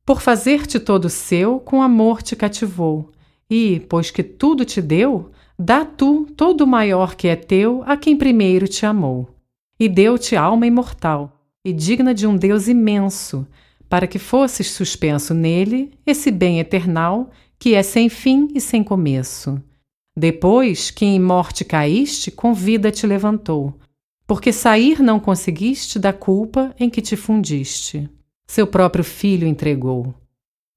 Por 0.05 0.21
fazer-te 0.21 0.79
todo 0.79 1.09
seu, 1.09 1.59
com 1.59 1.83
amor 1.83 2.23
te 2.23 2.37
cativou, 2.37 3.11
e, 3.49 3.81
pois 3.89 4.11
que 4.11 4.23
tudo 4.23 4.65
te 4.65 4.81
deu, 4.81 5.33
dá 5.59 5.85
tu 5.85 6.27
todo 6.37 6.63
o 6.63 6.67
maior 6.67 7.17
que 7.17 7.27
é 7.27 7.35
teu 7.35 7.83
a 7.85 7.97
quem 7.97 8.17
primeiro 8.17 8.69
te 8.69 8.87
amou. 8.87 9.35
E 9.79 9.89
deu-te 9.89 10.37
alma 10.37 10.67
imortal, 10.67 11.41
e 11.65 11.73
digna 11.73 12.15
de 12.15 12.27
um 12.27 12.37
Deus 12.37 12.69
imenso, 12.69 13.47
para 13.89 14.07
que 14.07 14.21
fosses 14.21 14.71
suspenso 14.71 15.35
nele 15.35 15.91
esse 16.07 16.31
bem 16.31 16.61
eternal 16.61 17.31
que 17.61 17.75
é 17.75 17.83
sem 17.83 18.09
fim 18.09 18.49
e 18.55 18.61
sem 18.61 18.83
começo. 18.83 19.63
Depois 20.17 20.91
que 20.91 21.05
em 21.05 21.21
morte 21.21 21.63
caíste, 21.63 22.31
com 22.31 22.55
vida 22.55 22.91
te 22.91 23.07
levantou, 23.07 23.79
porque 24.27 24.51
sair 24.51 25.01
não 25.01 25.21
conseguiste 25.21 25.99
da 25.99 26.11
culpa 26.13 26.75
em 26.81 26.89
que 26.89 27.03
te 27.03 27.17
fundiste. 27.17 28.09
Seu 28.47 28.67
próprio 28.67 29.05
filho 29.05 29.47
entregou. 29.47 30.15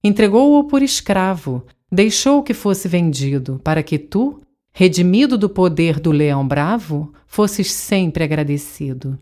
Entregou-o 0.04 0.66
por 0.66 0.84
escravo, 0.84 1.66
deixou 1.90 2.44
que 2.44 2.54
fosse 2.54 2.90
vendido, 2.90 3.62
para 3.64 3.82
que 3.82 3.98
tu, 3.98 4.42
redimido 4.74 5.38
do 5.38 5.50
poder 5.50 6.02
do 6.02 6.12
leão 6.12 6.46
bravo, 6.46 7.14
fosses 7.26 7.72
sempre 7.72 8.26
agradecido. 8.26 9.18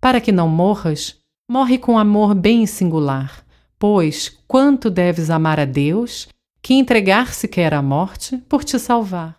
Para 0.00 0.20
que 0.20 0.30
não 0.30 0.48
morras, 0.48 1.18
morre 1.50 1.76
com 1.76 1.98
amor 1.98 2.34
bem 2.34 2.66
singular, 2.66 3.44
pois 3.78 4.28
quanto 4.46 4.88
deves 4.88 5.28
amar 5.28 5.58
a 5.58 5.64
Deus 5.64 6.28
que 6.64 6.72
entregar-se 6.72 7.46
quer 7.46 7.74
à 7.74 7.82
morte 7.82 8.38
por 8.48 8.64
te 8.64 8.78
salvar. 8.78 9.38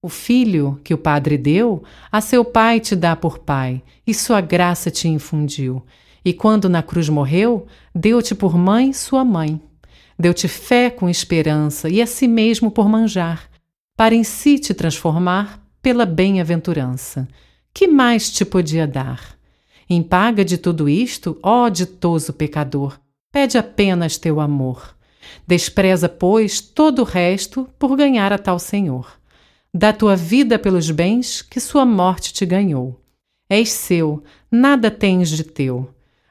O 0.00 0.08
filho 0.08 0.80
que 0.84 0.94
o 0.94 0.98
Padre 0.98 1.36
deu, 1.36 1.82
a 2.10 2.20
seu 2.20 2.44
pai 2.44 2.78
te 2.78 2.94
dá 2.94 3.16
por 3.16 3.40
pai, 3.40 3.82
e 4.06 4.14
sua 4.14 4.40
graça 4.40 4.88
te 4.88 5.08
infundiu. 5.08 5.84
E 6.24 6.32
quando 6.32 6.68
na 6.68 6.80
cruz 6.80 7.08
morreu, 7.08 7.66
deu-te 7.92 8.32
por 8.32 8.56
mãe 8.56 8.92
sua 8.92 9.24
mãe. 9.24 9.60
Deu-te 10.16 10.46
fé 10.46 10.88
com 10.88 11.08
esperança 11.08 11.88
e 11.88 12.00
a 12.00 12.06
si 12.06 12.28
mesmo 12.28 12.70
por 12.70 12.88
manjar, 12.88 13.50
para 13.96 14.14
em 14.14 14.22
si 14.22 14.56
te 14.56 14.72
transformar 14.72 15.60
pela 15.82 16.06
bem-aventurança. 16.06 17.26
Que 17.74 17.88
mais 17.88 18.30
te 18.30 18.44
podia 18.44 18.86
dar? 18.86 19.36
Em 19.90 20.00
paga 20.00 20.44
de 20.44 20.56
tudo 20.56 20.88
isto, 20.88 21.36
ó 21.42 21.68
ditoso 21.68 22.32
pecador, 22.32 23.00
pede 23.32 23.58
apenas 23.58 24.16
teu 24.16 24.40
amor. 24.40 24.94
Despreza, 25.46 26.08
pois, 26.08 26.60
todo 26.60 27.00
o 27.00 27.04
resto 27.04 27.68
por 27.78 27.96
ganhar 27.96 28.32
a 28.32 28.38
tal 28.38 28.58
Senhor. 28.58 29.20
Dá 29.74 29.92
tua 29.92 30.14
vida 30.14 30.58
pelos 30.58 30.90
bens 30.90 31.40
que 31.42 31.58
sua 31.58 31.86
morte 31.86 32.32
te 32.32 32.44
ganhou. 32.44 33.00
És 33.48 33.72
seu, 33.72 34.22
nada 34.50 34.90
tens 34.90 35.30
de 35.30 35.44
teu. 35.44 35.88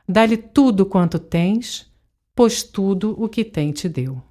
Dá-lhe 0.08 0.38
tudo 0.38 0.86
quanto 0.86 1.18
tens, 1.18 1.88
pois 2.36 2.64
tudo 2.64 3.16
o 3.18 3.30
que 3.30 3.44
tem 3.44 3.72
te 3.72 3.88
deu. 3.88 4.22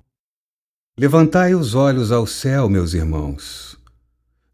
Levantai 0.98 1.54
os 1.54 1.74
olhos 1.74 2.12
ao 2.12 2.26
céu, 2.26 2.68
meus 2.68 2.94
irmãos. 2.94 3.78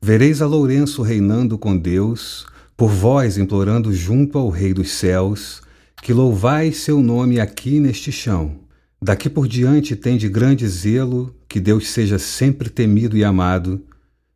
Vereis 0.01 0.41
a 0.41 0.47
Lourenço 0.47 1.03
reinando 1.03 1.59
com 1.59 1.77
Deus, 1.77 2.47
por 2.77 2.91
vós 2.91 3.39
implorando 3.39 3.93
junto 3.93 4.39
ao 4.39 4.49
Rei 4.49 4.73
dos 4.73 4.93
céus, 4.93 5.63
que 6.03 6.13
louvais 6.13 6.77
seu 6.79 7.03
nome 7.03 7.41
aqui 7.41 7.81
neste 7.81 8.13
chão. 8.13 8.66
Daqui 9.07 9.31
por 9.31 9.47
diante 9.47 9.95
tem 9.95 10.17
de 10.17 10.29
grande 10.29 10.67
zelo 10.67 11.33
que 11.49 11.61
Deus 11.61 11.91
seja 11.91 12.19
sempre 12.19 12.69
temido 12.69 13.17
e 13.17 13.23
amado, 13.23 13.81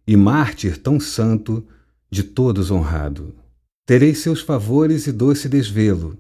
e 0.07 0.17
mártir 0.17 0.79
tão 0.79 1.01
santo, 1.01 1.67
de 2.09 2.23
todos 2.23 2.71
honrado. 2.71 3.35
Tereis 3.85 4.19
seus 4.19 4.41
favores 4.41 5.09
e 5.09 5.13
doce 5.13 5.49
desvelo, 5.49 6.17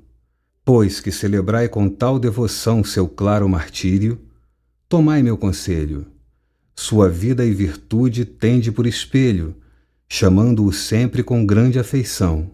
pois 0.64 0.98
que 0.98 1.12
celebrai 1.12 1.68
com 1.68 1.88
tal 1.88 2.18
devoção 2.18 2.82
seu 2.82 3.07
claro 3.07 3.48
martírio, 3.48 4.20
tomai 4.88 5.22
meu 5.22 5.38
conselho. 5.38 6.05
Sua 6.74 7.09
vida 7.09 7.46
e 7.46 7.55
virtude 7.55 8.24
tende 8.24 8.72
por 8.72 8.84
espelho, 8.84 9.55
chamando-o 10.09 10.72
sempre 10.72 11.22
com 11.22 11.46
grande 11.46 11.78
afeição. 11.78 12.51